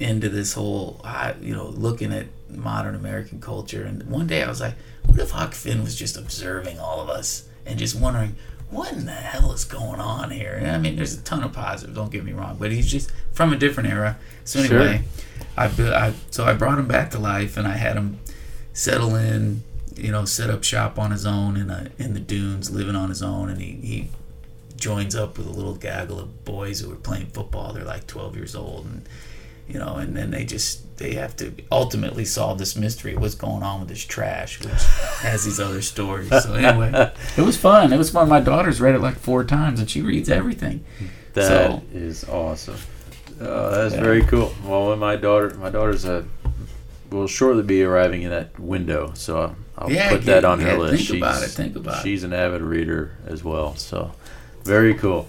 into 0.00 0.28
this 0.28 0.54
whole, 0.54 1.00
I- 1.04 1.34
you 1.40 1.54
know, 1.54 1.68
looking 1.68 2.12
at 2.12 2.26
modern 2.56 2.94
American 2.94 3.40
culture. 3.40 3.82
And 3.84 4.02
one 4.04 4.26
day 4.26 4.42
I 4.42 4.48
was 4.48 4.60
like, 4.60 4.74
what 5.06 5.18
if 5.18 5.30
Huck 5.30 5.54
Finn 5.54 5.82
was 5.82 5.94
just 5.96 6.16
observing 6.16 6.78
all 6.78 7.00
of 7.00 7.08
us 7.08 7.48
and 7.66 7.78
just 7.78 7.98
wondering, 7.98 8.36
what 8.70 8.92
in 8.92 9.04
the 9.06 9.12
hell 9.12 9.52
is 9.52 9.64
going 9.64 10.00
on 10.00 10.30
here? 10.30 10.54
And 10.54 10.70
I 10.70 10.78
mean, 10.78 10.96
there's 10.96 11.14
a 11.14 11.20
ton 11.22 11.42
of 11.42 11.52
positives. 11.52 11.94
Don't 11.96 12.10
get 12.10 12.24
me 12.24 12.32
wrong, 12.32 12.56
but 12.58 12.72
he's 12.72 12.90
just 12.90 13.12
from 13.32 13.52
a 13.52 13.56
different 13.56 13.90
era. 13.90 14.16
So 14.44 14.62
Sure. 14.62 14.80
anyway, 14.80 15.04
I, 15.56 15.66
I 15.66 16.14
so 16.30 16.44
I 16.44 16.54
brought 16.54 16.78
him 16.78 16.88
back 16.88 17.10
to 17.10 17.18
life, 17.18 17.56
and 17.58 17.66
I 17.68 17.76
had 17.76 17.96
him 17.96 18.18
settle 18.72 19.14
in, 19.14 19.62
you 19.96 20.10
know, 20.10 20.24
set 20.24 20.48
up 20.48 20.64
shop 20.64 20.98
on 20.98 21.10
his 21.10 21.26
own 21.26 21.56
in 21.58 21.68
a, 21.68 21.90
in 21.98 22.14
the 22.14 22.20
dunes, 22.20 22.70
living 22.70 22.96
on 22.96 23.10
his 23.10 23.22
own, 23.22 23.50
and 23.50 23.60
he, 23.60 23.72
he 23.72 24.08
joins 24.76 25.14
up 25.14 25.36
with 25.36 25.46
a 25.46 25.50
little 25.50 25.74
gaggle 25.74 26.18
of 26.18 26.44
boys 26.46 26.80
who 26.80 26.90
are 26.90 26.96
playing 26.96 27.26
football. 27.26 27.72
They're 27.74 27.84
like 27.84 28.06
12 28.06 28.36
years 28.36 28.56
old, 28.56 28.86
and 28.86 29.06
you 29.68 29.78
know, 29.78 29.96
and 29.96 30.16
then 30.16 30.30
they 30.30 30.44
just 30.46 30.91
they 31.02 31.14
have 31.14 31.34
to 31.36 31.52
ultimately 31.72 32.24
solve 32.24 32.58
this 32.58 32.76
mystery. 32.76 33.16
What's 33.16 33.34
going 33.34 33.62
on 33.64 33.80
with 33.80 33.88
this 33.88 34.04
trash, 34.04 34.60
which 34.60 34.72
has 35.22 35.44
these 35.44 35.58
other 35.58 35.82
stories. 35.82 36.28
So 36.28 36.54
anyway, 36.54 37.12
it 37.36 37.42
was 37.42 37.56
fun. 37.56 37.92
It 37.92 37.96
was 37.98 38.10
fun. 38.10 38.28
My 38.28 38.40
daughter's 38.40 38.80
read 38.80 38.94
it 38.94 39.00
like 39.00 39.16
four 39.16 39.42
times, 39.44 39.80
and 39.80 39.90
she 39.90 40.00
reads 40.00 40.30
everything. 40.30 40.84
That 41.34 41.82
is 41.92 42.20
So- 42.20 42.32
awesome. 42.32 42.76
Oh, 43.40 43.70
that's 43.72 43.94
Yeah. 43.96 44.02
very 44.02 44.22
cool. 44.22 44.54
Well, 44.64 44.90
when 44.90 45.00
my 45.00 45.16
daughter, 45.16 45.54
my 45.58 45.70
daughter's 45.70 46.04
a 46.04 46.24
will 47.10 47.26
shortly 47.26 47.62
be 47.64 47.82
arriving 47.82 48.22
in 48.22 48.30
that 48.30 48.58
window, 48.58 49.10
so 49.14 49.54
I'll, 49.76 49.90
Yeah, 49.90 50.10
put 50.10 50.24
that 50.26 50.44
on 50.46 50.60
her 50.60 50.78
list. 50.78 51.08
think 51.08 51.20
about 51.22 51.42
it, 51.42 51.48
think 51.48 51.76
about 51.76 51.98
it. 51.98 52.02
She's 52.02 52.22
an 52.24 52.32
avid 52.32 52.62
reader 52.62 53.16
as 53.26 53.42
well, 53.44 53.74
so 53.76 54.12
very 54.64 54.94
cool. 54.94 55.28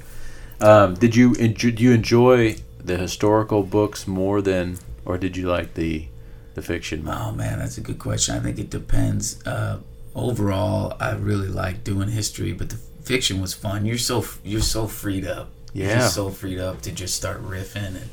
Um, 0.61 0.93
did 0.93 1.13
you 1.15 1.33
enjoy, 1.33 1.71
do 1.71 1.83
you 1.83 1.91
enjoy 1.91 2.55
the 2.81 2.95
historical 2.97 3.63
books 3.63 4.07
more 4.07 4.41
than, 4.41 4.77
or 5.05 5.17
did 5.17 5.35
you 5.37 5.47
like 5.49 5.73
the 5.75 6.07
the 6.55 6.61
fiction? 6.61 7.07
Oh 7.07 7.31
man, 7.31 7.59
that's 7.59 7.77
a 7.77 7.81
good 7.81 7.99
question. 7.99 8.35
I 8.35 8.39
think 8.39 8.59
it 8.59 8.69
depends. 8.69 9.45
Uh, 9.45 9.79
overall, 10.15 10.95
I 10.99 11.11
really 11.13 11.47
like 11.47 11.83
doing 11.83 12.09
history, 12.09 12.53
but 12.53 12.69
the 12.69 12.77
fiction 13.03 13.41
was 13.41 13.53
fun. 13.53 13.85
You're 13.85 13.97
so 13.97 14.23
you're 14.43 14.61
so 14.61 14.87
freed 14.87 15.25
up. 15.25 15.49
You're 15.73 15.87
Yeah. 15.89 16.07
so 16.07 16.29
freed 16.29 16.59
up 16.59 16.81
to 16.83 16.91
just 16.91 17.15
start 17.15 17.43
riffing 17.43 17.95
and 17.95 18.09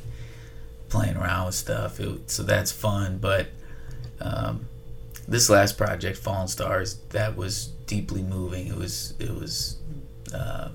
playing 0.89 1.17
around 1.17 1.47
with 1.47 1.55
stuff. 1.55 2.01
It, 2.01 2.31
so 2.31 2.43
that's 2.43 2.73
fun. 2.73 3.19
But 3.19 3.49
um, 4.21 4.67
this 5.29 5.51
last 5.51 5.77
project, 5.77 6.17
Fallen 6.19 6.49
Stars, 6.49 6.97
that 7.11 7.37
was 7.37 7.67
deeply 7.87 8.23
moving. 8.23 8.67
It 8.69 8.77
was 8.77 9.15
it 9.19 9.35
was. 9.35 9.77
Uh, 10.35 10.69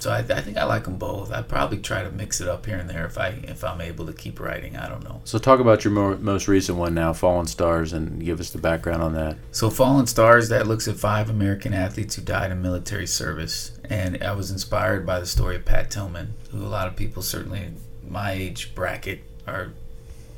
so 0.00 0.10
I, 0.10 0.18
I 0.18 0.40
think 0.40 0.56
I 0.56 0.64
like 0.64 0.84
them 0.84 0.96
both. 0.96 1.30
I 1.30 1.42
probably 1.42 1.76
try 1.78 2.02
to 2.02 2.10
mix 2.10 2.40
it 2.40 2.48
up 2.48 2.64
here 2.64 2.78
and 2.78 2.88
there 2.88 3.04
if 3.04 3.18
I 3.18 3.28
if 3.44 3.62
I'm 3.62 3.82
able 3.82 4.06
to 4.06 4.14
keep 4.14 4.40
writing. 4.40 4.76
I 4.76 4.88
don't 4.88 5.04
know. 5.04 5.20
So 5.24 5.38
talk 5.38 5.60
about 5.60 5.84
your 5.84 5.92
more, 5.92 6.16
most 6.16 6.48
recent 6.48 6.78
one 6.78 6.94
now, 6.94 7.12
Fallen 7.12 7.46
Stars, 7.46 7.92
and 7.92 8.24
give 8.24 8.40
us 8.40 8.50
the 8.50 8.58
background 8.58 9.02
on 9.02 9.12
that. 9.12 9.36
So 9.52 9.68
Fallen 9.68 10.06
Stars 10.06 10.48
that 10.48 10.66
looks 10.66 10.88
at 10.88 10.96
five 10.96 11.28
American 11.28 11.74
athletes 11.74 12.14
who 12.16 12.22
died 12.22 12.50
in 12.50 12.62
military 12.62 13.06
service, 13.06 13.78
and 13.90 14.22
I 14.24 14.32
was 14.32 14.50
inspired 14.50 15.04
by 15.04 15.20
the 15.20 15.26
story 15.26 15.56
of 15.56 15.66
Pat 15.66 15.90
Tillman, 15.90 16.32
who 16.50 16.64
a 16.64 16.66
lot 16.66 16.88
of 16.88 16.96
people 16.96 17.22
certainly 17.22 17.60
in 17.60 17.76
my 18.08 18.32
age 18.32 18.74
bracket 18.74 19.20
are 19.46 19.72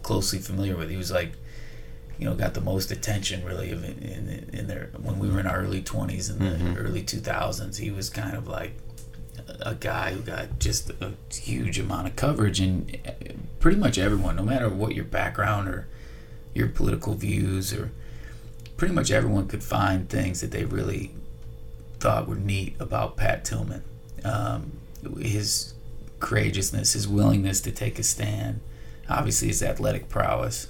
closely 0.02 0.40
familiar 0.40 0.76
with. 0.76 0.90
He 0.90 0.96
was 0.96 1.12
like, 1.12 1.34
you 2.18 2.28
know, 2.28 2.34
got 2.34 2.54
the 2.54 2.60
most 2.60 2.90
attention 2.90 3.44
really 3.44 3.70
of 3.70 3.84
in, 3.84 3.98
in, 3.98 4.50
in 4.52 4.66
their 4.66 4.90
when 5.00 5.20
we 5.20 5.30
were 5.30 5.38
in 5.38 5.46
our 5.46 5.58
early 5.58 5.82
twenties 5.82 6.28
and 6.28 6.40
the 6.40 6.46
mm-hmm. 6.46 6.76
early 6.76 7.02
two 7.02 7.18
thousands. 7.18 7.78
He 7.78 7.92
was 7.92 8.10
kind 8.10 8.36
of 8.36 8.48
like 8.48 8.72
a, 9.64 9.74
guy 9.74 10.12
who 10.12 10.20
got 10.20 10.58
just 10.58 10.90
a 10.90 11.12
huge 11.32 11.78
amount 11.78 12.08
of 12.08 12.16
coverage, 12.16 12.60
and 12.60 12.98
uh, 13.06 13.12
pretty 13.60 13.76
much 13.76 13.98
everyone, 13.98 14.36
no 14.36 14.42
matter 14.42 14.68
what 14.68 14.94
your 14.94 15.04
background 15.04 15.68
or 15.68 15.86
your 16.54 16.68
political 16.68 17.14
views 17.14 17.72
or 17.72 17.90
pretty 18.76 18.94
much 18.94 19.10
everyone 19.10 19.46
could 19.46 19.62
find 19.62 20.08
things 20.08 20.40
that 20.40 20.50
they 20.50 20.64
really 20.64 21.12
thought 21.98 22.28
were 22.28 22.36
neat 22.36 22.74
about 22.80 23.16
Pat 23.16 23.44
Tillman. 23.44 23.82
Um, 24.24 24.72
his 25.20 25.74
courageousness, 26.20 26.92
his 26.92 27.08
willingness 27.08 27.60
to 27.62 27.70
take 27.70 27.98
a 27.98 28.02
stand, 28.02 28.60
obviously 29.08 29.48
his 29.48 29.62
athletic 29.62 30.08
prowess, 30.08 30.68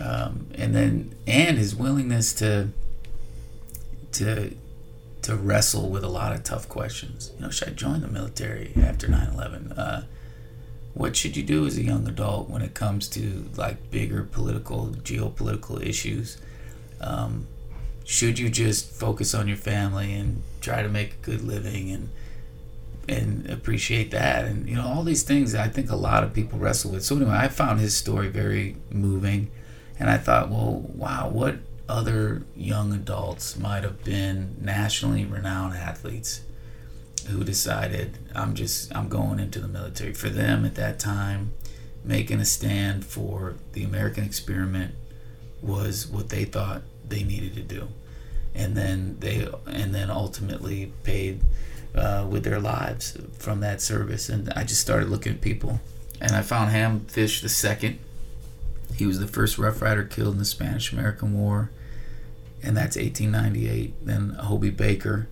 um, 0.00 0.46
and 0.54 0.74
then 0.74 1.14
and 1.26 1.58
his 1.58 1.74
willingness 1.74 2.32
to 2.34 2.68
to 4.12 4.54
to 5.22 5.36
wrestle 5.36 5.88
with 5.88 6.04
a 6.04 6.08
lot 6.08 6.32
of 6.32 6.42
tough 6.42 6.68
questions. 6.68 7.32
You 7.36 7.42
know, 7.42 7.50
should 7.50 7.68
I 7.68 7.72
join 7.72 8.00
the 8.00 8.08
military 8.08 8.72
after 8.76 9.06
9/11? 9.06 9.72
Uh, 9.78 10.02
what 10.94 11.16
should 11.16 11.36
you 11.36 11.42
do 11.42 11.66
as 11.66 11.78
a 11.78 11.82
young 11.82 12.06
adult 12.06 12.50
when 12.50 12.60
it 12.60 12.74
comes 12.74 13.08
to 13.08 13.48
like 13.56 13.90
bigger 13.90 14.24
political, 14.24 14.88
geopolitical 14.88 15.80
issues? 15.80 16.38
Um, 17.00 17.46
should 18.04 18.38
you 18.38 18.50
just 18.50 18.90
focus 18.90 19.34
on 19.34 19.48
your 19.48 19.56
family 19.56 20.12
and 20.12 20.42
try 20.60 20.82
to 20.82 20.88
make 20.88 21.14
a 21.14 21.24
good 21.24 21.42
living 21.42 21.90
and 21.90 22.10
and 23.08 23.50
appreciate 23.50 24.12
that 24.12 24.44
and 24.44 24.68
you 24.68 24.76
know 24.76 24.86
all 24.86 25.02
these 25.02 25.24
things 25.24 25.56
I 25.56 25.66
think 25.66 25.90
a 25.90 25.96
lot 25.96 26.22
of 26.22 26.32
people 26.32 26.58
wrestle 26.58 26.92
with. 26.92 27.04
So 27.04 27.16
anyway, 27.16 27.32
I 27.32 27.48
found 27.48 27.80
his 27.80 27.96
story 27.96 28.28
very 28.28 28.76
moving, 28.90 29.50
and 29.98 30.10
I 30.10 30.18
thought, 30.18 30.50
well, 30.50 30.84
wow, 30.94 31.28
what 31.28 31.56
other 31.92 32.42
young 32.56 32.92
adults 32.92 33.58
might 33.58 33.84
have 33.84 34.02
been 34.02 34.56
nationally 34.60 35.26
renowned 35.26 35.74
athletes 35.74 36.40
who 37.28 37.44
decided 37.44 38.18
I'm 38.34 38.54
just 38.54 38.94
I'm 38.96 39.08
going 39.08 39.38
into 39.38 39.60
the 39.60 39.68
military. 39.68 40.14
For 40.14 40.30
them 40.30 40.64
at 40.64 40.74
that 40.76 40.98
time 40.98 41.52
making 42.02 42.40
a 42.40 42.44
stand 42.44 43.04
for 43.04 43.54
the 43.74 43.84
American 43.84 44.24
experiment 44.24 44.94
was 45.60 46.06
what 46.06 46.30
they 46.30 46.44
thought 46.44 46.82
they 47.06 47.22
needed 47.22 47.54
to 47.54 47.62
do. 47.62 47.88
And 48.54 48.74
then 48.74 49.18
they 49.20 49.46
and 49.66 49.94
then 49.94 50.10
ultimately 50.10 50.92
paid 51.04 51.42
uh, 51.94 52.26
with 52.28 52.44
their 52.44 52.58
lives 52.58 53.18
from 53.38 53.60
that 53.60 53.82
service. 53.82 54.30
And 54.30 54.50
I 54.56 54.64
just 54.64 54.80
started 54.80 55.10
looking 55.10 55.34
at 55.34 55.40
people. 55.42 55.80
And 56.22 56.32
I 56.32 56.40
found 56.40 56.70
Ham 56.70 57.00
Fish 57.00 57.42
the 57.42 57.50
second. 57.50 57.98
He 58.96 59.06
was 59.06 59.20
the 59.20 59.26
first 59.26 59.58
Rough 59.58 59.82
Rider 59.82 60.04
killed 60.04 60.34
in 60.34 60.38
the 60.38 60.44
Spanish 60.46 60.90
American 60.90 61.38
War 61.38 61.70
and 62.62 62.76
that's 62.76 62.96
1898 62.96 64.06
then 64.06 64.30
Hobey 64.30 64.70
Baker 64.70 65.28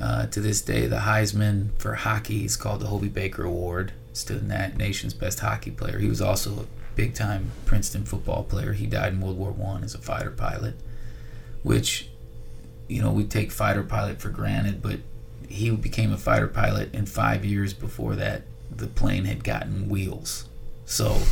uh, 0.00 0.26
to 0.26 0.40
this 0.40 0.60
day, 0.62 0.86
the 0.86 0.98
Heisman 0.98 1.70
for 1.78 1.94
hockey 1.94 2.44
is 2.44 2.56
called 2.56 2.80
the 2.80 2.86
Hobey 2.86 3.08
Baker 3.08 3.44
Award. 3.44 3.92
It's 4.10 4.22
to 4.24 4.34
the 4.34 4.68
nation's 4.76 5.12
best 5.12 5.40
hockey 5.40 5.70
player. 5.70 5.98
He 5.98 6.08
was 6.08 6.20
also 6.20 6.60
a 6.60 6.66
big-time 6.94 7.50
Princeton 7.66 8.04
football 8.04 8.44
player. 8.44 8.72
He 8.72 8.86
died 8.86 9.14
in 9.14 9.20
World 9.20 9.38
War 9.38 9.50
One 9.50 9.82
as 9.82 9.94
a 9.94 9.98
fighter 9.98 10.30
pilot, 10.30 10.74
which, 11.62 12.08
you 12.86 13.02
know, 13.02 13.10
we 13.10 13.24
take 13.24 13.50
fighter 13.50 13.82
pilot 13.82 14.20
for 14.20 14.28
granted, 14.28 14.82
but 14.82 15.00
he 15.48 15.70
became 15.70 16.12
a 16.12 16.18
fighter 16.18 16.48
pilot, 16.48 16.94
in 16.94 17.06
five 17.06 17.44
years 17.44 17.72
before 17.72 18.14
that, 18.16 18.42
the 18.70 18.86
plane 18.86 19.24
had 19.24 19.42
gotten 19.42 19.88
wheels. 19.88 20.44
So, 20.84 21.22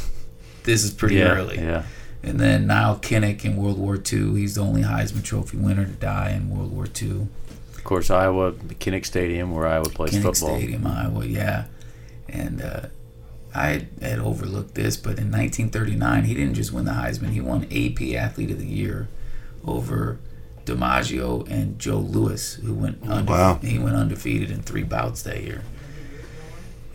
this 0.64 0.82
is 0.82 0.90
pretty 0.90 1.16
yeah, 1.16 1.28
early. 1.28 1.58
Yeah. 1.58 1.84
And 2.26 2.40
then 2.40 2.66
Nile 2.66 2.98
Kinnick 2.98 3.44
in 3.44 3.56
World 3.56 3.78
War 3.78 3.94
II. 3.94 4.34
He's 4.34 4.56
the 4.56 4.60
only 4.60 4.82
Heisman 4.82 5.22
Trophy 5.22 5.56
winner 5.56 5.86
to 5.86 5.92
die 5.92 6.30
in 6.30 6.50
World 6.50 6.72
War 6.72 6.86
II. 7.00 7.28
Of 7.76 7.84
course, 7.84 8.10
Iowa, 8.10 8.50
the 8.50 8.74
Kinnick 8.74 9.06
Stadium, 9.06 9.54
where 9.54 9.68
Iowa 9.68 9.88
plays 9.88 10.10
Kinnick 10.10 10.22
football. 10.22 10.56
Stadium, 10.56 10.86
Iowa, 10.88 11.24
yeah. 11.24 11.66
And 12.28 12.60
uh, 12.60 12.86
I 13.54 13.86
had 14.02 14.18
overlooked 14.18 14.74
this, 14.74 14.96
but 14.96 15.18
in 15.18 15.30
1939, 15.30 16.24
he 16.24 16.34
didn't 16.34 16.54
just 16.54 16.72
win 16.72 16.84
the 16.84 16.90
Heisman; 16.90 17.30
he 17.30 17.40
won 17.40 17.64
AP 17.66 18.02
Athlete 18.16 18.50
of 18.50 18.58
the 18.58 18.66
Year 18.66 19.06
over 19.64 20.18
DiMaggio 20.64 21.48
and 21.48 21.78
Joe 21.78 21.98
Louis, 21.98 22.54
who 22.54 22.74
went 22.74 23.02
undefe- 23.04 23.28
wow. 23.28 23.60
he 23.62 23.78
went 23.78 23.94
undefeated 23.94 24.50
in 24.50 24.62
three 24.62 24.82
bouts 24.82 25.22
that 25.22 25.44
year. 25.44 25.62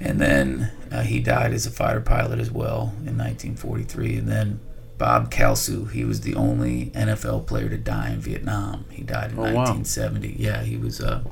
And 0.01 0.19
then 0.19 0.71
uh, 0.91 1.03
he 1.03 1.21
died 1.21 1.53
as 1.53 1.65
a 1.65 1.71
fighter 1.71 2.01
pilot 2.01 2.39
as 2.39 2.51
well 2.51 2.93
in 3.05 3.17
1943. 3.17 4.17
And 4.17 4.27
then 4.27 4.59
Bob 5.01 5.31
Kalsu, 5.31 5.89
he 5.89 6.05
was 6.05 6.21
the 6.21 6.35
only 6.35 6.91
NFL 6.93 7.47
player 7.47 7.67
to 7.69 7.77
die 7.77 8.11
in 8.11 8.19
Vietnam. 8.19 8.85
He 8.91 9.01
died 9.01 9.31
in 9.31 9.39
Oh, 9.39 9.41
wow. 9.45 9.53
1970. 9.65 10.35
Yeah, 10.37 10.61
he 10.61 10.77
was 10.77 10.99
a 10.99 11.23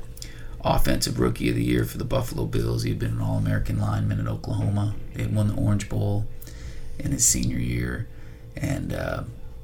offensive 0.64 1.20
rookie 1.20 1.50
of 1.50 1.54
the 1.54 1.62
year 1.62 1.84
for 1.84 1.96
the 1.96 2.04
Buffalo 2.04 2.46
Bills. 2.46 2.82
He 2.82 2.90
had 2.90 2.98
been 2.98 3.12
an 3.12 3.20
All-American 3.20 3.78
lineman 3.78 4.18
at 4.18 4.26
Oklahoma. 4.26 4.96
They 5.14 5.22
had 5.22 5.32
won 5.32 5.46
the 5.46 5.54
Orange 5.54 5.88
Bowl 5.88 6.26
in 6.98 7.12
his 7.12 7.24
senior 7.24 7.58
year, 7.60 8.08
and 8.56 8.92
uh, 8.92 9.22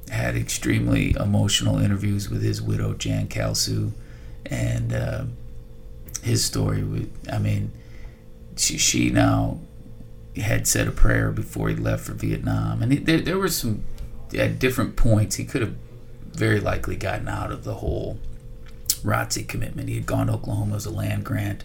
had 0.09 0.37
extremely 0.37 1.13
emotional 1.19 1.77
interviews 1.77 2.29
with 2.29 2.41
his 2.41 2.61
widow 2.61 2.93
Jan 2.93 3.27
Kalsu, 3.27 3.91
and 4.45 4.93
uh, 4.93 5.25
his 6.23 6.45
story. 6.45 7.09
I 7.29 7.39
mean, 7.39 7.73
she 8.55 8.77
she 8.77 9.09
now 9.09 9.59
had 10.37 10.65
said 10.65 10.87
a 10.87 10.91
prayer 10.91 11.29
before 11.33 11.67
he 11.67 11.75
left 11.75 12.05
for 12.05 12.13
Vietnam, 12.13 12.81
and 12.81 12.93
he, 12.93 12.99
there 12.99 13.19
there 13.19 13.37
were 13.37 13.49
some 13.49 13.83
at 14.35 14.59
different 14.59 14.95
points 14.95 15.35
he 15.35 15.45
could 15.45 15.61
have 15.61 15.75
very 16.31 16.59
likely 16.59 16.95
gotten 16.95 17.27
out 17.27 17.51
of 17.51 17.63
the 17.63 17.75
whole 17.75 18.19
ROTC 19.03 19.47
commitment. 19.47 19.89
He 19.89 19.95
had 19.95 20.05
gone 20.05 20.27
to 20.27 20.33
Oklahoma 20.33 20.75
as 20.75 20.85
a 20.85 20.91
land 20.91 21.23
grant. 21.25 21.63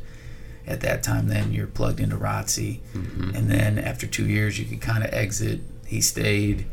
At 0.67 0.81
that 0.83 1.03
time, 1.03 1.27
then 1.29 1.53
you're 1.53 1.67
plugged 1.67 1.99
into 1.99 2.17
ROTC, 2.17 2.79
Mm-hmm. 2.95 3.35
and 3.35 3.51
then 3.51 3.79
after 3.81 4.07
two 4.07 4.27
years, 4.29 4.59
you 4.61 4.65
could 4.65 4.81
kind 4.81 5.03
of 5.03 5.13
exit. 5.13 5.61
he 5.87 6.01
stayed. 6.01 6.67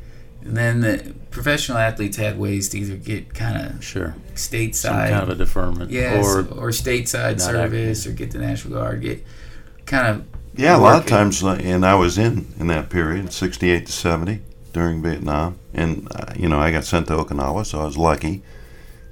And 0.44 0.56
then 0.56 0.80
the 0.82 1.14
professional 1.32 1.78
athletes 1.80 2.16
had 2.16 2.38
ways 2.40 2.70
to 2.70 2.80
either 2.80 2.96
get 2.96 3.34
kind 3.34 3.58
of 3.76 3.84
Sure. 3.84 4.16
stateside, 4.36 4.76
Some 4.76 4.96
kind 4.96 5.24
of 5.24 5.30
a 5.30 5.36
deferment. 5.36 5.92
yes, 5.92 6.24
Or 6.26 6.40
or, 6.42 6.70
stateside 6.70 7.40
not 7.40 7.42
service, 7.42 8.06
or 8.08 8.12
get 8.14 8.32
the 8.32 8.38
National 8.38 8.76
Guard, 8.76 9.02
get 9.02 9.26
kind 9.86 10.08
of 10.08 10.26
Yeah, 10.56 10.78
a 10.78 10.80
lot 10.80 11.02
of 11.02 11.06
times, 11.08 11.42
and 11.44 11.86
I 11.86 11.96
was 11.96 12.18
in 12.18 12.46
in 12.60 12.68
that 12.68 12.90
period, 12.90 13.34
'68 13.34 13.88
to 13.88 13.92
'70 13.92 14.40
during 14.72 15.02
Vietnam, 15.02 15.58
and 15.74 16.08
uh, 16.16 16.34
you 16.36 16.50
know 16.50 16.60
I 16.60 16.72
got 16.72 16.86
sent 16.86 17.08
to 17.08 17.14
Okinawa, 17.14 17.66
so 17.66 17.82
I 17.82 17.86
was 17.86 17.98
lucky, 17.98 18.42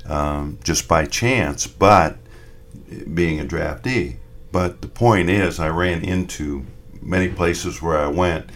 um, 0.05 0.59
just 0.63 0.87
by 0.87 1.05
chance, 1.05 1.67
but 1.67 2.17
being 3.13 3.39
a 3.39 3.45
draftee. 3.45 4.17
But 4.51 4.81
the 4.81 4.87
point 4.87 5.29
is, 5.29 5.59
I 5.59 5.69
ran 5.69 6.03
into 6.03 6.65
many 7.01 7.29
places 7.29 7.81
where 7.81 7.97
I 7.97 8.07
went 8.07 8.49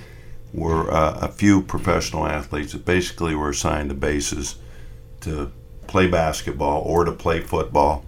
were 0.54 0.92
uh, 0.92 1.20
a 1.22 1.28
few 1.30 1.62
professional 1.62 2.26
athletes 2.28 2.74
that 2.74 2.86
basically 2.86 3.36
were 3.36 3.50
assigned 3.50 3.90
to 3.90 3.96
bases 3.96 4.56
to 5.22 5.52
play 5.88 6.08
basketball 6.08 6.82
or 6.82 7.06
to 7.06 7.12
play 7.12 7.40
football, 7.40 8.06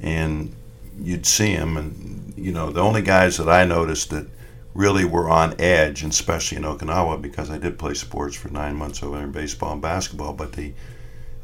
and 0.00 0.54
you'd 1.00 1.26
see 1.26 1.56
them, 1.56 1.76
and 1.76 2.34
you 2.36 2.52
know 2.52 2.70
the 2.70 2.80
only 2.80 3.02
guys 3.02 3.36
that 3.38 3.48
I 3.48 3.64
noticed 3.64 4.10
that 4.10 4.26
really 4.74 5.04
were 5.04 5.28
on 5.28 5.54
edge, 5.60 6.04
especially 6.04 6.58
in 6.58 6.64
Okinawa 6.64 7.20
because 7.20 7.50
I 7.50 7.58
did 7.58 7.78
play 7.78 7.94
sports 7.94 8.36
for 8.36 8.48
nine 8.50 8.76
months 8.76 9.02
over 9.02 9.16
there 9.16 9.24
in 9.24 9.32
baseball 9.32 9.72
and 9.72 9.82
basketball, 9.82 10.32
but 10.32 10.52
the 10.52 10.72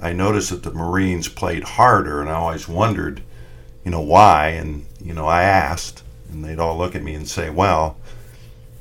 I 0.01 0.13
noticed 0.13 0.51
that 0.51 0.63
the 0.63 0.73
Marines 0.73 1.27
played 1.29 1.65
harder, 1.65 2.21
and 2.21 2.29
I 2.29 2.35
always 2.35 2.69
wondered, 2.69 3.23
you 3.85 3.91
know, 3.91 4.03
why, 4.03 4.49
and 4.49 4.85
you 5.03 5.15
know 5.15 5.27
I 5.27 5.43
asked, 5.43 6.03
and 6.31 6.45
they'd 6.45 6.59
all 6.59 6.77
look 6.77 6.95
at 6.95 7.03
me 7.03 7.15
and 7.15 7.27
say, 7.29 7.51
well. 7.51 7.97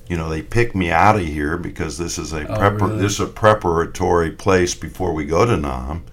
You 0.07 0.17
know, 0.17 0.29
they 0.29 0.43
picked 0.43 0.75
me 0.75 0.91
out 0.91 1.15
of 1.15 1.25
here 1.25 1.57
because 1.57 1.97
this 1.97 2.19
is 2.19 2.31
a 2.31 2.47
Oh, 2.47 2.59
prepar- 2.59 2.81
really? 2.89 2.97
this 3.01 3.13
is 3.13 3.21
a 3.21 3.25
preparatory 3.25 4.29
place 4.29 4.75
before 4.75 5.13
we 5.13 5.25
go 5.25 5.47
to 5.47 5.57
Nam, 5.57 6.03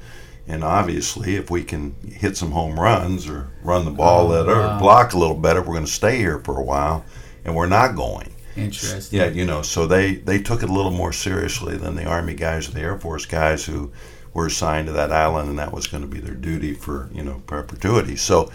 and 0.49 0.65
obviously, 0.65 1.37
if 1.37 1.51
we 1.51 1.63
can 1.63 1.95
hit 2.11 2.39
some 2.39 2.53
home 2.53 2.81
runs 2.81 3.29
or 3.29 3.49
run 3.63 3.85
the 3.85 3.91
ball 3.91 4.33
Oh, 4.33 4.45
better 4.47 4.59
wow. 4.59 4.77
or 4.77 4.81
block 4.81 5.13
a 5.13 5.19
little 5.19 5.37
better, 5.37 5.61
we're 5.61 5.75
going 5.75 5.85
to 5.85 5.91
stay 5.93 6.17
here 6.17 6.39
for 6.39 6.59
a 6.59 6.63
while, 6.63 7.05
and 7.45 7.55
we're 7.55 7.67
not 7.67 7.97
going. 7.97 8.35
interesting. 8.57 9.19
Yeah, 9.19 9.29
you 9.29 9.45
know, 9.45 9.63
so 9.63 9.87
they 9.87 10.17
they 10.17 10.39
took 10.39 10.63
it 10.63 10.71
a 10.71 10.73
little 10.73 10.91
more 10.91 11.13
seriously 11.13 11.77
than 11.77 11.95
the 11.95 12.05
Army 12.05 12.35
guys 12.35 12.69
or 12.69 12.73
the 12.73 12.81
Air 12.81 12.99
Force 12.99 13.27
guys 13.27 13.65
who 13.65 13.93
were 14.35 14.47
assigned 14.47 14.87
to 14.87 14.93
that 14.93 15.13
island, 15.13 15.49
and 15.51 15.59
that 15.59 15.73
was 15.73 15.87
going 15.87 16.03
to 16.03 16.09
be 16.09 16.21
their 16.21 16.35
duty 16.35 16.75
for 16.75 17.09
you 17.13 17.23
know 17.23 17.43
perpetuity. 17.47 18.17
So, 18.17 18.51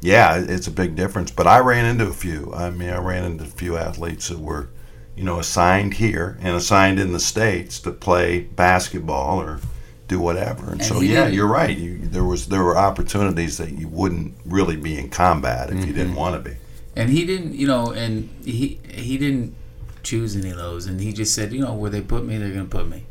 yeah, 0.00 0.36
it's 0.36 0.66
a 0.66 0.72
big 0.72 0.96
difference. 0.96 1.30
But 1.30 1.46
I 1.46 1.58
ran 1.58 1.84
into 1.84 2.06
a 2.06 2.12
few. 2.12 2.52
I 2.54 2.70
mean, 2.70 2.90
I 2.90 2.98
ran 2.98 3.24
into 3.24 3.44
a 3.44 3.48
few 3.48 3.76
athletes 3.76 4.28
that 4.28 4.38
were, 4.38 4.68
you 5.16 5.24
know, 5.24 5.38
assigned 5.38 5.94
here 5.94 6.38
and 6.40 6.56
assigned 6.56 6.98
in 6.98 7.12
the 7.12 7.20
states 7.20 7.78
to 7.80 7.92
play 7.92 8.40
basketball 8.40 9.40
or 9.40 9.60
do 10.08 10.18
whatever. 10.18 10.70
And, 10.70 10.80
And 10.80 10.84
so, 10.84 11.00
yeah, 11.00 11.28
you're 11.28 11.48
right. 11.48 11.76
You, 11.76 11.98
there 11.98 12.24
was 12.24 12.48
there 12.48 12.62
were 12.62 12.76
opportunities 12.76 13.58
that 13.58 13.72
you 13.72 13.88
wouldn't 13.88 14.34
really 14.44 14.76
be 14.76 14.98
in 14.98 15.10
combat 15.10 15.70
if 15.70 15.76
you 15.76 15.80
mm-hmm. 15.86 15.94
didn't 15.94 16.14
want 16.14 16.42
to 16.42 16.50
be. 16.50 16.56
And 16.96 17.10
he 17.10 17.26
didn't, 17.26 17.54
you 17.54 17.66
know, 17.66 17.90
and 17.90 18.28
he 18.44 18.78
he 18.88 19.18
didn't 19.18 19.54
choose 20.02 20.36
any 20.36 20.50
of 20.50 20.56
those, 20.56 20.86
and 20.86 21.00
he 21.00 21.12
just 21.12 21.34
said, 21.34 21.52
you 21.52 21.60
know, 21.60 21.74
where 21.74 21.90
they 21.90 22.00
put 22.00 22.24
me, 22.24 22.38
they're 22.38 22.50
gonna 22.52 22.66
put 22.66 22.88
me. 22.88 23.04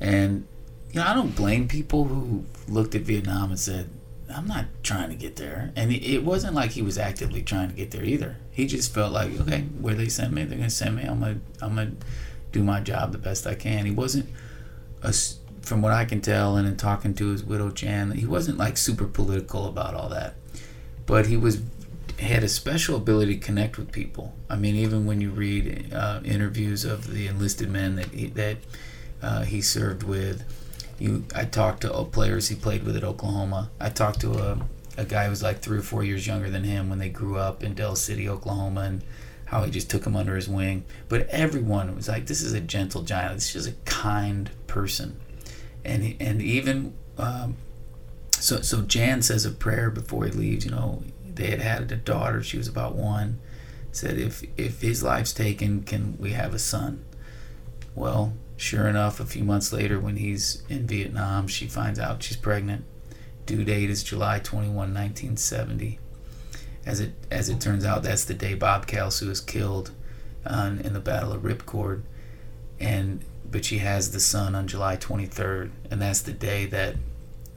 And 0.00 0.46
you 0.92 1.00
know, 1.00 1.06
I 1.06 1.14
don't 1.14 1.36
blame 1.36 1.68
people 1.68 2.04
who 2.04 2.44
looked 2.66 2.94
at 2.94 3.02
Vietnam 3.02 3.50
and 3.50 3.60
said, 3.60 3.90
I'm 4.34 4.46
not 4.46 4.66
trying 4.82 5.08
to 5.10 5.14
get 5.14 5.36
there. 5.36 5.72
And 5.76 5.92
it, 5.92 6.24
wasn't 6.24 6.54
like 6.54 6.72
he 6.72 6.82
was 6.82 6.98
actively 6.98 7.42
trying 7.42 7.70
to 7.70 7.74
get 7.74 7.90
there 7.90 8.04
either. 8.04 8.36
He 8.50 8.66
just 8.66 8.92
felt 8.92 9.12
like, 9.12 9.38
okay, 9.40 9.62
where 9.80 9.94
they 9.94 10.08
send 10.08 10.32
me, 10.32 10.44
they're 10.44 10.58
gonna 10.58 10.70
send 10.70 10.96
me. 10.96 11.02
I'm 11.02 11.20
gonna 11.20 11.40
I'm 11.60 11.74
gonna 11.74 11.92
do 12.52 12.62
my 12.62 12.80
job 12.80 13.12
the 13.12 13.18
best 13.18 13.46
I 13.46 13.54
can. 13.54 13.86
He 13.86 13.92
wasn't 13.92 14.28
a 15.02 15.14
from 15.62 15.82
what 15.82 15.92
I 15.92 16.04
can 16.06 16.20
tell, 16.20 16.56
and 16.56 16.66
in 16.66 16.76
talking 16.76 17.14
to 17.14 17.28
his 17.28 17.44
widow 17.44 17.70
Jan, 17.70 18.12
he 18.12 18.26
wasn't 18.26 18.58
like 18.58 18.76
super 18.76 19.06
political 19.06 19.66
about 19.66 19.94
all 19.94 20.08
that. 20.08 20.34
But 21.06 21.26
he 21.26 21.36
was 21.36 21.60
had 22.18 22.42
a 22.42 22.48
special 22.48 22.96
ability 22.96 23.38
to 23.38 23.46
connect 23.46 23.78
with 23.78 23.92
people. 23.92 24.34
I 24.50 24.56
mean, 24.56 24.74
even 24.74 25.06
when 25.06 25.20
you 25.20 25.30
read 25.30 25.92
uh, 25.92 26.20
interviews 26.24 26.84
of 26.84 27.12
the 27.12 27.26
enlisted 27.28 27.70
men 27.70 27.96
that 27.96 28.06
he, 28.06 28.26
that 28.28 28.56
uh, 29.22 29.42
he 29.44 29.60
served 29.60 30.02
with, 30.02 30.44
you 30.98 31.24
I 31.34 31.44
talked 31.44 31.82
to 31.82 32.04
players 32.04 32.48
he 32.48 32.56
played 32.56 32.84
with 32.84 32.96
at 32.96 33.04
Oklahoma. 33.04 33.70
I 33.80 33.90
talked 33.90 34.20
to 34.22 34.32
a, 34.34 34.58
a 34.96 35.04
guy 35.04 35.24
who 35.24 35.30
was 35.30 35.42
like 35.42 35.60
three 35.60 35.78
or 35.78 35.82
four 35.82 36.02
years 36.02 36.26
younger 36.26 36.50
than 36.50 36.64
him 36.64 36.90
when 36.90 36.98
they 36.98 37.08
grew 37.08 37.36
up 37.36 37.62
in 37.62 37.74
Del 37.74 37.94
City, 37.94 38.28
Oklahoma, 38.28 38.80
and 38.80 39.04
how 39.46 39.62
he 39.62 39.70
just 39.70 39.88
took 39.88 40.04
him 40.04 40.16
under 40.16 40.34
his 40.34 40.48
wing. 40.48 40.84
But 41.08 41.28
everyone 41.28 41.94
was 41.94 42.08
like, 42.08 42.26
"This 42.26 42.42
is 42.42 42.52
a 42.52 42.60
gentle 42.60 43.02
giant. 43.02 43.34
This 43.34 43.54
is 43.54 43.68
a 43.68 43.72
kind 43.84 44.50
person," 44.66 45.20
and 45.84 46.16
and 46.20 46.42
even. 46.42 46.94
Um, 47.16 47.56
so, 48.40 48.60
so 48.60 48.82
Jan 48.82 49.22
says 49.22 49.44
a 49.44 49.50
prayer 49.50 49.90
before 49.90 50.24
he 50.26 50.30
leaves. 50.30 50.64
You 50.64 50.70
know, 50.70 51.02
they 51.38 51.50
had 51.50 51.60
had 51.60 51.90
a 51.90 51.96
daughter. 51.96 52.42
She 52.42 52.58
was 52.58 52.68
about 52.68 52.94
one. 52.94 53.38
Said, 53.92 54.18
if 54.18 54.44
if 54.56 54.82
his 54.82 55.02
life's 55.02 55.32
taken, 55.32 55.82
can 55.82 56.18
we 56.18 56.32
have 56.32 56.52
a 56.52 56.58
son? 56.58 57.04
Well, 57.94 58.34
sure 58.56 58.86
enough, 58.86 59.18
a 59.18 59.24
few 59.24 59.44
months 59.44 59.72
later, 59.72 59.98
when 59.98 60.16
he's 60.16 60.62
in 60.68 60.86
Vietnam, 60.86 61.46
she 61.46 61.66
finds 61.66 61.98
out 61.98 62.22
she's 62.22 62.36
pregnant. 62.36 62.84
Due 63.46 63.64
date 63.64 63.88
is 63.88 64.02
July 64.02 64.40
21, 64.40 64.74
1970. 64.74 65.98
As 66.84 67.00
it 67.00 67.12
as 67.30 67.48
it 67.48 67.60
turns 67.60 67.84
out, 67.84 68.02
that's 68.02 68.24
the 68.24 68.34
day 68.34 68.54
Bob 68.54 68.86
Kalsu 68.86 69.30
is 69.30 69.40
killed 69.40 69.92
uh, 70.44 70.74
in 70.82 70.92
the 70.92 71.00
Battle 71.00 71.32
of 71.32 71.42
Ripcord, 71.42 72.02
and 72.78 73.24
but 73.50 73.64
she 73.64 73.78
has 73.78 74.10
the 74.10 74.20
son 74.20 74.54
on 74.54 74.66
July 74.66 74.96
23rd, 74.96 75.70
and 75.90 76.02
that's 76.02 76.20
the 76.20 76.32
day 76.32 76.66
that 76.66 76.96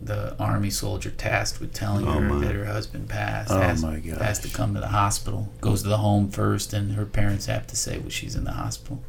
the 0.04 0.36
army 0.39 0.70
soldier 0.72 1.12
tasked 1.12 1.60
with 1.60 1.74
telling 1.74 2.08
Oh, 2.08 2.14
her 2.14 2.22
my. 2.22 2.39
that 2.45 2.56
her 2.56 2.66
husband 2.66 3.08
passed 3.08 3.52
Oh, 3.52 3.60
has, 3.62 3.84
my 3.84 3.99
has 3.99 4.39
to 4.39 4.49
come 4.49 4.74
to 4.74 4.80
the 4.80 4.88
hospital. 4.88 5.49
Goes 5.62 5.84
to 5.84 5.89
the 5.89 5.97
home 5.97 6.30
first, 6.30 6.74
and 6.74 6.93
her 6.93 7.06
parents 7.06 7.45
have 7.45 7.68
to 7.68 7.76
say 7.76 7.99
well, 7.99 8.10
she's 8.10 8.36
in 8.36 8.43
the 8.43 8.54
hospital. 8.54 9.04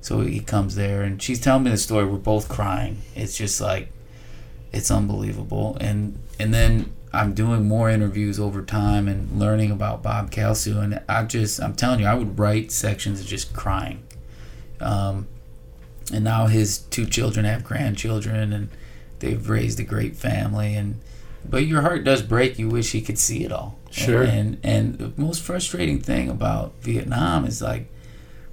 So 0.00 0.20
he 0.20 0.40
comes 0.40 0.74
there, 0.74 1.02
and 1.02 1.20
she's 1.22 1.40
telling 1.40 1.64
me 1.64 1.70
the 1.70 1.76
story. 1.78 2.04
We're 2.06 2.18
both 2.18 2.48
crying. 2.48 2.98
It's 3.16 3.36
just 3.36 3.60
like, 3.60 3.90
it's 4.72 4.90
unbelievable. 4.90 5.76
And 5.80 6.18
and 6.38 6.52
then 6.52 6.92
I'm 7.12 7.32
doing 7.32 7.66
more 7.66 7.88
interviews 7.88 8.38
over 8.38 8.62
time 8.62 9.08
and 9.08 9.38
learning 9.38 9.70
about 9.70 10.02
Bob 10.02 10.30
Kalsu, 10.30 10.82
and 10.82 11.00
I 11.08 11.24
just 11.24 11.60
I'm 11.60 11.74
telling 11.74 12.00
you, 12.00 12.06
I 12.06 12.14
would 12.14 12.38
write 12.38 12.70
sections 12.70 13.20
of 13.20 13.26
just 13.26 13.54
crying. 13.54 14.02
Um, 14.80 15.26
and 16.12 16.22
now 16.22 16.46
his 16.46 16.78
two 16.78 17.06
children 17.06 17.44
have 17.46 17.64
grandchildren, 17.64 18.52
and 18.52 18.68
they've 19.20 19.48
raised 19.48 19.80
a 19.80 19.84
great 19.84 20.16
family. 20.16 20.74
And 20.74 21.00
but 21.48 21.66
your 21.66 21.82
heart 21.82 22.04
does 22.04 22.22
break. 22.22 22.58
You 22.58 22.68
wish 22.68 22.92
he 22.92 23.00
could 23.00 23.18
see 23.18 23.44
it 23.44 23.52
all. 23.52 23.78
Sure. 23.90 24.22
And 24.22 24.58
and 24.62 24.98
the 24.98 25.12
most 25.16 25.42
frustrating 25.42 26.00
thing 26.00 26.28
about 26.28 26.74
Vietnam 26.80 27.44
is 27.44 27.62
like 27.62 27.90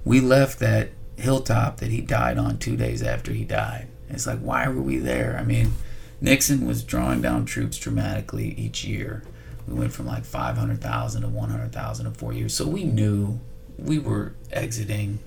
we 0.04 0.20
left 0.20 0.58
that 0.60 0.90
hilltop 1.16 1.78
that 1.78 1.90
he 1.90 2.00
died 2.00 2.38
on 2.38 2.58
two 2.58 2.76
days 2.76 3.02
after 3.02 3.32
he 3.32 3.44
died. 3.44 3.88
It's 4.08 4.26
like, 4.26 4.38
why 4.38 4.68
were 4.68 4.82
we 4.82 4.98
there? 4.98 5.36
I 5.38 5.44
mean, 5.44 5.72
Nixon 6.20 6.66
was 6.66 6.82
drawing 6.82 7.20
down 7.20 7.44
troops 7.44 7.78
dramatically 7.78 8.54
each 8.56 8.84
year. 8.84 9.22
We 9.66 9.74
went 9.74 9.92
from 9.92 10.06
like 10.06 10.24
500,000 10.24 11.22
to 11.22 11.28
100,000 11.28 12.06
in 12.06 12.12
four 12.14 12.32
years. 12.32 12.54
So 12.54 12.68
we 12.68 12.84
knew 12.84 13.40
we 13.78 13.98
were 13.98 14.34
exiting, 14.52 15.18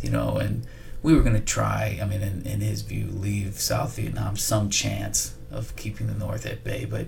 you 0.00 0.10
know, 0.10 0.36
and 0.36 0.66
we 1.02 1.14
were 1.14 1.22
going 1.22 1.34
to 1.36 1.40
try, 1.40 1.98
I 2.00 2.04
mean, 2.04 2.22
in, 2.22 2.46
in 2.46 2.60
his 2.60 2.82
view, 2.82 3.08
leave 3.10 3.58
South 3.60 3.96
Vietnam 3.96 4.36
some 4.36 4.70
chance 4.70 5.34
of 5.50 5.74
keeping 5.76 6.06
the 6.06 6.14
North 6.14 6.46
at 6.46 6.62
bay, 6.62 6.84
but 6.84 7.06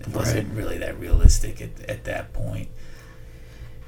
it 0.00 0.08
wasn't 0.08 0.54
really 0.54 0.78
that 0.78 0.98
realistic 0.98 1.60
at, 1.60 1.88
at 1.88 2.04
that 2.04 2.32
point. 2.32 2.68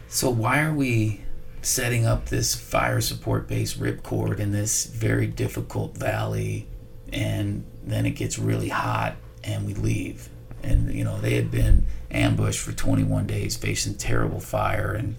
So 0.08 0.30
why 0.30 0.62
are 0.62 0.72
we 0.72 1.20
setting 1.62 2.06
up 2.06 2.26
this 2.26 2.54
fire 2.54 3.00
support 3.00 3.48
base 3.48 3.74
ripcord 3.74 4.38
in 4.38 4.52
this 4.52 4.86
very 4.86 5.26
difficult 5.26 5.96
valley 5.96 6.68
and 7.12 7.64
then 7.82 8.06
it 8.06 8.10
gets 8.10 8.38
really 8.38 8.68
hot 8.68 9.16
and 9.42 9.66
we 9.66 9.74
leave 9.74 10.28
and 10.62 10.94
you 10.94 11.02
know 11.02 11.20
they 11.20 11.34
had 11.34 11.50
been 11.50 11.84
ambushed 12.10 12.60
for 12.60 12.70
21 12.70 13.26
days 13.26 13.56
facing 13.56 13.94
terrible 13.94 14.38
fire 14.38 14.92
and 14.92 15.16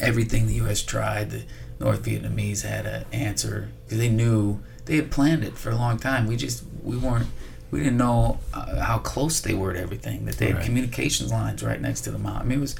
everything 0.00 0.48
the 0.48 0.54
us 0.54 0.82
tried 0.82 1.30
the 1.30 1.44
north 1.80 2.04
vietnamese 2.04 2.62
had 2.62 2.86
an 2.86 3.04
answer 3.12 3.68
because 3.84 3.98
they 3.98 4.08
knew 4.08 4.60
they 4.84 4.96
had 4.96 5.10
planned 5.10 5.42
it 5.42 5.56
for 5.58 5.70
a 5.70 5.74
long 5.76 5.98
time 5.98 6.26
we 6.26 6.36
just 6.36 6.62
we 6.84 6.96
weren't 6.96 7.26
we 7.72 7.80
didn't 7.80 7.96
know 7.96 8.38
uh, 8.54 8.80
how 8.80 8.98
close 8.98 9.40
they 9.40 9.54
were 9.54 9.72
to 9.72 9.80
everything 9.80 10.24
that 10.26 10.36
they 10.36 10.46
had 10.46 10.56
Right. 10.56 10.64
communications 10.64 11.30
lines 11.32 11.62
right 11.62 11.80
next 11.80 12.02
to 12.02 12.10
the 12.10 12.18
mountain 12.18 12.42
I 12.42 12.44
mean, 12.44 12.58
it 12.58 12.60
was 12.60 12.76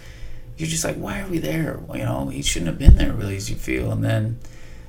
you're 0.56 0.68
just 0.68 0.84
like, 0.84 0.96
why 0.96 1.20
are 1.20 1.26
we 1.26 1.38
there? 1.38 1.78
Well, 1.86 1.96
you 1.96 2.04
know, 2.04 2.28
he 2.28 2.42
shouldn't 2.42 2.66
have 2.66 2.78
been 2.78 2.96
there, 2.96 3.14
really, 3.14 3.34
as 3.34 3.48
you 3.48 3.56
feel. 3.56 3.90
And 3.92 4.04
then, 4.04 4.38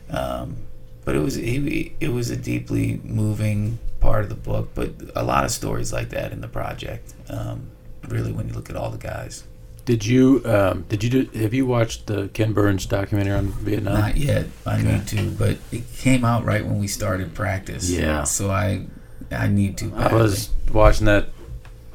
um, 0.09 0.57
but 1.05 1.16
it 1.16 1.20
was 1.20 1.38
it, 1.38 1.93
it 2.01 2.09
was 2.09 2.30
a 2.30 2.36
deeply 2.36 2.99
moving 3.05 3.80
part 4.01 4.24
of 4.24 4.30
the 4.30 4.36
book. 4.36 4.72
But 4.76 4.91
a 5.16 5.24
lot 5.24 5.45
of 5.45 5.51
stories 5.51 5.93
like 5.93 6.09
that 6.09 6.34
in 6.34 6.41
the 6.41 6.49
project. 6.49 7.14
Um, 7.30 7.70
really, 8.09 8.34
when 8.34 8.49
you 8.49 8.53
look 8.53 8.70
at 8.70 8.76
all 8.76 8.89
the 8.89 8.97
guys. 8.97 9.45
Did 9.92 10.06
you 10.06 10.42
um, 10.46 10.86
did 10.88 11.04
you 11.04 11.10
do, 11.10 11.39
have 11.42 11.54
you 11.54 11.66
watched 11.66 12.08
the 12.08 12.30
Ken 12.30 12.54
Burns 12.54 12.86
documentary 12.86 13.34
on 13.34 13.48
Vietnam? 13.48 14.00
Not 14.00 14.16
yet. 14.16 14.46
I 14.66 14.80
Okay. 14.80 14.84
need 14.89 15.08
to, 15.08 15.30
but 15.32 15.58
it 15.70 15.84
came 15.98 16.24
out 16.24 16.46
right 16.46 16.64
when 16.66 16.80
we 16.80 16.88
started 16.88 17.34
practice. 17.34 17.89
Yeah. 17.92 18.24
So 18.24 18.50
I, 18.50 18.86
I 19.30 19.48
need 19.50 19.78
to. 19.80 19.94
I 19.94 20.14
was 20.14 20.50
watching 20.72 21.08
that 21.08 21.28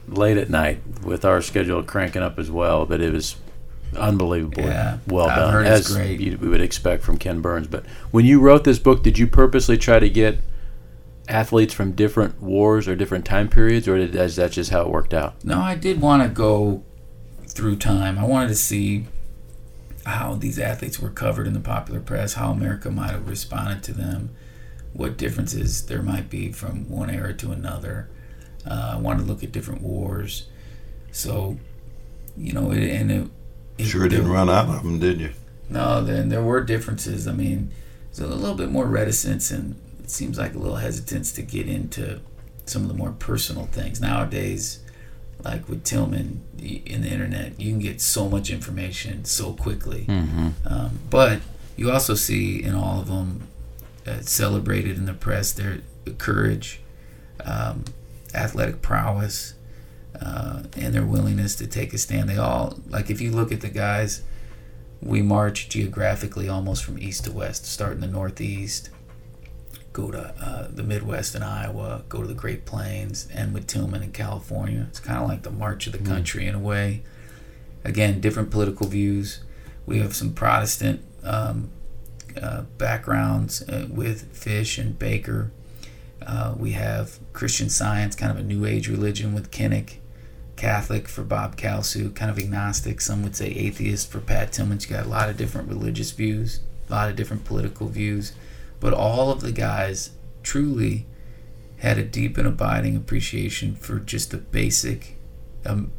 late 0.08 0.36
at 0.36 0.50
night 0.50 0.82
with 1.04 1.24
our 1.24 1.40
schedule 1.40 1.82
cranking 1.82 2.20
up 2.20 2.38
as 2.38 2.50
well, 2.50 2.84
but 2.84 3.00
it 3.00 3.14
was 3.14 3.36
unbelievably 3.96 4.64
Yeah, 4.64 4.98
well 5.06 5.28
I've 5.30 5.36
done, 5.36 5.64
as 5.64 5.88
great. 5.88 6.20
you, 6.20 6.36
we 6.36 6.48
would 6.48 6.60
expect 6.60 7.02
from 7.02 7.16
Ken 7.16 7.40
Burns. 7.40 7.66
But 7.66 7.86
when 8.10 8.26
you 8.26 8.40
wrote 8.40 8.64
this 8.64 8.78
book, 8.78 9.02
did 9.02 9.16
you 9.18 9.26
purposely 9.26 9.78
try 9.78 10.00
to 10.00 10.10
get 10.10 10.40
athletes 11.28 11.72
from 11.72 11.92
different 11.92 12.42
wars 12.42 12.86
or 12.88 12.94
different 12.94 13.24
time 13.24 13.48
periods, 13.48 13.88
or 13.88 13.96
did, 13.96 14.14
is 14.14 14.36
that 14.36 14.52
just 14.52 14.68
how 14.70 14.82
it 14.82 14.90
worked 14.90 15.14
out? 15.14 15.42
No, 15.42 15.62
I 15.62 15.76
did 15.76 15.98
want 16.02 16.22
to 16.22 16.28
go 16.28 16.82
through 17.56 17.76
time. 17.76 18.18
I 18.18 18.24
wanted 18.24 18.48
to 18.48 18.54
see 18.54 19.06
how 20.04 20.34
these 20.34 20.58
athletes 20.58 21.00
were 21.00 21.10
covered 21.10 21.46
in 21.46 21.54
the 21.54 21.60
popular 21.60 22.00
press, 22.00 22.34
how 22.34 22.52
America 22.52 22.90
might 22.90 23.10
have 23.10 23.28
responded 23.28 23.82
to 23.84 23.92
them, 23.92 24.30
what 24.92 25.16
differences 25.16 25.86
there 25.86 26.02
might 26.02 26.30
be 26.30 26.52
from 26.52 26.88
one 26.88 27.10
era 27.10 27.34
to 27.34 27.50
another. 27.50 28.08
Uh, 28.64 28.92
I 28.94 28.96
wanted 28.98 29.22
to 29.22 29.28
look 29.28 29.42
at 29.42 29.52
different 29.52 29.80
wars. 29.82 30.48
So, 31.10 31.56
you 32.36 32.52
know, 32.52 32.70
it, 32.70 32.82
and 32.90 33.10
it, 33.10 33.28
it 33.78 33.84
Sure 33.86 34.06
didn't 34.08 34.26
there- 34.26 34.34
run 34.34 34.50
out 34.50 34.68
of 34.68 34.82
them, 34.84 34.98
did 35.00 35.20
you? 35.20 35.30
No, 35.68 36.04
then 36.04 36.28
there 36.28 36.42
were 36.42 36.60
differences. 36.62 37.26
I 37.26 37.32
mean, 37.32 37.72
there's 38.14 38.30
a 38.30 38.34
little 38.34 38.54
bit 38.54 38.70
more 38.70 38.86
reticence 38.86 39.50
and 39.50 39.74
it 39.98 40.10
seems 40.10 40.38
like 40.38 40.54
a 40.54 40.58
little 40.58 40.76
hesitance 40.76 41.32
to 41.32 41.42
get 41.42 41.66
into 41.68 42.20
some 42.66 42.82
of 42.82 42.88
the 42.88 42.94
more 42.94 43.10
personal 43.12 43.66
things. 43.66 44.00
Nowadays, 44.00 44.80
like 45.46 45.68
with 45.68 45.84
Tillman 45.84 46.42
in 46.58 47.02
the 47.02 47.08
internet, 47.08 47.58
you 47.60 47.70
can 47.70 47.78
get 47.78 48.00
so 48.00 48.28
much 48.28 48.50
information 48.50 49.24
so 49.24 49.52
quickly. 49.52 50.04
Mm-hmm. 50.08 50.48
Um, 50.66 50.98
but 51.08 51.40
you 51.76 51.90
also 51.90 52.14
see 52.14 52.62
in 52.62 52.74
all 52.74 53.00
of 53.00 53.08
them 53.08 53.46
uh, 54.06 54.20
celebrated 54.20 54.96
in 54.96 55.06
the 55.06 55.14
press 55.14 55.52
their 55.52 55.78
courage, 56.18 56.80
um, 57.44 57.84
athletic 58.34 58.82
prowess, 58.82 59.54
uh, 60.20 60.64
and 60.76 60.94
their 60.94 61.06
willingness 61.06 61.54
to 61.56 61.66
take 61.66 61.92
a 61.92 61.98
stand. 61.98 62.28
They 62.28 62.38
all 62.38 62.78
like 62.88 63.10
if 63.10 63.20
you 63.20 63.30
look 63.30 63.52
at 63.52 63.60
the 63.60 63.68
guys, 63.68 64.22
we 65.00 65.22
march 65.22 65.68
geographically 65.68 66.48
almost 66.48 66.82
from 66.82 66.98
east 66.98 67.24
to 67.24 67.32
west. 67.32 67.66
Start 67.66 67.92
in 67.92 68.00
the 68.00 68.06
northeast, 68.08 68.90
go 69.96 70.10
to 70.10 70.34
uh, 70.38 70.68
the 70.70 70.82
Midwest 70.82 71.34
in 71.34 71.42
Iowa, 71.42 72.02
go 72.10 72.20
to 72.20 72.28
the 72.28 72.34
Great 72.34 72.66
Plains, 72.66 73.26
and 73.32 73.54
with 73.54 73.66
Tillman 73.66 74.02
in 74.02 74.12
California. 74.12 74.86
It's 74.90 75.00
kind 75.00 75.22
of 75.22 75.26
like 75.26 75.42
the 75.42 75.50
march 75.50 75.86
of 75.86 75.94
the 75.94 75.98
country 75.98 76.46
in 76.46 76.54
a 76.54 76.58
way. 76.58 77.02
Again, 77.82 78.20
different 78.20 78.50
political 78.50 78.86
views. 78.88 79.40
We 79.86 80.00
have 80.00 80.14
some 80.14 80.34
Protestant 80.34 81.02
um, 81.24 81.70
uh, 82.40 82.62
backgrounds 82.76 83.62
uh, 83.62 83.86
with 83.88 84.36
Fish 84.36 84.76
and 84.76 84.98
Baker. 84.98 85.50
Uh, 86.20 86.54
we 86.58 86.72
have 86.72 87.18
Christian 87.32 87.70
Science, 87.70 88.14
kind 88.14 88.30
of 88.30 88.36
a 88.36 88.42
New 88.42 88.66
Age 88.66 88.88
religion 88.88 89.34
with 89.34 89.50
Kinnick. 89.50 89.94
Catholic 90.56 91.06
for 91.06 91.22
Bob 91.22 91.56
Kalsu, 91.56 92.14
kind 92.14 92.30
of 92.30 92.38
agnostic. 92.38 93.00
Some 93.00 93.22
would 93.22 93.36
say 93.36 93.48
atheist 93.48 94.10
for 94.10 94.20
Pat 94.20 94.52
Tillman. 94.52 94.78
You 94.80 94.88
got 94.88 95.06
a 95.06 95.08
lot 95.08 95.28
of 95.28 95.36
different 95.36 95.68
religious 95.68 96.10
views, 96.12 96.60
a 96.88 96.92
lot 96.92 97.10
of 97.10 97.16
different 97.16 97.44
political 97.44 97.88
views, 97.88 98.32
but 98.80 98.92
all 98.92 99.30
of 99.30 99.40
the 99.40 99.52
guys 99.52 100.10
truly 100.42 101.06
had 101.78 101.98
a 101.98 102.02
deep 102.04 102.38
and 102.38 102.46
abiding 102.46 102.96
appreciation 102.96 103.74
for 103.74 103.98
just 103.98 104.30
the 104.30 104.38
basic 104.38 105.16
um, 105.64 105.92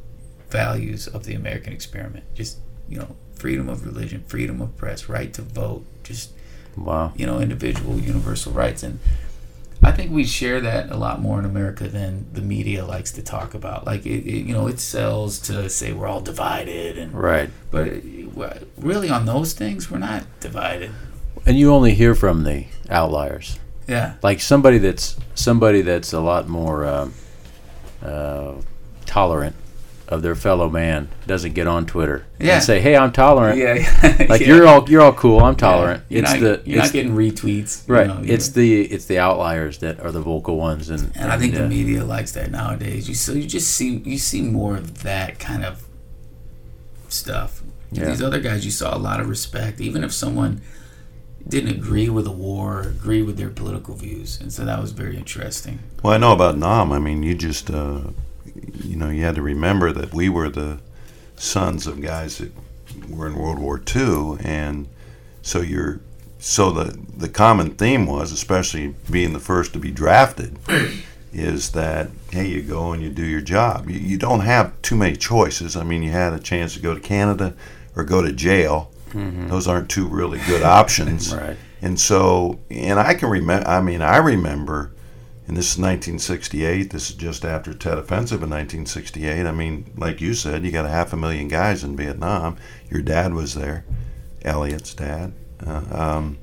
values 0.49 1.07
of 1.07 1.25
the 1.25 1.33
American 1.33 1.73
experiment. 1.73 2.23
Just 2.33 2.57
you 2.89 2.97
know, 2.97 3.15
freedom 3.35 3.67
of 3.69 3.85
religion, 3.85 4.23
freedom 4.27 4.61
of 4.61 4.75
press, 4.77 5.07
right 5.09 5.33
to 5.33 5.41
vote, 5.41 5.85
just 6.03 6.31
Wow. 6.75 7.11
you 7.15 7.25
know, 7.25 7.39
individual 7.39 7.99
universal 7.99 8.51
rights. 8.53 8.81
And 8.83 8.99
I 9.83 9.91
think 9.91 10.11
we 10.11 10.23
share 10.23 10.61
that 10.61 10.91
a 10.91 10.97
lot 10.97 11.21
more 11.21 11.37
in 11.39 11.45
America 11.45 11.87
than 11.87 12.27
the 12.33 12.41
media 12.41 12.85
likes 12.85 13.11
to 13.13 13.21
talk 13.23 13.53
about. 13.53 13.85
Like, 13.85 14.05
it, 14.05 14.25
it, 14.27 14.45
you 14.45 14.53
know, 14.53 14.67
it 14.67 14.79
sells 14.79 15.39
to 15.41 15.69
say 15.69 15.91
we're 15.91 16.07
all 16.07 16.21
divided, 16.21 16.97
and 16.97 17.13
Right. 17.13 17.49
but 17.71 17.87
uh, 18.39 18.53
really 18.77 19.09
on 19.09 19.25
those 19.25 19.53
things 19.53 19.89
we're 19.91 19.97
not 19.99 20.23
divided. 20.39 20.91
And 21.47 21.57
you 21.57 21.71
only 21.73 21.93
hear 21.93 22.13
from 22.15 22.43
the 22.43 22.65
outliers. 22.89 23.59
Yeah, 23.87 24.15
like 24.21 24.41
somebody 24.41 24.79
that's 24.79 25.15
somebody 25.33 25.81
that's 25.81 26.11
a 26.11 26.19
lot 26.19 26.47
more 26.49 26.85
um, 26.85 27.13
uh, 28.03 28.55
tolerant 29.05 29.55
of 30.09 30.21
their 30.21 30.35
fellow 30.35 30.69
man 30.69 31.09
doesn't 31.25 31.53
get 31.53 31.67
on 31.67 31.85
Twitter 31.85 32.25
Yeah. 32.39 32.55
and 32.55 32.63
say, 32.63 32.81
"Hey, 32.81 32.95
I'm 32.97 33.11
tolerant." 33.13 33.57
yeah, 33.57 33.75
Like 34.29 34.41
yeah. 34.41 34.47
you're 34.47 34.67
all 34.67 34.89
you're 34.89 35.01
all 35.01 35.13
cool. 35.13 35.39
I'm 35.39 35.55
tolerant. 35.55 36.03
You're 36.09 36.23
it's 36.23 36.31
not, 36.33 36.39
the 36.41 36.61
you're 36.65 36.79
it's 36.79 36.87
not 36.87 36.93
getting 36.93 37.13
retweets, 37.13 37.87
you 37.87 37.93
right. 37.93 38.07
know, 38.07 38.21
it's 38.25 38.49
the 38.49 38.81
it's 38.81 39.05
the 39.05 39.19
outliers 39.19 39.77
that 39.79 40.01
are 40.01 40.11
the 40.11 40.21
vocal 40.21 40.57
ones, 40.57 40.89
and 40.89 41.11
and 41.15 41.31
I 41.31 41.37
think 41.37 41.55
uh, 41.55 41.59
the 41.59 41.69
media 41.69 42.03
likes 42.03 42.33
that 42.33 42.51
nowadays. 42.51 43.07
You 43.07 43.15
so 43.15 43.31
you 43.31 43.47
just 43.47 43.71
see 43.71 43.97
you 44.05 44.17
see 44.17 44.41
more 44.41 44.75
of 44.75 45.03
that 45.03 45.39
kind 45.39 45.63
of 45.63 45.83
stuff. 47.07 47.63
Yeah. 47.91 48.09
These 48.09 48.21
other 48.21 48.41
guys, 48.41 48.65
you 48.65 48.71
saw 48.71 48.95
a 48.95 48.99
lot 48.99 49.21
of 49.21 49.29
respect, 49.29 49.79
even 49.79 50.03
if 50.03 50.11
someone 50.11 50.61
didn't 51.47 51.69
agree 51.69 52.09
with 52.09 52.25
the 52.25 52.31
war, 52.31 52.81
agree 52.81 53.21
with 53.21 53.37
their 53.37 53.49
political 53.49 53.95
views, 53.95 54.39
and 54.41 54.51
so 54.51 54.65
that 54.65 54.79
was 54.79 54.91
very 54.91 55.15
interesting. 55.15 55.79
Well, 56.03 56.13
I 56.13 56.17
know 56.17 56.33
about 56.33 56.57
Nam. 56.57 56.91
I 56.91 56.99
mean, 56.99 57.23
you 57.23 57.35
just, 57.35 57.69
uh, 57.69 58.01
you 58.83 58.95
know, 58.95 59.09
you 59.09 59.23
had 59.23 59.35
to 59.35 59.41
remember 59.41 59.91
that 59.91 60.13
we 60.13 60.29
were 60.29 60.49
the 60.49 60.79
sons 61.35 61.87
of 61.87 62.01
guys 62.01 62.39
that 62.39 62.51
were 63.09 63.27
in 63.27 63.35
World 63.35 63.59
War 63.59 63.81
II, 63.95 64.37
and 64.43 64.87
so 65.41 65.61
you're, 65.61 66.01
so 66.39 66.71
the 66.71 66.97
the 67.17 67.29
common 67.29 67.71
theme 67.71 68.05
was, 68.05 68.31
especially 68.31 68.95
being 69.09 69.33
the 69.33 69.39
first 69.39 69.73
to 69.73 69.79
be 69.79 69.91
drafted, 69.91 70.57
is 71.33 71.71
that 71.71 72.09
hey, 72.31 72.47
you 72.47 72.61
go 72.61 72.91
and 72.91 73.01
you 73.01 73.09
do 73.09 73.25
your 73.25 73.41
job. 73.41 73.89
You, 73.89 73.99
you 73.99 74.17
don't 74.17 74.41
have 74.41 74.79
too 74.81 74.95
many 74.95 75.15
choices. 75.15 75.75
I 75.75 75.83
mean, 75.83 76.03
you 76.03 76.11
had 76.11 76.33
a 76.33 76.39
chance 76.39 76.73
to 76.73 76.79
go 76.79 76.93
to 76.93 76.99
Canada 76.99 77.53
or 77.95 78.03
go 78.03 78.21
to 78.21 78.31
jail. 78.31 78.91
Those 79.47 79.67
aren't 79.67 79.89
two 79.89 80.07
really 80.07 80.39
good 80.47 80.63
options. 80.63 81.33
right. 81.35 81.57
And 81.81 81.99
so, 81.99 82.59
and 82.69 82.99
I 82.99 83.13
can 83.13 83.29
remember, 83.29 83.67
I 83.67 83.81
mean, 83.81 84.01
I 84.01 84.17
remember, 84.17 84.93
and 85.47 85.55
this 85.55 85.71
is 85.73 85.77
1968, 85.77 86.89
this 86.89 87.09
is 87.09 87.15
just 87.15 87.45
after 87.45 87.73
Tet 87.73 87.97
Offensive 87.97 88.41
in 88.43 88.49
1968. 88.49 89.45
I 89.45 89.51
mean, 89.51 89.91
like 89.95 90.19
you 90.19 90.33
said, 90.33 90.65
you 90.65 90.71
got 90.71 90.85
a 90.85 90.89
half 90.89 91.13
a 91.13 91.17
million 91.17 91.47
guys 91.47 91.83
in 91.83 91.95
Vietnam. 91.95 92.57
Your 92.89 93.01
dad 93.01 93.33
was 93.33 93.53
there, 93.53 93.85
Elliot's 94.43 94.93
dad. 94.93 95.33
Uh, 95.65 95.83
um, 95.91 96.37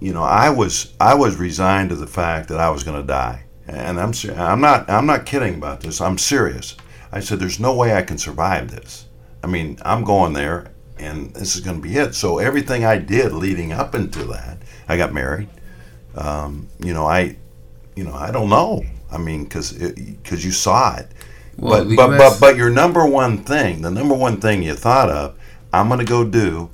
you 0.00 0.12
know, 0.12 0.22
I 0.22 0.50
was 0.50 0.92
I 1.00 1.14
was 1.14 1.36
resigned 1.36 1.90
to 1.90 1.96
the 1.96 2.06
fact 2.06 2.48
that 2.48 2.60
I 2.60 2.70
was 2.70 2.84
going 2.84 3.00
to 3.00 3.06
die, 3.06 3.44
and 3.66 3.98
I'm 3.98 4.12
ser- 4.12 4.34
I'm 4.34 4.60
not 4.60 4.90
I'm 4.90 5.06
not 5.06 5.26
kidding 5.26 5.54
about 5.54 5.80
this. 5.80 6.00
I'm 6.00 6.18
serious. 6.18 6.76
I 7.12 7.20
said, 7.20 7.38
"There's 7.38 7.60
no 7.60 7.74
way 7.74 7.94
I 7.94 8.02
can 8.02 8.18
survive 8.18 8.70
this." 8.70 9.06
I 9.42 9.46
mean, 9.46 9.78
I'm 9.82 10.04
going 10.04 10.32
there, 10.32 10.72
and 10.98 11.32
this 11.34 11.54
is 11.56 11.60
going 11.62 11.76
to 11.76 11.82
be 11.82 11.96
it. 11.96 12.14
So 12.14 12.38
everything 12.38 12.84
I 12.84 12.98
did 12.98 13.32
leading 13.32 13.72
up 13.72 13.94
into 13.94 14.24
that, 14.24 14.58
I 14.88 14.96
got 14.96 15.12
married. 15.12 15.48
Um, 16.14 16.68
you 16.80 16.94
know, 16.94 17.06
I, 17.06 17.36
you 17.94 18.04
know, 18.04 18.14
I 18.14 18.30
don't 18.30 18.48
know. 18.48 18.84
I 19.10 19.18
mean, 19.18 19.44
because 19.44 19.72
because 19.72 20.44
you 20.44 20.52
saw 20.52 20.96
it, 20.96 21.08
Well, 21.58 21.84
but 21.84 21.94
but, 21.96 22.10
US 22.12 22.18
but 22.18 22.40
but 22.40 22.56
your 22.56 22.70
number 22.70 23.06
one 23.06 23.44
thing, 23.44 23.82
the 23.82 23.90
number 23.90 24.14
one 24.14 24.40
thing 24.40 24.62
you 24.62 24.74
thought 24.74 25.10
of, 25.10 25.38
I'm 25.72 25.88
going 25.88 26.00
to 26.00 26.06
go 26.06 26.24
do 26.24 26.70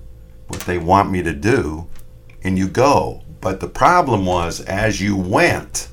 what 0.49 0.61
they 0.63 0.79
want 0.79 1.11
me 1.11 1.23
to 1.23 1.33
do, 1.33 1.89
and 2.43 2.59
you 2.59 2.69
go. 2.69 3.23
But 3.41 3.61
the 3.61 3.69
problem 3.69 4.25
was 4.27 4.61
as 4.63 5.01
you 5.01 5.17
went, 5.17 5.89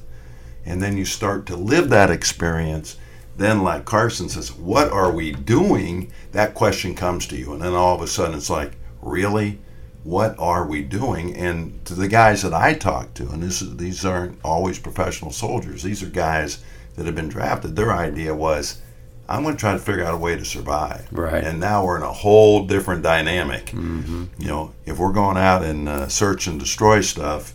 and 0.65 0.81
then 0.81 0.97
you 0.97 1.05
start 1.05 1.45
to 1.47 1.55
live 1.55 1.89
that 1.89 2.11
experience. 2.11 2.97
Then, 3.39 3.63
like 3.63 3.85
Carson 3.85 4.27
says, 4.27 4.51
what 4.51 4.91
are 4.91 5.11
we 5.11 5.31
doing? 5.31 6.11
That 6.33 6.53
question 6.53 6.93
comes 6.93 7.25
to 7.27 7.37
you, 7.37 7.53
and 7.53 7.61
then 7.61 7.73
all 7.73 7.95
of 7.95 8.01
a 8.01 8.07
sudden 8.07 8.35
it's 8.37 8.49
like, 8.49 8.73
really, 9.01 9.59
what 10.03 10.37
are 10.37 10.67
we 10.67 10.81
doing? 10.81 11.35
And 11.35 11.83
to 11.85 11.93
the 11.93 12.09
guys 12.09 12.41
that 12.41 12.53
I 12.53 12.73
talk 12.73 13.13
to, 13.13 13.29
and 13.29 13.41
this 13.41 13.61
is, 13.61 13.77
these 13.77 14.03
aren't 14.05 14.39
always 14.43 14.77
professional 14.77 15.31
soldiers. 15.31 15.83
These 15.83 16.03
are 16.03 16.09
guys 16.09 16.61
that 16.95 17.05
have 17.05 17.15
been 17.15 17.29
drafted. 17.29 17.77
Their 17.77 17.93
idea 17.93 18.35
was, 18.35 18.81
I'm 19.29 19.43
going 19.43 19.55
to 19.55 19.59
try 19.59 19.73
to 19.73 19.79
figure 19.79 20.03
out 20.03 20.15
a 20.15 20.17
way 20.17 20.35
to 20.35 20.43
survive. 20.43 21.07
Right. 21.11 21.43
And 21.43 21.61
now 21.61 21.85
we're 21.85 21.97
in 21.97 22.03
a 22.03 22.11
whole 22.11 22.65
different 22.65 23.03
dynamic. 23.03 23.67
Mm-hmm. 23.67 24.25
You 24.37 24.47
know, 24.47 24.73
if 24.85 24.97
we're 24.97 25.13
going 25.13 25.37
out 25.37 25.63
and 25.63 25.87
uh, 25.87 26.07
search 26.09 26.47
and 26.47 26.59
destroy 26.59 26.99
stuff, 27.01 27.53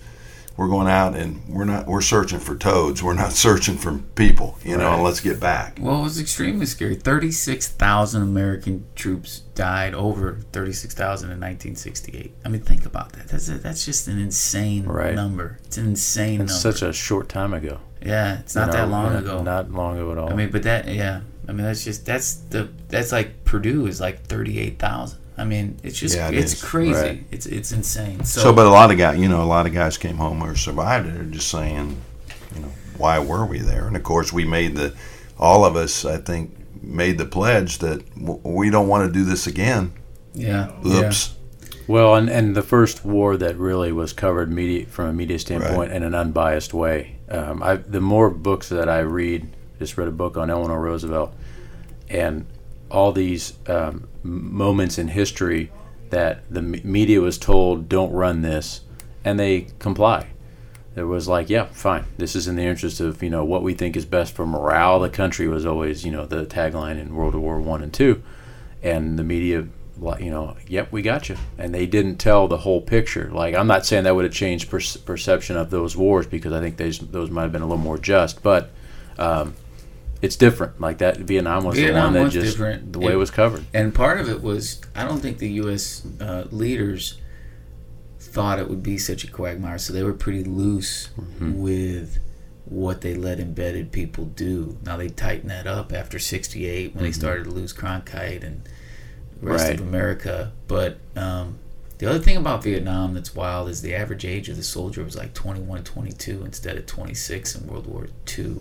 we're 0.56 0.68
going 0.68 0.86
out 0.88 1.16
and 1.16 1.42
we're 1.48 1.64
not 1.64 1.86
we're 1.86 2.00
searching 2.00 2.38
for 2.38 2.54
toads. 2.56 3.02
We're 3.02 3.14
not 3.14 3.32
searching 3.46 3.76
for 3.76 3.98
people. 4.14 4.58
You 4.64 4.76
know, 4.76 4.84
Right. 4.86 4.94
and 4.94 5.02
let's 5.02 5.20
get 5.20 5.40
back. 5.40 5.78
Well, 5.80 6.00
it 6.00 6.02
was 6.04 6.20
extremely 6.20 6.66
scary. 6.66 6.94
Thirty-six 6.94 7.68
thousand 7.68 8.22
American 8.22 8.86
troops 8.94 9.40
died. 9.54 9.94
Over 9.94 10.40
thirty-six 10.52 10.94
thousand 10.94 11.30
in 11.30 11.40
nineteen 11.40 11.74
sixty-eight. 11.76 12.34
I 12.44 12.48
mean, 12.48 12.60
think 12.60 12.86
about 12.86 13.12
that. 13.12 13.28
That's 13.28 13.48
a, 13.48 13.58
that's 13.58 13.84
just 13.84 14.06
an 14.08 14.18
insane 14.18 14.84
Right. 14.86 15.14
number. 15.14 15.58
It's 15.64 15.76
an 15.78 15.86
insane 15.86 16.40
It's 16.40 16.52
number. 16.64 16.76
such 16.78 16.82
a 16.88 16.92
short 16.92 17.28
time 17.28 17.52
ago. 17.54 17.80
yeah, 18.04 18.38
it's 18.40 18.54
not 18.54 18.66
you 18.68 18.72
that 18.74 18.88
long 18.90 19.14
ago. 19.16 19.42
Not 19.42 19.70
long 19.72 19.96
ago 19.98 20.12
at 20.12 20.18
all. 20.18 20.30
I 20.30 20.34
mean, 20.34 20.50
but 20.50 20.62
that 20.64 20.86
yeah, 20.88 21.22
I 21.48 21.52
mean, 21.52 21.64
that's 21.66 21.84
just 21.84 22.06
that's 22.06 22.34
the 22.34 22.68
that's 22.88 23.10
like 23.12 23.44
Purdue 23.44 23.86
is 23.86 24.00
like 24.00 24.22
thirty 24.26 24.58
eight 24.60 24.78
thousand. 24.78 25.18
I 25.36 25.44
mean, 25.44 25.78
it's 25.82 25.98
just 25.98 26.16
Yeah, 26.16 26.28
it 26.28 26.34
it's 26.38 26.52
is. 26.54 26.62
crazy. 26.62 26.92
Right. 26.92 27.24
It's 27.30 27.46
it's 27.46 27.72
insane. 27.72 28.24
So, 28.24 28.40
So, 28.40 28.52
but 28.52 28.66
a 28.66 28.70
lot 28.70 28.90
of 28.92 28.98
guys, 28.98 29.18
you 29.18 29.28
know, 29.28 29.42
a 29.42 29.44
lot 29.46 29.66
of 29.66 29.72
guys 29.72 29.98
came 29.98 30.16
home 30.16 30.42
or 30.42 30.54
survived 30.56 31.06
it. 31.08 31.16
Are 31.16 31.24
just 31.24 31.48
saying, 31.48 31.96
you 32.54 32.60
know, 32.62 32.68
why 32.98 33.18
were 33.18 33.44
we 33.44 33.58
there? 33.58 33.86
And 33.86 33.96
of 33.96 34.02
course, 34.04 34.32
we 34.32 34.44
made 34.44 34.76
the, 34.76 34.94
all 35.38 35.64
of 35.64 35.74
us, 35.76 36.04
I 36.04 36.18
think, 36.18 36.56
made 36.82 37.18
the 37.18 37.24
pledge 37.24 37.78
that 37.78 38.08
w- 38.14 38.40
we 38.44 38.70
don't 38.70 38.86
want 38.88 39.06
to 39.06 39.12
do 39.12 39.24
this 39.24 39.46
again. 39.46 39.92
yeah, 40.34 40.70
yeah. 40.84 41.06
Oops. 41.08 41.34
Well, 41.88 42.14
and, 42.14 42.30
and 42.30 42.54
the 42.56 42.62
first 42.62 43.04
war 43.04 43.36
that 43.36 43.56
really 43.58 43.92
was 43.92 44.12
covered 44.14 44.50
media 44.50 44.86
from 44.86 45.06
a 45.08 45.12
media 45.12 45.38
standpoint 45.38 45.92
in 45.92 46.02
an 46.02 46.14
unbiased 46.14 46.72
way. 46.72 47.16
Um, 47.28 47.62
I 47.62 47.76
the 47.76 48.00
more 48.00 48.30
books 48.30 48.68
that 48.70 48.88
I 48.88 49.00
read, 49.00 49.48
just 49.78 49.98
read 49.98 50.08
a 50.08 50.12
book 50.12 50.36
on 50.38 50.48
Eleanor 50.48 50.80
Roosevelt, 50.80 51.34
and 52.08 52.46
all 52.90 53.12
these 53.12 53.54
um, 53.66 54.08
moments 54.22 54.98
in 54.98 55.08
history 55.08 55.70
that 56.10 56.42
the 56.48 56.62
media 56.62 57.20
was 57.20 57.38
told 57.38 57.88
don't 57.88 58.12
run 58.12 58.42
this, 58.42 58.82
and 59.24 59.38
they 59.38 59.66
comply. 59.78 60.28
It 60.96 61.02
was 61.02 61.26
like, 61.26 61.50
yeah, 61.50 61.64
fine. 61.64 62.04
This 62.18 62.36
is 62.36 62.46
in 62.46 62.54
the 62.54 62.62
interest 62.62 63.00
of 63.00 63.22
you 63.22 63.30
know 63.30 63.44
what 63.44 63.62
we 63.62 63.74
think 63.74 63.96
is 63.96 64.04
best 64.04 64.32
for 64.32 64.46
morale. 64.46 65.00
The 65.00 65.08
country 65.10 65.48
was 65.48 65.66
always 65.66 66.04
you 66.04 66.12
know 66.12 66.24
the 66.24 66.46
tagline 66.46 67.00
in 67.00 67.16
World 67.16 67.34
War 67.34 67.60
One 67.60 67.82
and 67.82 67.92
two, 67.92 68.22
and 68.82 69.18
the 69.18 69.24
media, 69.24 69.66
you 70.20 70.30
know, 70.30 70.56
yep, 70.68 70.92
we 70.92 71.02
got 71.02 71.28
you. 71.28 71.36
And 71.58 71.74
they 71.74 71.86
didn't 71.86 72.18
tell 72.18 72.46
the 72.46 72.58
whole 72.58 72.80
picture. 72.80 73.28
Like 73.32 73.56
I'm 73.56 73.66
not 73.66 73.84
saying 73.84 74.04
that 74.04 74.14
would 74.14 74.24
have 74.24 74.34
changed 74.34 74.70
per- 74.70 74.80
perception 75.04 75.56
of 75.56 75.70
those 75.70 75.96
wars 75.96 76.28
because 76.28 76.52
I 76.52 76.60
think 76.60 76.76
those 76.76 77.00
those 77.00 77.30
might 77.30 77.42
have 77.42 77.52
been 77.52 77.62
a 77.62 77.66
little 77.66 77.82
more 77.82 77.98
just, 77.98 78.42
but. 78.42 78.70
Um, 79.16 79.54
it's 80.24 80.36
different. 80.36 80.80
Like 80.80 80.98
that, 80.98 81.18
Vietnam 81.18 81.64
was 81.64 81.76
Vietnam 81.76 82.12
the 82.12 82.18
one 82.20 82.28
that 82.28 82.32
just 82.32 82.56
different. 82.56 82.92
the 82.92 82.98
way 82.98 83.12
It- 83.12 83.14
it 83.14 83.18
was 83.18 83.30
covered. 83.30 83.64
And 83.74 83.94
part 83.94 84.18
of 84.20 84.28
it 84.28 84.42
was 84.42 84.80
I 84.94 85.04
don't 85.04 85.20
think 85.20 85.38
the 85.38 85.50
U.S. 85.62 86.02
Uh, 86.20 86.44
leaders 86.50 87.18
thought 88.18 88.58
it 88.58 88.68
would 88.68 88.82
be 88.82 88.98
such 88.98 89.24
a 89.24 89.30
quagmire, 89.30 89.78
so 89.78 89.92
they 89.92 90.02
were 90.02 90.12
pretty 90.14 90.44
loose 90.44 91.08
Mm-hmm. 91.18 91.60
with 91.60 92.18
what 92.64 93.02
they 93.02 93.14
let 93.14 93.38
embedded 93.38 93.92
people 93.92 94.24
do. 94.24 94.78
Now 94.84 94.96
they 94.96 95.08
tightened 95.10 95.50
that 95.50 95.66
up 95.66 95.92
after 95.92 96.18
'68 96.18 96.94
when 96.94 97.04
they 97.04 97.12
started 97.12 97.44
to 97.44 97.50
lose 97.50 97.72
Cronkite 97.72 98.42
and 98.42 98.62
the 99.40 99.46
rest 99.50 99.64
Mm-hmm. 99.64 99.70
Right. 99.72 99.80
of 99.80 99.86
America. 99.86 100.52
But 100.66 100.98
um, 101.14 101.58
the 101.98 102.06
other 102.08 102.18
thing 102.18 102.36
about 102.38 102.62
Vietnam 102.64 103.14
that's 103.14 103.34
wild 103.34 103.68
is 103.68 103.82
the 103.82 103.94
average 103.94 104.24
age 104.24 104.48
of 104.48 104.56
the 104.56 104.62
soldier 104.62 105.04
was 105.04 105.14
like 105.16 105.34
21, 105.34 105.84
22 105.84 106.42
instead 106.44 106.76
of 106.78 106.86
26 106.86 107.54
in 107.54 107.66
World 107.66 107.86
War 107.86 108.08
II, 108.36 108.56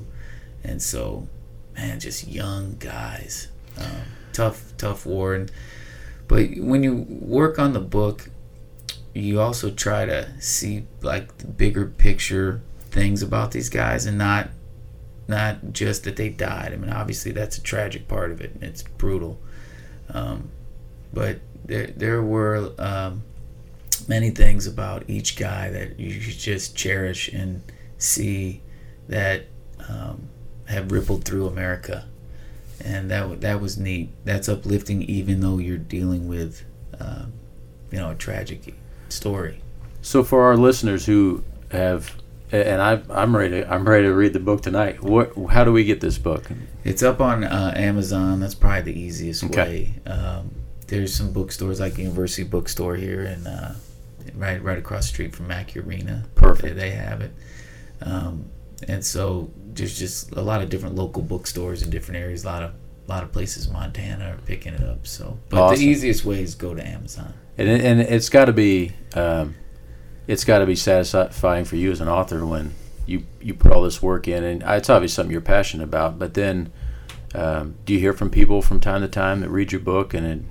and 0.64 0.82
so 0.82 1.28
man, 1.76 2.00
just 2.00 2.28
young 2.28 2.76
guys. 2.80 3.50
Um, 3.78 4.04
tough, 4.32 4.74
tough 4.78 5.06
war. 5.06 5.34
And 5.34 5.52
but 6.28 6.50
when 6.58 6.84
you 6.84 7.06
work 7.10 7.60
on 7.60 7.74
the 7.74 7.80
book, 7.80 8.30
you 9.14 9.40
also 9.40 9.70
try 9.70 10.06
to 10.06 10.40
see 10.42 10.86
like 11.02 11.38
the 11.38 11.48
bigger 11.48 11.86
picture 11.86 12.62
things 12.90 13.22
about 13.22 13.52
these 13.52 13.70
guys, 13.70 14.06
and 14.06 14.18
not 14.18 14.50
not 15.28 15.74
just 15.74 16.04
that 16.04 16.16
they 16.16 16.30
died. 16.30 16.74
I 16.74 16.76
mean, 16.76 16.92
obviously 16.92 17.32
that's 17.32 17.58
a 17.58 17.62
tragic 17.62 18.08
part 18.08 18.32
of 18.32 18.42
it, 18.42 18.54
and 18.54 18.64
it's 18.64 18.84
brutal. 18.84 19.40
Um, 20.10 20.50
but 21.12 21.40
there 21.66 21.88
there 21.88 22.22
were 22.22 22.72
um, 22.78 23.24
many 24.08 24.30
things 24.30 24.68
about 24.68 25.10
each 25.10 25.38
guy 25.38 25.70
that 25.70 26.00
you 26.00 26.20
should 26.20 26.40
just 26.40 26.76
cherish 26.76 27.30
and 27.30 27.62
see 27.98 28.62
that 29.08 29.46
um, 29.90 30.30
have 30.66 30.92
rippled 30.92 31.26
through 31.26 31.48
America, 31.48 32.06
and 32.84 33.10
that 33.12 33.42
that 33.42 33.62
was 33.62 33.78
neat. 33.78 34.10
That's 34.26 34.48
uplifting, 34.50 35.02
even 35.04 35.40
though 35.42 35.58
you're 35.58 35.78
dealing 35.78 36.28
with, 36.28 36.64
um, 37.00 37.34
you 37.92 37.98
know, 38.00 38.12
a 38.12 38.16
tragic 38.16 38.74
story. 39.10 39.62
So 40.02 40.24
for 40.24 40.44
our 40.44 40.58
listeners 40.58 41.06
who 41.06 41.44
have, 41.72 42.16
and 42.52 42.82
I, 42.82 43.02
I'm 43.10 43.36
ready. 43.36 43.62
To, 43.62 43.72
I'm 43.74 43.88
ready 43.88 44.04
to 44.04 44.14
read 44.14 44.34
the 44.34 44.40
book 44.40 44.62
tonight. 44.62 45.02
What? 45.02 45.34
How 45.50 45.64
do 45.64 45.72
we 45.72 45.84
get 45.84 46.02
this 46.02 46.18
book? 46.18 46.44
It's 46.84 47.02
up 47.04 47.22
on 47.22 47.44
uh, 47.44 47.74
Amazon. 47.76 48.40
That's 48.40 48.56
probably 48.56 48.94
the 48.94 49.00
easiest 49.00 49.44
Okay. 49.46 49.94
way. 50.06 50.12
Um, 50.12 50.52
there's 50.88 51.16
some 51.16 51.32
bookstores 51.32 51.80
like 51.80 51.98
University 51.98 52.44
Bookstore 52.44 52.96
here, 52.96 53.22
and 53.24 53.48
uh, 53.48 53.72
right 54.36 54.62
right 54.62 54.78
across 54.78 55.04
the 55.08 55.14
street 55.14 55.36
from 55.36 55.48
Mackey 55.48 55.80
Arena. 55.80 56.26
Perfect. 56.36 56.76
They, 56.76 56.90
they 56.90 56.92
have 56.92 57.22
it, 57.22 57.32
um, 58.02 58.46
and 58.88 59.04
so 59.04 59.50
there's 59.76 59.98
just 59.98 60.32
a 60.36 60.42
lot 60.42 60.62
of 60.62 60.70
different 60.70 60.96
local 60.96 61.22
bookstores 61.22 61.82
in 61.84 61.90
different 61.90 62.20
areas. 62.22 62.44
A 62.44 62.48
lot 62.48 62.64
of 62.64 62.72
a 63.08 63.12
lot 63.12 63.24
of 63.24 63.32
places 63.34 63.70
Montana 63.70 64.36
are 64.36 64.38
picking 64.46 64.74
it 64.74 64.84
up. 64.84 65.06
So, 65.06 65.38
but 65.50 65.60
Awesome. 65.62 65.80
the 65.80 65.86
easiest 65.92 66.24
way 66.24 66.42
is 66.42 66.56
go 66.56 66.74
to 66.74 66.88
Amazon. 66.88 67.34
And 67.58 67.68
and 67.70 68.00
it's 68.02 68.30
got 68.30 68.46
to 68.46 68.54
be, 68.54 68.94
um, 69.14 69.56
it's 70.28 70.44
got 70.46 70.60
to 70.60 70.66
be 70.66 70.76
satisfying 70.76 71.66
for 71.66 71.76
you 71.76 71.92
as 71.92 72.00
an 72.02 72.08
author 72.08 72.46
when 72.46 72.74
you 73.06 73.24
you 73.42 73.54
put 73.54 73.72
all 73.72 73.84
this 73.84 74.02
work 74.02 74.28
in, 74.28 74.44
and 74.44 74.64
it's 74.64 74.90
obviously 74.90 75.14
something 75.16 75.32
you're 75.32 75.42
passionate 75.42 75.84
about. 75.84 76.18
But 76.18 76.34
then, 76.34 76.72
um, 77.36 77.76
do 77.86 77.94
you 77.94 78.00
hear 78.00 78.14
from 78.14 78.30
people 78.30 78.62
from 78.62 78.80
time 78.80 79.02
to 79.02 79.08
time 79.08 79.42
that 79.42 79.50
read 79.50 79.72
your 79.72 79.82
book 79.82 80.14
and 80.14 80.46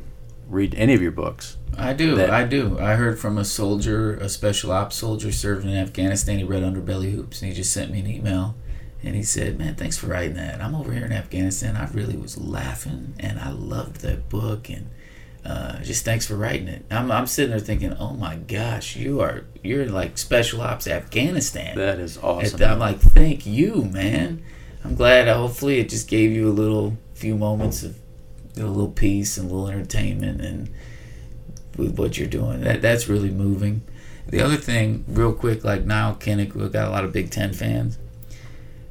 read 0.49 0.75
any 0.75 0.93
of 0.95 1.01
your 1.01 1.11
books? 1.13 1.57
I 1.79 1.95
do. 1.95 2.15
that- 2.17 2.29
I 2.31 2.45
do. 2.45 2.79
I 2.79 2.97
heard 2.97 3.19
from 3.19 3.39
a 3.39 3.45
soldier, 3.47 4.15
a 4.17 4.29
special 4.29 4.71
ops 4.71 4.97
soldier 4.97 5.33
serving 5.33 5.71
in 5.71 5.77
Afghanistan. 5.77 6.37
He 6.39 6.45
read 6.45 6.63
Underbelly 6.63 7.13
Hoops 7.13 7.41
and 7.41 7.51
he 7.51 7.57
just 7.57 7.73
sent 7.73 7.91
me 7.91 8.01
an 8.01 8.07
email. 8.07 8.55
And 9.03 9.15
he 9.15 9.23
said, 9.23 9.59
Man, 9.59 9.75
thanks 9.75 9.97
for 9.97 10.07
writing 10.07 10.35
that. 10.35 10.61
I'm 10.61 10.75
over 10.75 10.93
here 10.93 11.05
in 11.05 11.13
Afghanistan. 11.13 11.77
I 11.77 11.89
really 11.91 12.17
was 12.17 12.39
laughing 12.39 13.15
and 13.19 13.39
I 13.41 13.51
loved 13.51 14.03
that 14.03 14.29
book. 14.29 14.69
And 14.69 14.91
uh, 15.45 15.81
just 15.83 16.05
thanks 16.05 16.27
for 16.27 16.37
writing 16.37 16.69
it. 16.69 16.85
I'm, 16.91 17.11
I'm 17.11 17.27
sitting 17.27 17.51
there 17.51 17.59
thinking, 17.59 17.95
Oh 17.99 18.15
my 18.15 18.37
gosh, 18.37 18.95
you 18.97 19.21
are, 19.21 19.45
you're 19.63 19.87
like 19.87 20.19
special 20.19 20.61
ops 20.61 20.87
Afghanistan. 20.87 21.77
That 21.77 21.99
is 21.99 22.17
awesome. 22.19 22.63
And 22.63 22.73
I'm 22.73 22.79
like, 22.79 23.01
Thank 23.01 23.45
you, 23.45 23.85
man. 23.85 24.43
I'm 24.85 24.95
glad. 24.95 25.29
Hopefully, 25.29 25.79
it 25.79 25.89
just 25.89 26.09
gave 26.09 26.33
you 26.33 26.49
a 26.49 26.53
little 26.53 26.97
few 27.15 27.37
moments 27.37 27.83
of 27.83 27.99
a 28.57 28.65
little 28.65 28.91
peace 28.91 29.37
and 29.37 29.51
a 29.51 29.55
little 29.55 29.69
entertainment 29.69 30.41
and 30.41 30.71
with 31.77 31.99
what 31.99 32.19
you're 32.19 32.29
doing. 32.29 32.61
That 32.63 32.83
that's 32.83 33.09
really 33.09 33.31
moving. 33.31 33.83
The 34.27 34.41
other 34.41 34.57
thing, 34.57 35.05
real 35.09 35.33
quick, 35.33 35.65
like 35.65 35.85
Nile 35.85 36.15
Kinnick, 36.15 36.55
we've 36.55 36.73
got 36.73 36.89
a 36.89 36.91
lot 36.91 37.05
of 37.05 37.13
Big 37.13 37.31
Ten 37.31 37.53
fans. 37.53 37.99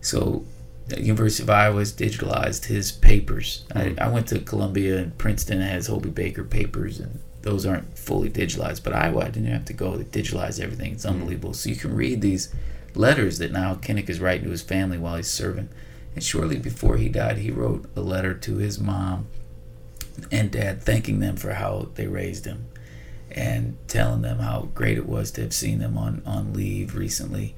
So, 0.01 0.45
the 0.87 1.01
University 1.01 1.43
of 1.43 1.49
Iowa 1.49 1.79
has 1.79 1.93
digitalized 1.93 2.65
his 2.65 2.91
papers. 2.91 3.65
I, 3.73 3.89
hmm. 3.89 3.99
I 3.99 4.09
went 4.09 4.27
to 4.27 4.39
Columbia 4.39 4.97
and 4.97 5.17
Princeton 5.17 5.61
has 5.61 5.87
Hobey 5.87 6.09
Baker 6.09 6.43
papers, 6.43 6.99
and 6.99 7.19
those 7.43 7.65
aren't 7.65 7.97
fully 7.97 8.29
digitalized. 8.29 8.83
But 8.83 8.93
Iowa, 8.93 9.25
I 9.25 9.29
didn't 9.29 9.51
have 9.51 9.65
to 9.65 9.73
go. 9.73 9.97
to 9.97 10.03
digitalize 10.03 10.59
everything. 10.59 10.93
It's 10.93 11.03
hmm. 11.03 11.11
unbelievable. 11.11 11.53
So 11.53 11.69
you 11.69 11.75
can 11.75 11.95
read 11.95 12.21
these 12.21 12.53
letters 12.95 13.37
that 13.37 13.51
now 13.51 13.75
Kinnick 13.75 14.09
is 14.09 14.19
writing 14.19 14.45
to 14.45 14.51
his 14.51 14.61
family 14.61 14.97
while 14.97 15.15
he's 15.15 15.27
serving. 15.27 15.69
And 16.13 16.23
shortly 16.23 16.57
before 16.57 16.97
he 16.97 17.07
died, 17.07 17.37
he 17.37 17.51
wrote 17.51 17.85
a 17.95 18.01
letter 18.01 18.33
to 18.33 18.57
his 18.57 18.79
mom 18.79 19.27
and 20.29 20.51
dad 20.51 20.83
thanking 20.83 21.19
them 21.19 21.37
for 21.37 21.53
how 21.53 21.89
they 21.95 22.07
raised 22.07 22.45
him 22.45 22.67
and 23.31 23.77
telling 23.87 24.21
them 24.21 24.39
how 24.39 24.69
great 24.75 24.97
it 24.97 25.07
was 25.07 25.31
to 25.31 25.41
have 25.41 25.53
seen 25.53 25.79
them 25.79 25.97
on, 25.97 26.21
on 26.25 26.53
leave 26.53 26.95
recently. 26.95 27.55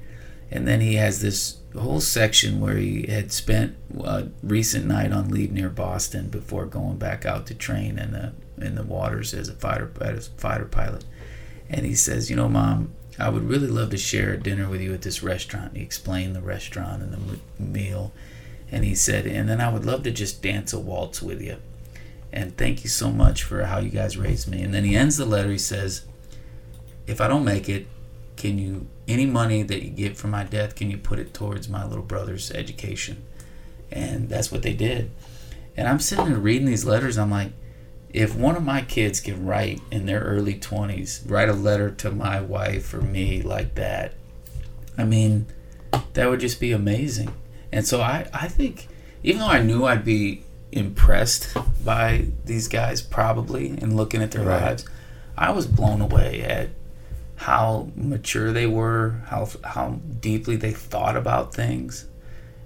And 0.50 0.68
then 0.68 0.80
he 0.80 0.94
has 0.94 1.20
this 1.20 1.58
whole 1.80 2.00
section 2.00 2.60
where 2.60 2.76
he 2.76 3.06
had 3.08 3.32
spent 3.32 3.76
a 4.02 4.28
recent 4.42 4.86
night 4.86 5.12
on 5.12 5.28
leave 5.28 5.52
near 5.52 5.68
Boston 5.68 6.28
before 6.28 6.66
going 6.66 6.96
back 6.96 7.26
out 7.26 7.46
to 7.46 7.54
train 7.54 7.98
in 7.98 8.12
the 8.12 8.32
in 8.58 8.76
the 8.76 8.84
waters 8.84 9.34
as 9.34 9.48
a 9.48 9.54
fighter 9.54 9.90
as 10.00 10.28
a 10.28 10.40
fighter 10.40 10.66
pilot. 10.66 11.04
And 11.68 11.84
he 11.84 11.94
says, 11.94 12.30
"You 12.30 12.36
know, 12.36 12.48
mom, 12.48 12.92
I 13.18 13.28
would 13.28 13.48
really 13.48 13.66
love 13.66 13.90
to 13.90 13.96
share 13.96 14.32
a 14.32 14.40
dinner 14.40 14.68
with 14.68 14.80
you 14.80 14.94
at 14.94 15.02
this 15.02 15.22
restaurant." 15.22 15.76
He 15.76 15.82
explained 15.82 16.36
the 16.36 16.40
restaurant 16.40 17.02
and 17.02 17.12
the 17.12 17.62
meal, 17.62 18.12
and 18.70 18.84
he 18.84 18.94
said, 18.94 19.26
"And 19.26 19.48
then 19.48 19.60
I 19.60 19.72
would 19.72 19.84
love 19.84 20.02
to 20.04 20.10
just 20.10 20.42
dance 20.42 20.72
a 20.72 20.78
waltz 20.78 21.22
with 21.22 21.40
you." 21.40 21.56
and 22.34 22.56
thank 22.56 22.82
you 22.82 22.90
so 22.90 23.10
much 23.12 23.44
for 23.44 23.64
how 23.64 23.78
you 23.78 23.90
guys 23.90 24.16
raised 24.16 24.48
me. 24.48 24.60
And 24.60 24.74
then 24.74 24.82
he 24.82 24.96
ends 24.96 25.16
the 25.16 25.24
letter. 25.24 25.52
He 25.52 25.58
says, 25.58 26.02
"If 27.06 27.20
I 27.20 27.28
don't 27.28 27.44
make 27.44 27.68
it, 27.68 27.86
can 28.36 28.58
you 28.58 28.86
any 29.06 29.26
money 29.26 29.62
that 29.62 29.84
you 29.84 29.90
get 29.90 30.16
from 30.16 30.30
my 30.30 30.44
death? 30.44 30.74
Can 30.74 30.90
you 30.90 30.96
put 30.98 31.18
it 31.18 31.34
towards 31.34 31.68
my 31.68 31.84
little 31.86 32.04
brother's 32.04 32.50
education?" 32.50 33.22
And 33.90 34.28
that's 34.28 34.50
what 34.50 34.62
they 34.62 34.72
did. 34.74 35.10
And 35.76 35.88
I'm 35.88 36.00
sitting 36.00 36.26
there 36.26 36.38
reading 36.38 36.66
these 36.66 36.84
letters. 36.84 37.18
I'm 37.18 37.30
like, 37.30 37.52
if 38.10 38.34
one 38.34 38.56
of 38.56 38.62
my 38.64 38.80
kids 38.82 39.20
can 39.20 39.44
write 39.44 39.80
in 39.90 40.06
their 40.06 40.20
early 40.20 40.54
20s, 40.54 41.28
write 41.28 41.48
a 41.48 41.52
letter 41.52 41.90
to 41.90 42.10
my 42.10 42.40
wife 42.40 42.94
or 42.94 43.00
me 43.02 43.42
like 43.42 43.74
that, 43.74 44.14
I 44.96 45.04
mean, 45.04 45.46
that 46.12 46.28
would 46.30 46.40
just 46.40 46.60
be 46.60 46.70
amazing. 46.72 47.32
And 47.72 47.84
so 47.86 48.00
I, 48.00 48.28
I 48.32 48.46
think, 48.48 48.86
even 49.24 49.40
though 49.40 49.48
I 49.48 49.62
knew 49.62 49.84
I'd 49.84 50.04
be 50.04 50.44
impressed 50.70 51.56
by 51.84 52.26
these 52.44 52.68
guys 52.68 53.02
probably 53.02 53.70
and 53.70 53.96
looking 53.96 54.22
at 54.22 54.30
their 54.30 54.44
Right. 54.44 54.62
lives, 54.62 54.84
I 55.36 55.50
was 55.50 55.66
blown 55.66 56.00
away 56.00 56.42
at 56.42 56.70
how 57.44 57.90
mature 57.94 58.52
they 58.52 58.66
were, 58.66 59.20
how 59.26 59.46
how 59.64 60.00
deeply 60.18 60.56
they 60.56 60.72
thought 60.72 61.14
about 61.14 61.52
things, 61.52 62.06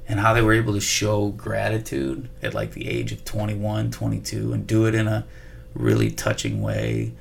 and 0.07 0.21
how 0.21 0.33
they 0.33 0.41
were 0.41 0.53
able 0.53 0.73
to 0.73 0.81
show 0.81 1.31
gratitude 1.31 2.29
at 2.45 2.55
like 2.55 2.75
the 2.75 2.89
age 2.89 3.11
of 3.11 3.25
21, 3.25 3.91
22 3.91 4.53
and 4.53 4.69
do 4.69 4.87
it 4.87 4.95
in 4.95 5.09
a 5.09 5.27
really 5.75 6.13
touching 6.13 6.63
way. 6.63 7.13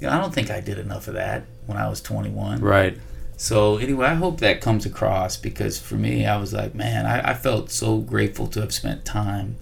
You 0.00 0.08
know, 0.08 0.12
I 0.12 0.18
don't 0.18 0.34
think 0.34 0.50
I 0.50 0.60
did 0.60 0.76
enough 0.76 1.06
of 1.06 1.14
that 1.14 1.44
when 1.66 1.78
I 1.78 1.88
was 1.88 2.00
21. 2.00 2.60
Right. 2.60 2.98
So 3.36 3.76
anyway, 3.76 4.08
I 4.08 4.14
hope 4.14 4.40
that 4.40 4.60
comes 4.60 4.84
across 4.84 5.36
because 5.36 5.78
for 5.78 5.94
me, 5.94 6.26
I 6.26 6.36
was 6.36 6.52
like, 6.52 6.74
man, 6.74 7.06
I, 7.06 7.30
I 7.30 7.34
felt 7.34 7.70
so 7.70 7.98
grateful 7.98 8.48
to 8.48 8.60
have 8.60 8.74
spent 8.74 9.04
time 9.04 9.54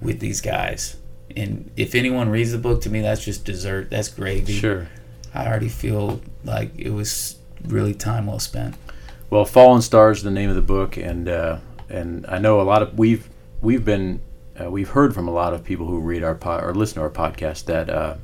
with 0.00 0.20
these 0.20 0.40
guys. 0.40 0.98
And 1.36 1.68
if 1.76 1.96
anyone 1.96 2.28
reads 2.28 2.52
the 2.52 2.58
book, 2.58 2.80
to 2.82 2.90
me, 2.90 3.00
that's 3.00 3.24
just 3.24 3.44
dessert. 3.44 3.90
That's 3.90 4.08
gravy. 4.08 4.52
Sure. 4.52 4.86
I 5.34 5.48
already 5.48 5.68
feel 5.68 6.20
like 6.46 6.78
it 6.78 6.90
was 6.90 7.36
really 7.64 7.94
time 7.94 8.26
well 8.26 8.38
spent. 8.38 8.76
Well, 9.28 9.44
Fallen 9.44 9.82
Stars 9.82 10.18
is 10.18 10.24
the 10.24 10.30
name 10.30 10.48
of 10.48 10.56
the 10.56 10.62
book, 10.62 10.96
and 10.96 11.28
uh, 11.28 11.58
and 11.88 12.24
I 12.28 12.38
know 12.38 12.60
a 12.60 12.62
lot 12.62 12.82
of 12.82 12.98
we've 12.98 13.28
we've 13.60 13.84
been 13.84 14.20
uh, 14.60 14.70
we've 14.70 14.90
heard 14.90 15.14
from 15.14 15.28
a 15.28 15.32
lot 15.32 15.52
of 15.52 15.64
people 15.64 15.86
who 15.86 16.00
read 16.00 16.22
our 16.22 16.34
pod, 16.34 16.62
or 16.62 16.74
listen 16.74 16.96
to 16.96 17.02
our 17.02 17.10
podcast 17.10 17.64
that 17.64 17.90
uh, 17.90 18.16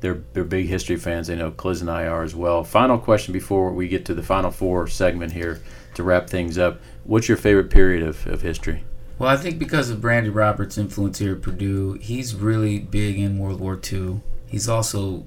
they're 0.00 0.22
they're 0.32 0.44
big 0.44 0.66
history 0.66 0.96
fans. 0.96 1.26
They 1.26 1.36
know 1.36 1.50
Cliz 1.50 1.80
and 1.80 1.90
I 1.90 2.06
are 2.06 2.22
as 2.22 2.34
well. 2.34 2.64
Final 2.64 2.98
question 2.98 3.32
before 3.32 3.72
we 3.72 3.88
get 3.88 4.04
to 4.06 4.14
the 4.14 4.22
final 4.22 4.50
four 4.50 4.86
segment 4.86 5.32
here 5.32 5.60
to 5.94 6.02
wrap 6.02 6.28
things 6.28 6.58
up. 6.58 6.80
What's 7.04 7.28
your 7.28 7.36
favorite 7.36 7.70
period 7.70 8.02
of, 8.02 8.26
of 8.26 8.42
history? 8.42 8.84
Well, 9.18 9.28
I 9.28 9.36
think 9.36 9.58
because 9.58 9.90
of 9.90 10.02
Randy 10.02 10.30
Roberts' 10.30 10.78
influence 10.78 11.18
here 11.18 11.32
at 11.32 11.42
Purdue, 11.42 11.94
he's 11.94 12.34
really 12.34 12.78
big 12.78 13.18
in 13.18 13.38
World 13.38 13.60
War 13.60 13.78
II. 13.92 14.22
He's 14.46 14.68
also 14.68 15.26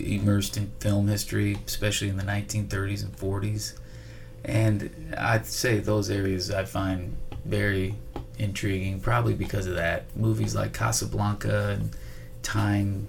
immersed 0.00 0.56
in 0.56 0.72
film 0.80 1.08
history, 1.08 1.58
especially 1.66 2.08
in 2.08 2.16
the 2.16 2.22
1930s 2.22 3.02
and 3.02 3.16
40s. 3.16 3.78
And 4.44 5.14
I'd 5.16 5.46
say 5.46 5.78
those 5.78 6.10
areas 6.10 6.50
I 6.50 6.64
find 6.64 7.16
very 7.44 7.94
intriguing, 8.38 9.00
probably 9.00 9.34
because 9.34 9.66
of 9.66 9.74
that. 9.74 10.14
Movies 10.16 10.54
like 10.54 10.72
Casablanca 10.72 11.78
and 11.78 11.96
tying 12.42 13.08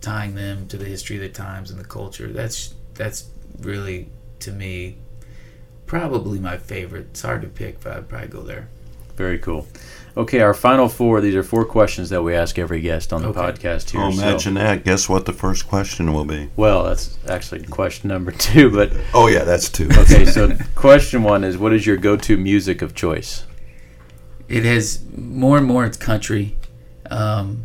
tying 0.00 0.34
them 0.34 0.66
to 0.66 0.76
the 0.76 0.84
history 0.84 1.16
of 1.16 1.22
the 1.22 1.28
times 1.28 1.70
and 1.70 1.78
the 1.78 1.84
culture. 1.84 2.28
That's 2.28 2.74
that's 2.94 3.28
really 3.60 4.08
to 4.40 4.52
me 4.52 4.96
probably 5.86 6.38
my 6.38 6.56
favorite. 6.56 7.08
It's 7.10 7.22
hard 7.22 7.42
to 7.42 7.48
pick, 7.48 7.80
but 7.80 7.92
I'd 7.92 8.08
probably 8.08 8.28
go 8.28 8.42
there. 8.42 8.68
Very 9.16 9.38
cool. 9.38 9.66
Okay, 10.14 10.40
our 10.40 10.52
final 10.52 10.88
four. 10.88 11.20
These 11.22 11.34
are 11.36 11.42
four 11.42 11.64
questions 11.64 12.10
that 12.10 12.22
we 12.22 12.34
ask 12.34 12.58
every 12.58 12.80
guest 12.82 13.12
on 13.14 13.22
the 13.22 13.28
Okay. 13.28 13.40
podcast 13.40 13.90
here. 13.90 14.02
Oh, 14.02 14.10
So- 14.10 14.20
imagine 14.22 14.54
that. 14.54 14.84
Guess 14.84 15.08
what 15.08 15.24
the 15.24 15.32
first 15.32 15.66
question 15.66 16.12
will 16.12 16.26
be? 16.26 16.50
well, 16.56 16.84
that's 16.84 17.16
actually 17.28 17.62
question 17.64 18.08
number 18.08 18.30
two. 18.48 18.70
But 18.70 18.92
Oh, 19.14 19.26
yeah, 19.28 19.44
that's 19.44 19.70
two. 19.70 19.88
okay, 19.96 20.26
so 20.26 20.54
question 20.74 21.22
one 21.22 21.44
is, 21.44 21.56
what 21.56 21.72
is 21.72 21.86
your 21.86 21.96
go-to 21.96 22.36
music 22.36 22.82
of 22.82 22.94
choice? 22.94 23.44
it 24.48 24.64
has 24.64 25.00
more 25.16 25.56
and 25.56 25.66
more 25.66 25.86
it's 25.86 25.96
country. 25.96 26.56
Um, 27.10 27.64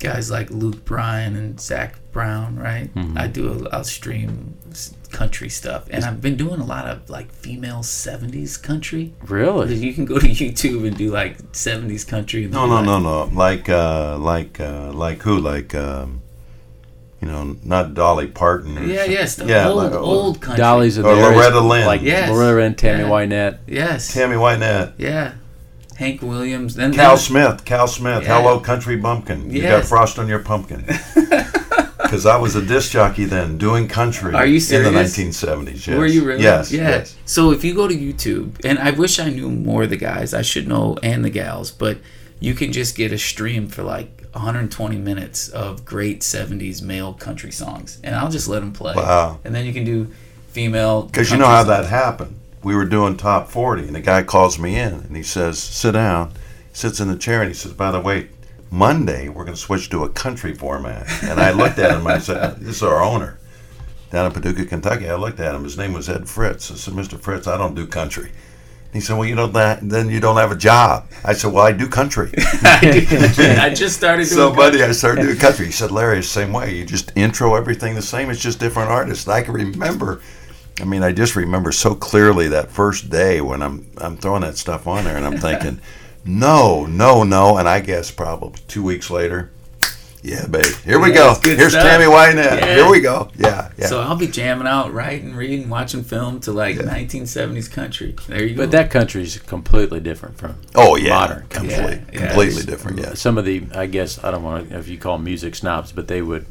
guys 0.00 0.32
like 0.32 0.50
Luke 0.50 0.84
Bryan 0.84 1.36
and 1.36 1.60
Zac 1.60 1.94
Brown, 2.10 2.56
right? 2.56 2.92
Mhm. 2.92 3.16
I 3.16 3.28
do 3.28 3.52
a, 3.52 3.68
I'll 3.68 3.84
stream 3.84 4.54
s- 4.72 4.94
country 5.10 5.48
stuff, 5.48 5.86
and 5.90 6.04
I've 6.04 6.20
been 6.20 6.36
doing 6.36 6.60
a 6.60 6.64
lot 6.64 6.86
of 6.86 7.08
like 7.10 7.30
female 7.32 7.78
'70s 7.80 8.60
country. 8.62 9.12
Really? 9.26 9.74
You 9.74 9.92
can 9.94 10.04
go 10.04 10.18
to 10.18 10.26
YouTube 10.28 10.86
and 10.86 10.96
do 10.96 11.10
like 11.10 11.38
'70s 11.52 12.06
country. 12.06 12.44
And 12.44 12.52
No, 12.52 12.66
no, 12.66 12.74
like- 12.76 12.84
no, 12.86 12.98
no. 13.00 13.24
Like, 13.32 13.68
uh, 13.68 14.18
like, 14.18 14.60
uh, 14.60 14.92
like 14.92 15.22
who? 15.22 15.38
Like, 15.38 15.74
um, 15.74 16.22
you 17.20 17.26
know, 17.28 17.56
not 17.64 17.94
Dolly 17.94 18.26
Parton. 18.28 18.78
Or 18.78 18.84
Yeah, 18.84 19.02
some- 19.04 19.12
yes, 19.12 19.34
the 19.36 19.46
yeah, 19.46 19.68
old 19.68 19.76
like, 19.82 19.92
uh, 19.92 19.98
old 19.98 20.40
country. 20.40 20.58
Dolly's 20.62 20.98
in 20.98 21.04
Or 21.04 21.16
there. 21.16 21.32
Loretta 21.32 21.60
Lynn. 21.60 21.86
Like 21.86 22.02
Yes. 22.02 22.30
Loretta 22.30 22.56
Lynn, 22.60 22.74
Tammy 22.76 23.02
Yeah. 23.02 23.08
Wynette. 23.10 23.58
Yes. 23.66 24.12
Tammy 24.14 24.36
Wynette, 24.36 24.92
Yeah. 24.98 25.32
Hank 25.96 26.22
Williams. 26.22 26.76
Then 26.76 26.92
Cal 26.94 27.16
then- 27.16 27.18
Smith, 27.18 27.64
Cal 27.64 27.88
Smith. 27.88 28.22
Yeah. 28.22 28.40
Hello, 28.40 28.60
country 28.60 28.96
bumpkin. 28.96 29.50
You 29.50 29.62
got 29.62 29.84
frost 29.84 30.18
on 30.20 30.28
your 30.28 30.38
pumpkin. 30.38 30.84
Because 32.08 32.24
I 32.24 32.38
was 32.38 32.56
a 32.56 32.62
disc 32.62 32.92
jockey 32.92 33.26
then, 33.26 33.58
doing 33.58 33.86
country. 33.86 34.32
Are 34.32 34.46
you 34.46 34.56
In 34.56 34.82
the 34.82 34.98
1970s. 34.98 35.86
Yes. 35.86 35.98
Were 35.98 36.06
you 36.06 36.24
really? 36.24 36.42
Yes. 36.42 36.72
Yeah. 36.72 36.88
Yes. 36.88 37.14
So 37.26 37.50
if 37.50 37.62
you 37.62 37.74
go 37.74 37.86
to 37.86 37.94
YouTube, 37.94 38.64
and 38.64 38.78
I 38.78 38.92
wish 38.92 39.18
I 39.18 39.28
knew 39.28 39.50
more 39.50 39.82
of 39.82 39.90
the 39.90 39.98
guys, 39.98 40.32
I 40.32 40.40
should 40.40 40.66
know, 40.66 40.96
and 41.02 41.22
the 41.22 41.28
gals, 41.28 41.70
but 41.70 41.98
you 42.40 42.54
can 42.54 42.72
just 42.72 42.96
get 42.96 43.12
a 43.12 43.18
stream 43.18 43.68
for 43.68 43.82
like 43.82 44.26
120 44.32 44.96
minutes 44.96 45.50
of 45.50 45.84
great 45.84 46.20
70s 46.20 46.80
male 46.80 47.12
country 47.12 47.52
songs, 47.52 47.98
and 48.02 48.16
I'll 48.16 48.30
just 48.30 48.48
let 48.48 48.60
them 48.60 48.72
play. 48.72 48.94
Wow. 48.94 49.40
And 49.44 49.54
then 49.54 49.66
you 49.66 49.74
can 49.74 49.84
do 49.84 50.06
female. 50.52 51.02
Because 51.02 51.30
you 51.30 51.36
know 51.36 51.46
how 51.46 51.64
that 51.64 51.84
happened. 51.84 52.36
We 52.62 52.74
were 52.74 52.86
doing 52.86 53.18
top 53.18 53.50
40, 53.50 53.82
and 53.82 53.94
the 53.94 54.00
guy 54.00 54.22
calls 54.22 54.58
me 54.58 54.76
in, 54.76 54.94
and 54.94 55.14
he 55.14 55.22
says, 55.22 55.58
"Sit 55.58 55.92
down." 55.92 56.30
He 56.70 56.78
Sits 56.78 57.00
in 57.00 57.08
the 57.08 57.16
chair, 57.16 57.42
and 57.42 57.48
he 57.48 57.54
says, 57.54 57.72
"By 57.72 57.90
the 57.90 58.00
way, 58.00 58.28
Monday 58.70 59.28
we're 59.28 59.44
going 59.44 59.56
to 59.56 59.60
switch 59.60 59.90
to 59.90 60.04
a 60.04 60.08
country 60.08 60.54
format." 60.54 61.06
And 61.22 61.40
I 61.40 61.52
looked 61.52 61.78
at 61.78 61.90
him, 61.90 62.06
and 62.06 62.08
I 62.08 62.18
said, 62.18 62.60
"This 62.60 62.76
is 62.76 62.82
our 62.82 63.02
owner 63.02 63.38
down 64.10 64.26
in 64.26 64.32
Paducah, 64.32 64.66
Kentucky." 64.66 65.08
I 65.08 65.16
looked 65.16 65.40
at 65.40 65.54
him. 65.54 65.64
His 65.64 65.78
name 65.78 65.92
was 65.92 66.08
Ed 66.08 66.28
Fritz. 66.28 66.70
I 66.70 66.74
said, 66.74 66.94
"Mr. 66.94 67.18
Fritz, 67.18 67.46
I 67.46 67.56
don't 67.56 67.74
do 67.74 67.86
country." 67.86 68.30
He 68.92 69.00
said, 69.00 69.18
"Well, 69.18 69.28
you 69.28 69.34
don't 69.34 69.52
that, 69.52 69.86
then 69.86 70.08
you 70.08 70.18
don't 70.18 70.36
have 70.36 70.50
a 70.50 70.56
job." 70.56 71.08
I 71.24 71.34
said, 71.34 71.52
"Well, 71.52 71.64
I 71.64 71.72
do 71.72 71.88
country." 71.88 72.32
I 72.62 73.72
just 73.74 73.96
started 73.96 74.24
doing. 74.24 74.36
so, 74.36 74.54
buddy, 74.54 74.82
I 74.82 74.92
started 74.92 75.22
doing 75.22 75.36
country. 75.36 75.66
He 75.66 75.72
said, 75.72 75.90
"Larry, 75.90 76.18
it's 76.18 76.28
the 76.28 76.40
same 76.40 76.52
way. 76.52 76.74
You 76.74 76.84
just 76.86 77.12
intro 77.14 77.54
everything 77.54 77.94
the 77.94 78.02
same. 78.02 78.30
It's 78.30 78.40
just 78.40 78.58
different 78.58 78.90
artists." 78.90 79.26
And 79.26 79.34
I 79.34 79.42
can 79.42 79.52
remember. 79.52 80.20
I 80.80 80.84
mean, 80.84 81.02
I 81.02 81.12
just 81.12 81.34
remember 81.36 81.72
so 81.72 81.94
clearly 81.94 82.48
that 82.48 82.70
first 82.70 83.10
day 83.10 83.40
when 83.40 83.62
I'm 83.62 83.84
I'm 83.98 84.16
throwing 84.16 84.42
that 84.42 84.56
stuff 84.56 84.86
on 84.86 85.04
there, 85.04 85.16
and 85.16 85.26
I'm 85.26 85.38
thinking, 85.38 85.80
"No, 86.24 86.86
no, 86.86 87.22
no." 87.24 87.56
And 87.58 87.68
I 87.68 87.80
guess 87.80 88.10
probably 88.10 88.60
two 88.68 88.82
weeks 88.82 89.10
later, 89.10 89.50
yeah, 90.22 90.46
babe, 90.46 90.64
here 90.84 90.98
we 90.98 91.08
Yeah, 91.10 91.14
go. 91.14 91.38
Here's 91.42 91.72
stuff. 91.72 91.84
Tammy 91.84 92.04
Wynette. 92.06 92.58
Yeah. 92.60 92.74
Here 92.74 92.90
we 92.90 93.00
go. 93.00 93.30
Yeah, 93.36 93.70
yeah. 93.78 93.86
So 93.86 94.00
I'll 94.00 94.16
be 94.16 94.26
jamming 94.26 94.66
out, 94.66 94.92
writing, 94.92 95.34
reading, 95.36 95.68
watching 95.68 96.02
film 96.02 96.40
to 96.40 96.52
like 96.52 96.76
1970s 96.76 97.70
country. 97.70 98.14
There 98.26 98.42
you 98.44 98.54
go. 98.54 98.62
But 98.64 98.72
that 98.72 98.90
country's 98.90 99.38
completely 99.38 100.00
different 100.00 100.36
from 100.38 100.56
oh 100.74 100.96
yeah, 100.96 101.10
modern 101.10 101.46
completely, 101.48 101.84
Yeah, 102.12 102.20
yeah. 102.20 102.26
completely 102.26 102.62
different. 102.64 102.98
Yes. 102.98 103.20
some 103.20 103.38
of 103.38 103.44
the. 103.44 103.64
I 103.74 103.86
guess 103.86 104.22
I 104.22 104.30
don't 104.30 104.42
want 104.42 104.68
to 104.70 104.78
if 104.78 104.88
you 104.88 104.98
call 104.98 105.14
'em 105.14 105.24
music 105.24 105.54
snobs, 105.54 105.92
but 105.92 106.08
they 106.08 106.20
would 106.20 106.46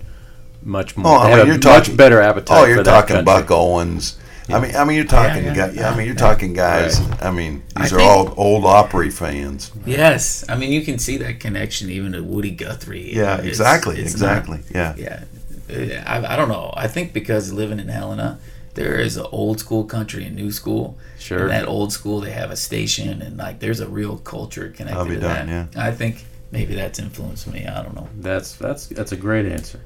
much 0.63 0.95
Oh, 0.97 1.01
more. 1.01 1.17
I 1.19 1.35
mean, 1.37 1.45
you're 1.47 1.55
a 1.55 1.59
talking- 1.59 1.91
much 1.93 1.97
better 1.97 2.19
appetite 2.21 2.57
Oh, 2.57 2.65
you're 2.65 2.77
that 2.83 2.85
talking 2.85 3.15
country. 3.17 3.25
Buck 3.25 3.51
Owens. 3.51 4.15
I 4.49 4.59
mean, 4.61 4.75
I 4.75 4.83
mean, 4.85 4.95
you're 4.95 5.05
talking. 5.05 5.43
yeah, 5.45 5.53
guy- 5.53 5.71
yeah, 5.71 5.89
I 5.91 5.95
mean, 5.97 6.05
you're 6.05 6.15
yeah. 6.15 6.19
talking 6.21 6.53
guys. 6.53 6.99
Right. 7.01 7.23
I 7.23 7.31
mean, 7.31 7.63
I 7.75 7.81
these 7.83 7.93
are 7.93 7.97
think- 7.97 8.09
all 8.09 8.33
old 8.37 8.65
Opry 8.65 9.09
fans. 9.09 9.71
yes, 9.85 10.45
I 10.49 10.55
mean 10.55 10.71
you 10.71 10.81
can 10.83 10.99
see 10.99 11.17
that 11.17 11.39
connection 11.39 11.89
even 11.89 12.13
to 12.13 12.21
Woody 12.21 12.51
Guthrie. 12.51 13.13
Yeah, 13.13 13.33
It's- 13.35 13.47
exactly, 13.47 13.99
it's 13.99 14.19
not- 14.19 14.37
exactly. 14.47 14.59
yeah. 14.73 14.95
yeah, 14.97 15.23
Uh, 15.69 16.01
I, 16.09 16.33
I 16.33 16.35
don't 16.37 16.47
know. 16.49 16.73
I 16.77 16.87
think 16.87 17.11
because 17.13 17.51
living 17.51 17.79
in 17.79 17.89
Helena, 17.89 18.39
there 18.75 18.95
is 18.99 19.17
an 19.17 19.25
old 19.31 19.59
school 19.59 19.83
country 19.83 20.23
and 20.23 20.35
new 20.35 20.51
school. 20.51 20.97
Sure. 21.19 21.39
And 21.41 21.49
that 21.49 21.67
old 21.67 21.91
school, 21.91 22.21
they 22.21 22.31
have 22.31 22.51
a 22.51 22.55
station, 22.55 23.21
and 23.21 23.35
like 23.37 23.59
there's 23.59 23.81
a 23.81 23.87
real 23.89 24.17
culture 24.19 24.69
connected 24.69 24.97
I'll 24.99 25.05
be 25.05 25.15
to 25.15 25.19
darned, 25.21 25.49
that. 25.49 25.77
I 25.77 25.91
think 25.91 26.25
maybe 26.51 26.73
that's 26.75 26.99
influenced 26.99 27.47
me. 27.51 27.65
I 27.65 27.83
don't 27.83 27.95
know. 27.95 28.07
That's 28.21 28.53
that's 28.53 28.85
that's 28.87 29.11
a 29.11 29.17
great 29.17 29.45
answer. 29.45 29.81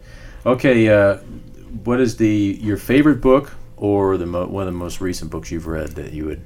Okay, 0.46 0.88
uh, 0.90 1.18
what 1.84 2.00
is 2.00 2.18
the 2.18 2.60
your 2.62 2.78
favorite 2.78 3.22
book 3.22 3.54
or 3.82 4.16
the 4.16 4.26
mo- 4.26 4.46
one 4.48 4.66
of 4.68 4.74
the 4.74 4.80
most 4.80 5.02
recent 5.02 5.30
books 5.30 5.52
you've 5.52 5.68
read 5.68 5.90
that 5.90 6.14
you 6.14 6.26
would? 6.28 6.42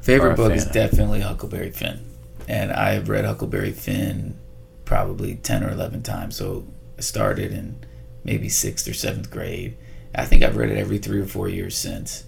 Favorite 0.00 0.36
book 0.36 0.52
is 0.52 0.64
of. 0.64 0.72
definitely 0.72 1.20
Huckleberry 1.20 1.70
Finn, 1.72 2.06
and 2.48 2.72
I've 2.72 3.10
read 3.10 3.26
Huckleberry 3.26 3.72
Finn 3.72 4.38
probably 4.86 5.34
ten 5.34 5.62
or 5.62 5.70
eleven 5.70 6.02
times. 6.02 6.36
So 6.36 6.66
I 6.96 7.02
started 7.02 7.52
in 7.52 7.84
maybe 8.24 8.48
sixth 8.48 8.88
or 8.88 8.94
seventh 8.94 9.30
grade. 9.30 9.76
I 10.14 10.24
think 10.24 10.42
I've 10.42 10.56
read 10.56 10.70
it 10.70 10.78
every 10.78 10.98
three 10.98 11.20
or 11.20 11.26
four 11.26 11.48
years 11.48 11.76
since. 11.76 12.24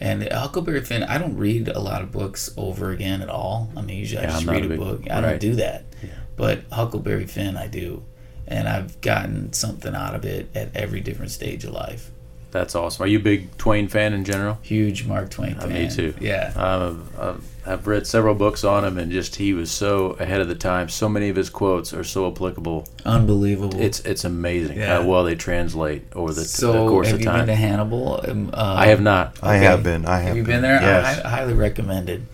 And 0.00 0.22
Huckleberry 0.32 0.80
Finn, 0.82 1.02
I 1.02 1.18
don't 1.18 1.36
read 1.36 1.68
a 1.68 1.80
lot 1.80 2.00
of 2.02 2.10
books 2.12 2.50
over 2.56 2.90
again 2.90 3.20
at 3.20 3.28
all. 3.28 3.70
I 3.76 3.82
mean, 3.82 3.98
usually 3.98 4.22
Yeah, 4.22 4.28
I 4.30 4.32
just 4.32 4.46
read 4.46 4.62
a 4.62 4.66
a 4.66 4.68
big- 4.68 4.78
book. 4.78 5.02
I 5.10 5.14
right. 5.16 5.20
don't 5.22 5.40
do 5.40 5.54
that. 5.56 5.84
Yeah. 6.02 6.10
But 6.36 6.60
Huckleberry 6.72 7.26
Finn, 7.26 7.56
I 7.56 7.66
do. 7.66 8.02
And 8.46 8.66
I've 8.68 8.98
gotten 9.02 9.52
something 9.52 9.94
out 9.94 10.14
of 10.14 10.24
it 10.24 10.48
at 10.54 10.74
every 10.74 11.00
different 11.00 11.32
stage 11.32 11.64
of 11.64 11.72
life. 11.74 12.10
That's 12.50 12.74
awesome. 12.74 13.04
Are 13.04 13.06
you 13.06 13.18
a 13.18 13.22
big 13.22 13.56
Twain 13.58 13.86
fan 13.88 14.12
in 14.12 14.24
general? 14.24 14.58
Huge 14.62 15.06
Mark 15.06 15.30
Twain 15.30 15.54
Uh, 15.56 15.60
fan. 15.62 15.72
me 15.72 15.88
too. 15.88 16.14
Yeah. 16.20 16.52
Um, 16.56 17.08
I've, 17.18 17.44
I've 17.66 17.86
read 17.86 18.06
several 18.08 18.34
books 18.34 18.64
on 18.64 18.84
him, 18.84 18.98
and 18.98 19.12
just 19.12 19.36
he 19.36 19.54
was 19.54 19.70
so 19.70 20.12
ahead 20.18 20.40
of 20.40 20.48
the 20.48 20.54
time. 20.56 20.88
So 20.88 21.08
many 21.08 21.28
of 21.28 21.36
his 21.36 21.48
quotes 21.48 21.94
are 21.94 22.02
so 22.02 22.26
applicable. 22.30 22.88
Unbelievable. 23.04 23.80
It's 23.80 24.00
it's 24.00 24.24
amazing 24.24 24.78
Yeah. 24.78 24.96
how 25.00 25.06
well 25.06 25.22
they 25.24 25.36
translate 25.36 26.02
over 26.14 26.32
the, 26.32 26.44
so, 26.44 26.72
the 26.72 26.88
course 26.88 27.06
have 27.08 27.14
of 27.16 27.20
you 27.20 27.26
time. 27.26 27.38
been 27.40 27.46
to 27.48 27.54
Hannibal? 27.54 28.20
Um, 28.26 28.50
uh, 28.52 28.74
I 28.78 28.86
have 28.86 29.00
not. 29.00 29.36
I 29.42 29.56
have 29.56 29.82
been. 29.84 30.04
I 30.06 30.18
have. 30.18 30.28
Have 30.28 30.36
you 30.36 30.42
been 30.44 30.62
there? 30.62 30.80
Yes. 30.80 31.20
I, 31.24 31.26
I 31.28 31.30
highly 31.30 31.54
recommended. 31.54 32.26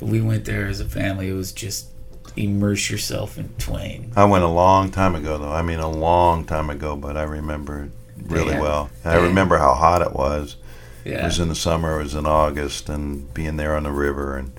We 0.00 0.20
went 0.20 0.44
there 0.44 0.66
as 0.66 0.80
a 0.80 0.84
family. 0.84 1.30
It 1.30 1.34
was 1.34 1.52
just 1.52 1.86
immerse 2.36 2.90
yourself 2.90 3.38
in 3.38 3.48
Twain. 3.58 4.12
I 4.16 4.24
went 4.24 4.44
a 4.44 4.48
long 4.48 4.90
time 4.90 5.14
ago, 5.14 5.38
though. 5.38 5.52
I 5.52 5.62
mean, 5.62 5.78
a 5.78 5.88
long 5.90 6.44
time 6.44 6.68
ago, 6.68 6.96
but 6.96 7.16
I 7.16 7.22
remember 7.22 7.84
it 7.84 7.90
really 8.26 8.52
Damn. 8.52 8.62
well. 8.62 8.90
I 9.04 9.14
Damn. 9.14 9.24
remember 9.24 9.58
how 9.58 9.74
hot 9.74 10.02
it 10.02 10.12
was. 10.12 10.56
It 11.04 11.22
was 11.22 11.38
in 11.38 11.48
the 11.48 11.54
summer. 11.54 12.00
It 12.00 12.04
was 12.04 12.14
in 12.14 12.24
August, 12.24 12.88
and 12.88 13.32
being 13.34 13.56
there 13.58 13.76
on 13.76 13.82
the 13.82 13.92
river, 13.92 14.36
and 14.38 14.52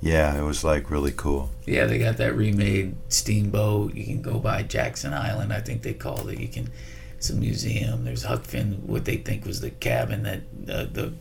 Yeah, 0.00 0.36
it 0.36 0.42
was 0.42 0.62
like 0.64 0.90
really 0.90 1.12
cool. 1.12 1.50
Yeah, 1.66 1.86
they 1.86 1.98
got 1.98 2.16
that 2.18 2.36
remade 2.36 2.94
steamboat. 3.08 3.94
You 3.94 4.04
can 4.04 4.22
go 4.22 4.38
by 4.38 4.62
Jackson 4.62 5.12
Island, 5.12 5.52
I 5.52 5.60
think 5.60 5.82
they 5.82 5.94
called 5.94 6.28
it. 6.30 6.38
You 6.38 6.48
can. 6.48 6.70
It's 7.16 7.30
a 7.30 7.36
museum. 7.36 8.04
There's 8.04 8.24
Huck 8.24 8.44
Finn, 8.44 8.82
what 8.84 9.04
they 9.04 9.16
think 9.16 9.44
was 9.44 9.60
the 9.60 9.70
cabin 9.70 10.24
that 10.24 10.40
uh, 10.68 10.86
the 10.92 11.12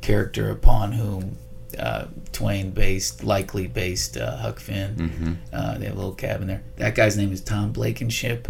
character 0.00 0.50
upon 0.50 0.92
whom 0.92 1.36
uh, 1.76 2.06
Twain 2.32 2.70
based, 2.70 3.24
likely 3.24 3.66
based 3.66 4.16
uh, 4.16 4.36
Huck 4.36 4.60
Finn. 4.60 4.94
Mm-hmm. 4.96 5.32
Uh, 5.52 5.78
they 5.78 5.86
have 5.86 5.94
a 5.94 5.98
little 5.98 6.14
cabin 6.14 6.46
there. 6.46 6.62
That 6.76 6.94
guy's 6.94 7.16
name 7.16 7.32
is 7.32 7.40
Tom 7.40 7.72
Blankenship. 7.72 8.46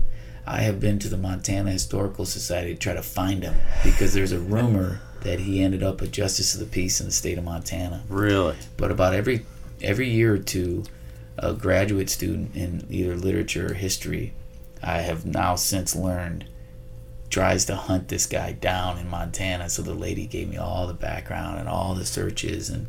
I 0.51 0.63
have 0.63 0.81
been 0.81 0.99
to 1.01 1.11
the 1.11 1.19
Montana 1.19 1.71
Historical 1.71 2.25
Society 2.25 2.73
to 2.73 2.81
try 2.81 2.95
to 2.95 3.03
find 3.03 3.43
him 3.43 3.55
because 3.85 4.15
there's 4.15 4.33
a 4.33 4.39
rumor 4.39 5.03
that 5.21 5.41
he 5.41 5.63
ended 5.63 5.83
up 5.83 6.01
a 6.01 6.07
justice 6.07 6.55
of 6.55 6.61
the 6.61 6.67
peace 6.67 7.01
in 7.01 7.07
the 7.07 7.13
state 7.13 7.37
of 7.37 7.45
Montana. 7.45 8.03
Really? 8.09 8.57
But 8.79 8.91
about 8.91 9.13
every 9.13 9.45
every 9.83 10.09
year 10.09 10.33
or 10.33 10.39
two, 10.39 10.85
a 11.37 11.53
graduate 11.53 12.09
student 12.09 12.57
in 12.57 12.87
either 12.89 13.15
literature 13.15 13.73
or 13.73 13.75
history, 13.75 14.33
I 14.83 15.03
have 15.03 15.27
now 15.27 15.55
since 15.55 15.95
learned, 15.95 16.47
tries 17.29 17.67
to 17.67 17.77
hunt 17.77 18.09
this 18.09 18.25
guy 18.25 18.53
down 18.53 18.97
in 18.97 19.07
Montana. 19.07 19.69
So 19.69 19.83
the 19.83 19.93
lady 19.93 20.27
gave 20.27 20.49
me 20.49 20.57
all 20.57 20.87
the 20.87 20.95
background 20.95 21.59
and 21.59 21.69
all 21.69 21.95
the 21.95 22.07
searches, 22.07 22.71
and 22.71 22.87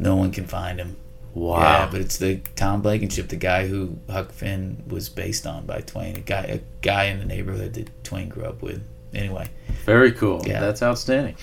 no 0.00 0.16
one 0.16 0.32
can 0.32 0.46
find 0.46 0.78
him. 0.78 0.96
Wow. 1.34 1.60
Yeah, 1.60 1.88
but 1.90 2.00
it's 2.02 2.18
the 2.18 2.40
Tom 2.56 2.82
Blankenship, 2.82 3.28
the 3.28 3.36
guy 3.36 3.66
who 3.66 3.98
Huck 4.10 4.32
Finn 4.32 4.82
was 4.86 5.08
based 5.08 5.46
on 5.46 5.64
by 5.64 5.80
Twain, 5.80 6.16
a 6.16 6.20
guy, 6.20 6.42
a 6.42 6.60
guy 6.82 7.04
in 7.04 7.18
the 7.20 7.24
neighborhood 7.24 7.72
that 7.74 8.04
Twain 8.04 8.28
grew 8.28 8.44
up 8.44 8.60
with. 8.62 8.82
Anyway, 9.14 9.48
Very 9.84 10.12
cool. 10.12 10.42
Yeah. 10.46 10.60
That's 10.60 10.82
outstanding. 10.82 11.36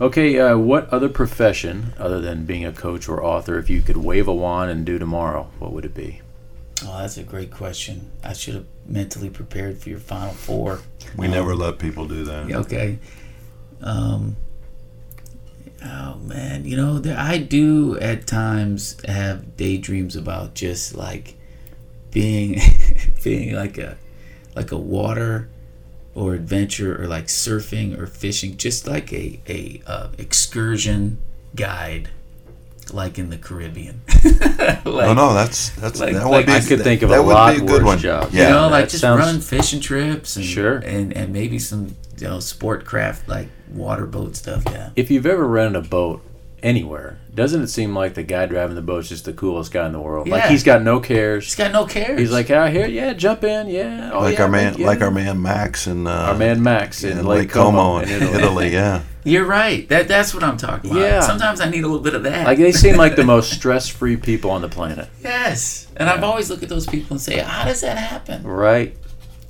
Okay, 0.00 0.38
uh, 0.40 0.56
what 0.58 0.88
other 0.92 1.08
profession, 1.08 1.92
other 1.98 2.20
than 2.20 2.44
being 2.44 2.64
a 2.64 2.72
coach 2.72 3.08
or 3.08 3.22
author, 3.24 3.58
if 3.58 3.70
you 3.70 3.82
could 3.82 3.96
wave 3.96 4.26
a 4.26 4.34
wand 4.34 4.70
and 4.70 4.84
do 4.84 4.98
tomorrow, 4.98 5.48
what 5.58 5.72
would 5.72 5.84
it 5.84 5.94
be? 5.94 6.20
oh, 6.84 6.98
that's 6.98 7.16
a 7.16 7.22
great 7.22 7.50
question. 7.52 8.10
I 8.24 8.32
should 8.32 8.54
have 8.54 8.66
mentally 8.86 9.30
prepared 9.30 9.78
for 9.78 9.88
your 9.90 10.00
final 10.00 10.34
four. 10.34 10.80
We 11.16 11.26
Um, 11.26 11.32
never 11.32 11.54
let 11.54 11.78
people 11.78 12.06
do 12.08 12.24
that. 12.24 12.50
Okay. 12.52 12.98
Um. 13.80 14.36
Oh 15.84 16.16
man, 16.16 16.64
you 16.64 16.76
know 16.76 16.98
there, 16.98 17.18
I 17.18 17.38
do 17.38 17.98
at 17.98 18.26
times 18.26 18.96
have 19.06 19.56
daydreams 19.56 20.16
about 20.16 20.54
just 20.54 20.94
like 20.94 21.36
being, 22.10 22.60
being 23.24 23.54
like 23.54 23.76
a, 23.78 23.98
like 24.56 24.72
a 24.72 24.78
water, 24.78 25.48
or 26.14 26.34
adventure 26.34 27.00
or 27.00 27.06
like 27.06 27.26
surfing 27.26 27.98
or 27.98 28.06
fishing, 28.06 28.56
just 28.56 28.86
like 28.86 29.12
a 29.12 29.40
a 29.48 29.82
uh, 29.86 30.08
excursion 30.18 31.18
guide, 31.54 32.08
like 32.92 33.18
in 33.18 33.30
the 33.30 33.38
Caribbean. 33.38 34.00
like, 34.24 34.84
No, 34.84 35.14
no, 35.14 35.34
that's 35.34 35.70
that's 35.70 36.00
Like- 36.00 36.14
that 36.14 36.24
like 36.26 36.30
would 36.30 36.46
be 36.46 36.52
I 36.52 36.60
could 36.60 36.82
think 36.82 37.02
of 37.02 37.10
that 37.10 37.20
a 37.20 37.22
would 37.22 37.32
lot 37.32 37.56
be 37.56 37.62
a 37.62 37.66
good 37.66 37.82
worse 37.82 37.84
one. 37.84 37.98
jobs. 37.98 38.34
Yeah, 38.34 38.48
you 38.48 38.54
know, 38.54 38.68
like 38.68 38.88
just 38.88 39.00
sounds- 39.00 39.20
running 39.20 39.40
fishing 39.40 39.80
trips 39.80 40.36
and 40.36 40.44
Sure. 40.44 40.76
and 40.78 41.12
and 41.16 41.32
maybe 41.32 41.58
some 41.58 41.96
you 42.18 42.28
know 42.28 42.40
sport 42.40 42.84
craft 42.84 43.28
like 43.28 43.48
water 43.72 44.06
boat 44.06 44.36
stuff. 44.36 44.62
Yeah. 44.66 44.90
If 44.96 45.10
you've 45.10 45.26
ever 45.26 45.46
rented 45.46 45.84
a 45.84 45.88
boat 45.88 46.22
anywhere, 46.62 47.18
doesn't 47.34 47.60
it 47.62 47.66
seem 47.66 47.94
like 47.94 48.14
the 48.14 48.22
guy 48.22 48.46
driving 48.46 48.74
the 48.76 48.80
boat's 48.82 49.08
just 49.08 49.24
the 49.26 49.32
coolest 49.32 49.72
guy 49.72 49.84
in 49.86 49.92
the 49.92 50.00
world? 50.00 50.26
Yeah. 50.26 50.34
Like 50.36 50.44
he's 50.44 50.62
got 50.62 50.82
no 50.82 51.00
cares. 51.00 51.44
He's 51.44 51.56
got 51.56 51.72
no 51.72 51.84
cares. 51.86 52.18
He's 52.18 52.30
like 52.32 52.50
out 52.50 52.70
here, 52.70 52.86
yeah, 52.86 53.12
jump 53.12 53.44
in, 53.44 53.68
yeah. 53.68 54.10
Oh, 54.14 54.20
like 54.20 54.36
yeah, 54.38 54.44
our 54.44 54.48
man, 54.48 54.74
yeah. 54.78 54.86
like 54.86 55.00
our 55.02 55.10
man 55.10 55.42
Max 55.42 55.86
and 55.86 56.06
uh, 56.08 56.10
our 56.10 56.34
man 56.36 56.62
Max 56.62 57.02
in, 57.04 57.18
in 57.18 57.26
Lake 57.26 57.50
Como, 57.50 57.98
in 57.98 58.08
in 58.08 58.22
Italy. 58.22 58.38
Italy. 58.38 58.72
Yeah, 58.72 59.02
You're 59.24 59.46
right. 59.46 59.88
That 59.88 60.06
that's 60.06 60.34
what 60.34 60.42
I'm 60.44 60.56
talking 60.58 60.90
about. 60.90 61.00
Yeah. 61.00 61.20
Sometimes 61.20 61.60
I 61.60 61.68
need 61.70 61.82
a 61.84 61.86
little 61.88 62.02
bit 62.02 62.14
of 62.14 62.22
that. 62.24 62.46
Like 62.46 62.58
they 62.58 62.72
seem 62.72 62.96
like 62.96 63.16
the 63.16 63.24
most 63.34 63.52
stress-free 63.52 64.18
people 64.18 64.50
on 64.50 64.60
the 64.62 64.68
planet, 64.68 65.08
yes. 65.22 65.88
And 65.96 66.08
I've 66.08 66.22
always 66.22 66.50
looked 66.50 66.62
at 66.62 66.68
those 66.68 66.86
people 66.86 67.14
and 67.14 67.20
say, 67.20 67.38
how 67.38 67.64
does 67.64 67.80
that 67.80 67.96
happen? 67.96 68.42
right? 68.46 68.96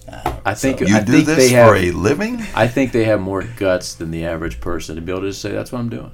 Uh, 0.08 0.36
I 0.44 0.54
think 0.54 0.78
So- 0.80 0.86
you 0.86 0.96
I 0.96 1.00
do 1.00 1.12
think 1.12 1.26
this 1.26 1.36
they 1.36 1.48
for 1.50 1.74
have. 1.74 1.76
a 1.76 1.90
living. 1.92 2.42
I 2.54 2.68
think 2.68 2.92
they 2.92 3.04
have 3.04 3.20
more 3.20 3.42
guts 3.42 3.94
than 3.94 4.10
the 4.10 4.24
average 4.26 4.60
person 4.60 4.96
to 4.96 5.00
be 5.02 5.10
able 5.10 5.22
to 5.22 5.28
just 5.28 5.40
say 5.40 5.50
that's 5.52 5.72
what 5.72 5.78
I'm 5.80 5.88
doing 5.88 6.12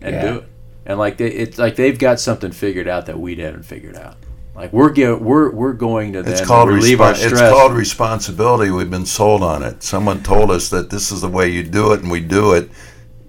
and 0.00 0.14
Yeah. 0.14 0.22
do 0.30 0.38
it. 0.38 0.44
And 0.86 0.98
like 0.98 1.16
they, 1.18 1.28
it's 1.28 1.58
like 1.58 1.76
they've 1.76 1.98
got 1.98 2.18
something 2.18 2.50
figured 2.52 2.88
out 2.88 3.06
that 3.06 3.18
we 3.20 3.34
haven't 3.36 3.64
figured 3.64 3.96
out. 3.96 4.16
Like 4.54 4.72
we're 4.72 4.90
get, 4.90 5.20
we're 5.20 5.50
we're 5.50 5.72
going 5.72 6.12
to 6.14 6.20
It's 6.20 6.40
then 6.40 6.46
called 6.46 6.68
relieve 6.68 6.98
respo- 6.98 7.02
our 7.06 7.14
stress. 7.14 7.32
It's 7.32 7.40
called 7.40 7.72
responsibility. 7.72 8.70
We've 8.70 8.90
been 8.90 9.06
sold 9.06 9.42
on 9.42 9.62
it. 9.62 9.82
Someone 9.82 10.22
told 10.22 10.50
us 10.50 10.68
that 10.70 10.90
this 10.90 11.10
is 11.10 11.20
the 11.22 11.28
way 11.28 11.48
you 11.48 11.62
do 11.62 11.92
it, 11.92 12.00
and 12.02 12.10
we 12.10 12.20
do 12.20 12.52
it. 12.52 12.68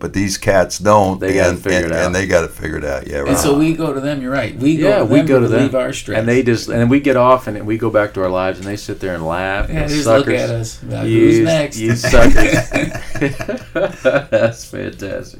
But 0.04 0.12
these 0.12 0.38
cats 0.38 0.80
don't. 0.80 1.18
They 1.18 1.36
gotta 1.36 1.52
and, 1.52 1.64
figure 1.64 1.78
it 1.80 1.84
and, 1.86 1.94
out. 1.94 2.06
and 2.08 2.14
they 2.14 2.28
got 2.28 2.44
it 2.44 2.52
figured 2.52 2.84
out. 2.84 3.08
Yeah, 3.08 3.20
right. 3.20 3.30
And 3.30 3.38
so 3.38 3.58
we 3.58 3.74
go 3.74 3.94
to 3.94 4.02
them. 4.02 4.22
You're 4.22 4.34
right. 4.34 4.54
We 4.54 4.76
go 4.76 4.90
yeah, 4.90 4.98
to 4.98 5.06
we 5.06 5.20
them 5.20 5.26
go 5.28 5.40
to 5.40 5.48
to 5.48 5.70
them, 5.70 5.74
our 5.76 5.94
stress. 5.94 6.20
and 6.20 6.28
they 6.28 6.44
just 6.44 6.68
and 6.68 6.90
we 6.90 7.00
get 7.00 7.16
off 7.16 7.48
and 7.48 7.66
we 7.66 7.78
go 7.78 7.90
back 7.90 8.14
to 8.16 8.22
our 8.22 8.30
lives, 8.30 8.60
and 8.60 8.68
they 8.68 8.76
sit 8.76 9.00
there 9.00 9.16
and 9.16 9.26
laugh. 9.26 9.70
yeah, 9.70 9.84
and 9.84 9.90
they 9.90 9.94
just 9.94 10.04
suckers. 10.04 10.28
look 10.28 10.36
at 10.36 10.50
us. 10.50 10.84
Like, 10.84 11.08
You- 11.08 11.20
Who's 11.22 11.40
next? 11.40 11.78
You 11.78 11.96
suckers. 11.96 12.70
That's 14.30 14.66
fantastic. 14.66 15.40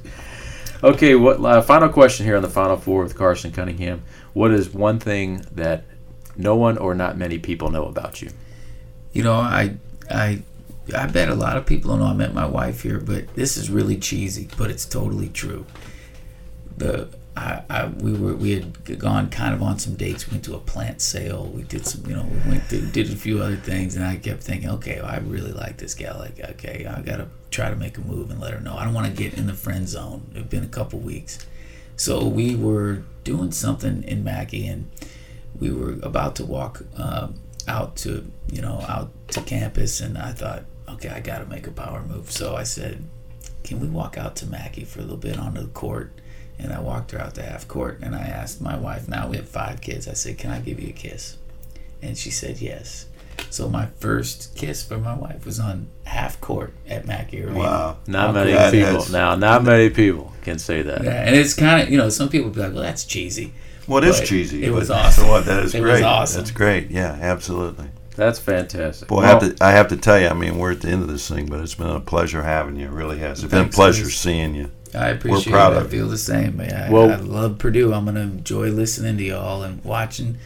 Okay, 0.82 1.16
what 1.16 1.44
uh, 1.44 1.62
final 1.62 1.90
question 1.90 2.26
here 2.26 2.38
on 2.38 2.42
the 2.42 2.50
final 2.50 2.78
four 2.78 3.04
with 3.04 3.18
Carson 3.18 3.52
Cunningham? 3.52 4.02
What 4.32 4.52
is 4.52 4.70
one 4.74 4.98
thing 4.98 5.46
that 5.52 5.84
no 6.38 6.56
one 6.56 6.78
or 6.78 6.96
not 6.96 7.18
many 7.18 7.38
people 7.38 7.70
know 7.70 7.84
about 7.84 8.22
you? 8.22 8.32
You 9.12 9.24
know, 9.24 9.34
I 9.34 9.76
I 10.10 10.44
I 10.96 11.08
bet 11.08 11.30
a 11.30 11.36
lot 11.36 11.58
of 11.58 11.66
people 11.66 11.92
don't 11.92 12.00
know 12.00 12.08
I 12.08 12.14
met 12.14 12.34
my 12.34 12.46
wife 12.46 12.84
here, 12.84 13.00
but 13.00 13.34
this 13.36 13.56
is 13.56 13.70
really 13.70 13.98
cheesy, 13.98 14.50
but 14.58 14.70
it's 14.70 14.86
totally 14.86 15.30
true. 15.30 15.66
The 16.78 17.10
I, 17.36 17.64
I 17.70 17.86
we 17.88 18.14
were 18.14 18.36
we 18.36 18.52
had 18.52 19.00
gone 19.00 19.30
kind 19.30 19.56
of 19.56 19.62
on 19.64 19.80
some 19.80 19.96
dates. 19.96 20.28
We 20.28 20.36
went 20.36 20.46
to 20.46 20.56
a 20.56 20.60
plant 20.60 21.02
sale. 21.02 21.46
We 21.46 21.64
did 21.64 21.86
some, 21.86 22.06
you 22.06 22.16
know, 22.16 22.24
we 22.24 22.52
went 22.52 22.70
did 22.70 23.12
a 23.12 23.16
few 23.16 23.42
other 23.42 23.56
things, 23.56 23.96
and 23.96 24.06
I 24.06 24.18
kept 24.18 24.44
thinking, 24.44 24.70
okay, 24.72 25.02
well, 25.02 25.10
I 25.10 25.18
really 25.18 25.52
like 25.52 25.78
this 25.78 25.96
gal. 25.96 26.20
Like, 26.20 26.40
okay, 26.40 26.86
I 26.86 27.02
gotta 27.02 27.28
try 27.50 27.70
to 27.70 27.76
make 27.76 27.98
a 27.98 28.02
move 28.02 28.30
and 28.30 28.40
let 28.40 28.54
her 28.54 28.60
know. 28.60 28.76
I 28.76 28.86
don't 28.86 28.94
want 28.94 29.08
to 29.08 29.14
get 29.14 29.36
in 29.36 29.48
the 29.48 29.54
friend 29.54 29.88
zone. 29.88 30.30
It's 30.36 30.48
been 30.48 30.64
a 30.64 30.68
couple 30.68 31.00
weeks, 31.00 31.40
so 31.96 32.28
we 32.28 32.56
were 32.56 33.04
doing 33.24 33.52
something 33.52 34.04
in 34.04 34.24
Mackey, 34.24 34.68
and 34.68 34.92
we 35.60 35.72
were 35.72 35.94
about 36.04 36.36
to 36.36 36.46
walk 36.46 36.84
um, 36.98 37.36
out 37.68 37.96
to 37.98 38.32
you 38.52 38.62
know 38.62 38.86
out 38.88 39.12
to 39.30 39.42
campus, 39.42 40.02
and 40.02 40.20
I 40.20 40.34
thought, 40.34 40.66
okay, 40.94 41.10
I 41.10 41.20
got 41.20 41.40
to 41.40 41.46
make 41.46 41.68
a 41.68 41.72
power 41.72 42.02
move. 42.02 42.32
So 42.32 42.56
I 42.56 42.64
said, 42.64 43.04
can 43.64 43.80
we 43.80 43.88
walk 43.88 44.18
out 44.18 44.36
to 44.38 44.46
Mackey 44.46 44.84
for 44.84 45.00
a 45.00 45.04
little 45.04 45.18
bit 45.18 45.38
onto 45.40 45.62
the 45.62 45.68
court? 45.68 46.12
And 46.60 46.72
I 46.72 46.80
walked 46.80 47.12
her 47.12 47.20
out 47.20 47.36
to 47.36 47.44
half 47.44 47.68
court, 47.68 48.00
and 48.02 48.16
I 48.16 48.22
asked 48.22 48.62
my 48.62 48.78
wife. 48.78 49.08
Now 49.08 49.28
we 49.28 49.38
have 49.38 49.50
five 49.50 49.82
kids. 49.82 50.08
I 50.08 50.14
said, 50.14 50.38
can 50.38 50.52
I 50.52 50.60
give 50.60 50.80
you 50.80 50.90
a 50.90 50.94
kiss? 50.94 51.38
And 52.02 52.18
she 52.18 52.30
said 52.32 52.60
yes. 52.62 53.08
So 53.50 53.68
my 53.68 53.88
first 54.00 54.56
kiss 54.56 54.84
for 54.84 54.98
my 55.00 55.16
wife 55.16 55.46
was 55.46 55.60
on 55.60 55.88
half 56.06 56.40
court 56.42 56.74
at 56.88 57.06
Mackey 57.08 57.44
Arena. 57.44 57.58
wow. 57.58 57.98
Not 58.08 58.28
How 58.28 58.32
many. 58.34 58.52
That 58.52 58.72
people 58.72 58.98
is- 58.98 59.12
now. 59.12 59.36
Not 59.36 59.64
many 59.64 59.90
people 59.90 60.32
can 60.44 60.60
say 60.60 60.84
that. 60.84 61.04
Yeah, 61.04 61.24
and 61.26 61.36
it's 61.36 61.54
kind 61.56 61.82
of 61.82 61.90
you 61.90 61.98
know 61.98 62.10
some 62.10 62.30
people 62.30 62.50
would 62.50 62.56
be 62.56 62.62
like, 62.62 62.74
well, 62.74 62.84
that's 62.84 63.06
cheesy. 63.06 63.54
Well, 63.88 64.04
it 64.04 64.08
is 64.10 64.20
But 64.20 64.28
cheesy. 64.28 64.64
it 64.64 64.72
was 64.72 64.92
awesome. 64.92 65.24
So 65.26 65.30
what? 65.32 65.46
That 65.46 65.64
is 65.64 65.74
It 65.76 65.82
was 65.82 65.90
great. 65.92 66.04
awesome. 66.04 66.42
That's 66.42 66.52
great. 66.52 66.92
Yeah, 66.92 67.18
absolutely. 67.20 67.90
That's 68.16 68.38
fantastic. 68.40 69.08
Boy, 69.08 69.22
I 69.22 69.28
have 69.28 69.40
to 69.58 69.64
I 69.64 69.72
have 69.72 69.88
to 69.88 69.98
tell 69.98 70.20
you. 70.20 70.28
I 70.28 70.34
mean, 70.34 70.60
we're 70.60 70.72
at 70.74 70.82
the 70.82 70.90
end 70.90 71.02
of 71.02 71.08
this 71.08 71.28
thing, 71.28 71.48
but 71.48 71.60
it's 71.62 71.74
been 71.76 71.88
a 71.90 72.00
pleasure 72.00 72.44
having 72.44 72.76
you. 72.76 72.86
It 72.86 72.92
really 72.92 73.18
has. 73.20 73.44
It's 73.44 73.52
been 73.52 73.66
a 73.66 73.70
pleasure 73.70 74.04
guys. 74.04 74.16
seeing 74.16 74.54
you. 74.54 74.70
I 74.94 75.10
appreciate 75.10 75.48
we're 75.48 75.52
proud 75.52 75.74
it. 75.74 75.78
of 75.78 75.88
I 75.88 75.90
feel 75.90 76.08
the 76.08 76.18
same. 76.20 76.62
I, 76.62 76.90
Well- 76.92 77.12
I 77.12 77.16
love 77.16 77.58
Purdue. 77.58 77.92
I'm 77.94 78.06
gonna 78.06 78.22
enjoy 78.22 78.70
listening 78.70 79.18
to 79.18 79.24
y'all 79.24 79.64
and 79.64 79.84
watching 79.84 80.38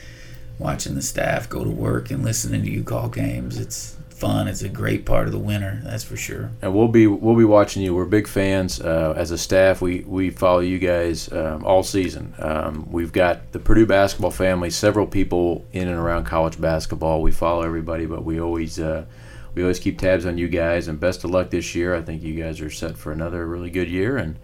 watching 0.60 0.96
the 0.96 1.02
staff 1.02 1.50
go 1.50 1.64
to 1.66 1.70
work 1.70 2.10
and 2.10 2.24
listening 2.24 2.64
to 2.64 2.70
you 2.70 2.84
call 2.84 3.10
games. 3.10 3.60
It's 3.60 3.97
fun. 4.18 4.48
It's 4.48 4.64
a 4.64 4.70
great 4.70 5.06
part 5.06 5.28
of 5.28 5.32
the 5.32 5.40
winter. 5.40 5.80
That's 5.84 6.04
for 6.04 6.18
sure. 6.18 6.50
and 6.62 6.74
we'll 6.74 6.88
be 6.88 7.06
we'll 7.08 7.36
be 7.36 7.46
watching 7.46 7.84
you. 7.84 7.94
We're 7.94 8.06
big 8.06 8.28
fans 8.28 8.82
uh, 8.82 9.14
as 9.16 9.32
a 9.32 9.38
staff. 9.38 9.82
We 9.82 10.02
we 10.02 10.30
follow 10.32 10.60
you 10.60 10.80
guys 10.80 11.32
um, 11.32 11.64
all 11.64 11.84
season. 11.84 12.34
Um, 12.40 12.92
we've 12.92 13.12
got 13.12 13.52
the 13.52 13.60
Purdue 13.60 13.86
basketball 13.86 14.32
family. 14.32 14.70
Several 14.70 15.06
people 15.06 15.66
in 15.72 15.88
and 15.88 15.98
around 15.98 16.26
college 16.26 16.60
basketball. 16.60 17.22
We 17.22 17.32
follow 17.32 17.62
everybody, 17.62 18.06
but 18.06 18.24
we 18.24 18.40
always 18.42 18.80
uh, 18.80 19.06
we 19.54 19.62
always 19.62 19.80
keep 19.80 20.00
tabs 20.00 20.26
on 20.26 20.38
you 20.38 20.48
guys. 20.48 20.88
And 20.88 21.00
best 21.00 21.24
of 21.24 21.30
luck 21.32 21.50
this 21.52 21.76
year. 21.76 21.96
I 21.96 22.02
think 22.02 22.24
you 22.24 22.34
guys 22.36 22.60
are 22.62 22.70
set 22.72 22.98
for 22.98 23.12
another 23.12 23.46
really 23.46 23.70
good 23.70 23.88
year, 23.90 24.18
and 24.18 24.38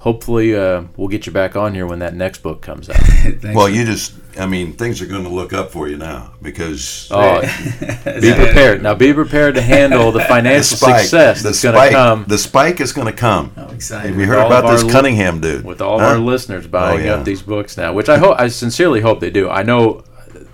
hopefully 0.00 0.54
uh, 0.56 0.82
we'll 0.96 1.08
get 1.08 1.24
you 1.26 1.32
back 1.32 1.54
on 1.56 1.72
here 1.74 1.86
when 1.86 2.00
that 2.00 2.14
next 2.14 2.42
book 2.42 2.60
comes 2.60 2.90
out. 2.90 2.96
Well, 3.54 3.68
you 3.68 3.84
just. 3.84 4.14
I 4.38 4.46
mean, 4.46 4.72
things 4.74 5.02
are 5.02 5.06
going 5.06 5.24
to 5.24 5.28
look 5.30 5.52
up 5.52 5.70
for 5.72 5.88
you 5.88 5.96
now 5.96 6.32
because 6.40 7.08
Oh, 7.10 7.40
be 7.40 8.32
prepared 8.34 8.80
now. 8.82 8.94
Be 8.94 9.12
prepared 9.12 9.56
to 9.56 9.60
handle 9.62 10.12
the 10.12 10.18
the 10.20 10.24
financial 10.24 10.76
spike, 10.76 11.00
success 11.00 11.42
the 11.42 11.48
that's 11.48 11.62
going 11.62 11.74
to 11.74 11.90
come. 11.90 12.24
the 12.28 12.38
spike 12.38 12.80
is 12.80 12.92
going 12.92 13.08
to 13.08 13.12
come. 13.12 13.52
I'm 13.56 13.74
excited. 13.74 14.10
Have 14.10 14.18
you 14.20 14.26
heard 14.26 14.46
about 14.46 14.70
this 14.70 14.90
Cunningham 14.90 15.40
dude? 15.40 15.64
with 15.64 15.80
all 15.82 15.96
of 15.96 16.00
Huh? 16.02 16.06
our 16.12 16.18
listeners 16.18 16.66
buying 16.66 17.00
Oh, 17.00 17.04
yeah. 17.04 17.14
up 17.14 17.24
these 17.24 17.42
books 17.42 17.76
now, 17.76 17.92
which 17.92 18.08
I 18.08 18.18
hope, 18.18 18.38
I 18.38 18.48
sincerely 18.48 19.00
hope 19.00 19.18
they 19.20 19.30
do. 19.30 19.50
I 19.50 19.62
know 19.64 20.04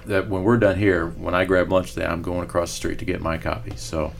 that 0.07 0.29
when 0.29 0.43
we're 0.43 0.57
done 0.59 0.79
here, 0.79 1.07
when 1.09 1.35
I 1.35 1.45
grab 1.45 1.71
lunch 1.71 1.93
today, 1.93 2.07
I'm 2.07 2.23
going 2.23 2.43
across 2.43 2.71
the 2.71 2.77
street 2.77 2.99
to 3.01 3.05
get 3.05 3.21
my 3.21 3.37
copy. 3.39 3.73
So, 3.77 4.13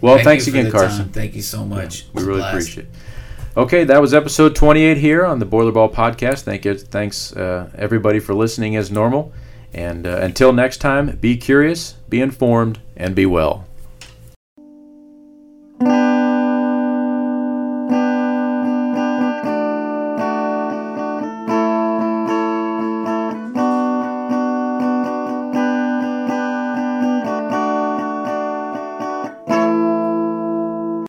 well, 0.00 0.16
Thank 0.16 0.24
thanks 0.26 0.46
again, 0.48 0.70
Carson. 0.70 1.04
time. 1.04 1.12
Thank 1.12 1.34
you 1.34 1.42
so 1.42 1.64
much. 1.64 2.06
We 2.12 2.24
really 2.24 2.40
blast. 2.40 2.52
appreciate 2.54 2.86
it. 2.86 2.90
Okay, 3.56 3.84
that 3.84 4.00
was 4.00 4.12
episode 4.12 4.56
28 4.56 4.96
here 4.96 5.24
on 5.24 5.38
the 5.38 5.44
Boiler 5.44 5.70
Ball 5.70 5.88
Podcast. 5.88 6.40
Thank 6.42 6.64
you, 6.64 6.76
thanks 6.76 7.32
uh, 7.36 7.70
everybody 7.76 8.18
for 8.18 8.34
listening 8.34 8.74
as 8.74 8.90
normal. 8.90 9.32
And 9.72 10.08
uh, 10.08 10.18
until 10.22 10.52
next 10.52 10.78
time, 10.78 11.14
be 11.18 11.36
curious, 11.36 11.92
be 12.08 12.20
informed, 12.20 12.80
and 12.96 13.14
be 13.14 13.26
well. 13.26 13.64